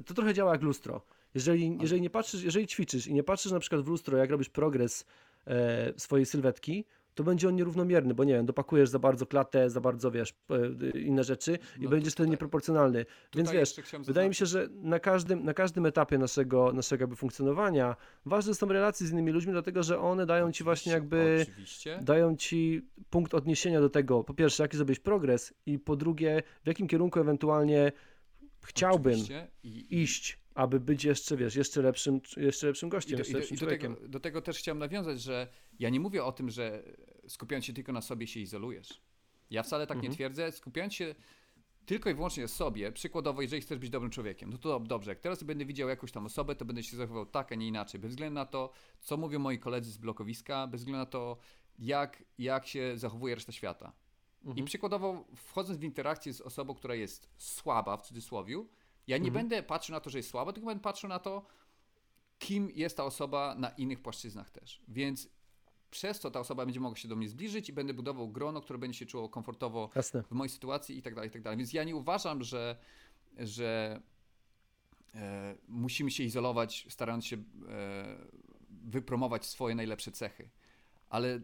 [0.06, 1.02] to trochę działa jak lustro.
[1.34, 4.48] Jeżeli, jeżeli nie patrzysz, jeżeli ćwiczysz i nie patrzysz na przykład w lustro, jak robisz
[4.48, 5.04] progres
[5.46, 6.84] e, swojej sylwetki,
[7.14, 10.34] to będzie on nierównomierny, bo nie wiem, dopakujesz za bardzo klatę, za bardzo, wiesz,
[10.94, 13.06] e, inne rzeczy i No będziesz wtedy nieproporcjonalny.
[13.34, 17.96] Więc wiesz, wydaje mi się, że na każdym, na każdym etapie naszego, naszego jakby funkcjonowania
[18.26, 22.00] ważne są relacje z innymi ludźmi, dlatego że one dają ci właśnie jakby, Oczywiście.
[22.02, 26.66] dają ci punkt odniesienia do tego, po pierwsze, jaki zrobić progres i po drugie, w
[26.66, 27.92] jakim kierunku ewentualnie
[28.64, 29.48] chciałbym Oczywiście.
[29.62, 33.32] I, iść, aby być jeszcze, wiesz, jeszcze lepszym, jeszcze lepszym I, gościem, do, i, jeszcze
[33.32, 33.94] do, lepszym i do, człowiekiem.
[33.94, 35.48] tego, do tego też chciałem nawiązać, że
[35.78, 36.82] ja nie mówię o tym, że
[37.28, 39.00] skupiając się tylko na sobie się izolujesz.
[39.50, 40.10] Ja wcale tak Mhm.
[40.10, 40.52] nie twierdzę.
[40.52, 41.14] Skupiając się
[41.86, 45.20] tylko i wyłącznie sobie, przykładowo, jeżeli chcesz być dobrym człowiekiem, no to dob- dobrze, jak
[45.20, 48.10] teraz będę widział jakąś tam osobę, to będę się zachowywał tak, a nie inaczej, bez
[48.10, 48.70] względu na to,
[49.00, 51.36] co mówią moi koledzy z blokowiska, bez względu na to,
[51.78, 53.92] jak, jak się zachowuje reszta świata.
[54.44, 54.66] I Mhm.
[54.66, 58.64] przykładowo, wchodząc w interakcję z osobą, która jest słaba, w cudzysłowie,
[59.06, 59.32] ja nie Mhm.
[59.48, 61.46] będę patrzył na to, że jest słaba, tylko będę patrzył na to,
[62.38, 64.82] kim jest ta osoba na innych płaszczyznach też.
[64.88, 65.28] Więc
[65.90, 68.78] przez to ta osoba będzie mogła się do mnie zbliżyć i będę budował grono, które
[68.78, 70.22] będzie się czuło komfortowo Jasne.
[70.22, 71.58] w mojej sytuacji i tak dalej, i tak dalej.
[71.58, 72.76] Więc ja nie uważam, że,
[73.38, 74.00] że
[75.14, 77.42] e, musimy się izolować, starając się e,
[78.70, 80.48] wypromować swoje najlepsze cechy.
[81.08, 81.40] Ale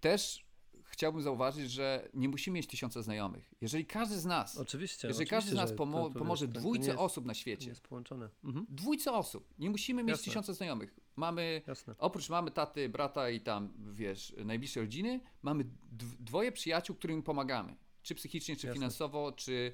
[0.00, 0.44] też
[0.92, 3.54] chciałbym zauważyć, że nie musimy mieć tysiąca znajomych.
[3.60, 5.08] Jeżeli każdy z nas, Oczywiście.
[5.08, 7.68] jeżeli oczywiście, każdy z nas pomo- to- to pomoże to dwójce jest, osób na świecie,
[7.68, 8.28] jest połączone.
[8.44, 10.24] Mhm, dwójce osób, nie musimy mieć Jasne.
[10.24, 10.94] tysiąca znajomych.
[11.16, 11.94] Mamy, jasne.
[11.98, 17.76] oprócz mamy taty, brata i tam, wiesz, najbliższej rodziny, mamy dw- dwoje przyjaciół, którym pomagamy.
[18.02, 18.74] Czy psychicznie, czy Jasne.
[18.74, 19.72] finansowo, czy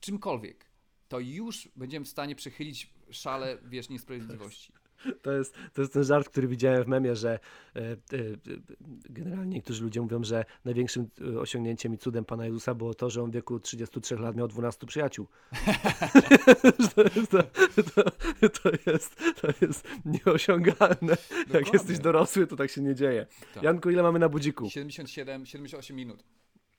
[0.00, 0.66] czymkolwiek.
[1.08, 4.72] To już będziemy w stanie przechylić szale, wiesz, niesprawiedliwości.
[5.22, 7.38] To jest, to jest ten żart, który widziałem w memie, że
[7.76, 7.96] e, e,
[9.10, 13.22] generalnie niektórzy ludzie mówią, że największym e, osiągnięciem i cudem Pana Jezusa było to, że
[13.22, 15.26] on w wieku 33 lat miał 12 przyjaciół.
[16.94, 21.16] to, jest, to, to, jest, to jest nieosiągalne.
[21.30, 21.70] Jak Dokładnie.
[21.72, 23.26] jesteś dorosły, to tak się nie dzieje.
[23.54, 23.62] Tak.
[23.62, 24.70] Janku, ile mamy na budziku?
[24.70, 26.24] 77, 78 minut.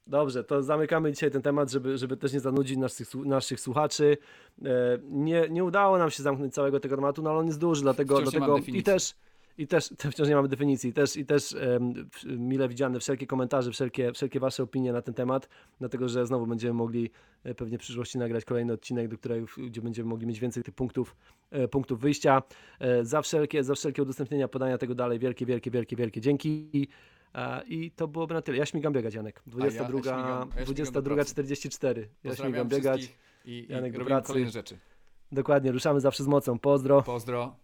[0.08, 4.18] Dobrze, to zamykamy dzisiaj ten temat, żeby, żeby też nie zanudzić naszych, naszych słuchaczy.
[4.66, 4.68] E,
[5.10, 8.16] nie, nie udało nam się zamknąć całego tego tematu, no ale on jest duży, dlatego,
[8.16, 9.16] Wciąż dlatego i też
[9.58, 10.90] i też te wciąż nie mamy definicji.
[10.90, 11.56] I też, i też
[12.14, 15.50] w- mile widziane wszelkie komentarze, wszelkie, wszelkie wasze opinie na ten temat,
[15.80, 17.12] dlatego że znowu będziemy mogli
[17.44, 20.74] e, pewnie w przyszłości nagrać kolejny odcinek, do którego, gdzie będziemy mogli mieć więcej tych
[20.74, 21.16] punktów,
[21.52, 22.44] e, punktów wyjścia.
[23.02, 26.88] Za, wszelkie, za wszelkie udostępnienia, podania tego dalej, wielkie, wielkie, wielkie, wielkie dzięki.
[27.36, 28.58] E, I to byłoby na tyle.
[28.58, 29.42] Ja śmigam biegać, Janek.
[29.48, 31.36] ja- ja śmigam- 22, ja śmigam do pracy.
[31.36, 32.00] 22.44.
[32.24, 33.02] Ja śmigam Pozdrawiam biegać.
[33.46, 34.28] i, i Janek robimy pracy.
[34.28, 34.78] kolejne rzeczy.
[35.32, 36.60] Dokładnie, ruszamy zawsze z mocą.
[36.60, 37.02] Pozdro.
[37.04, 37.56] Pozdro.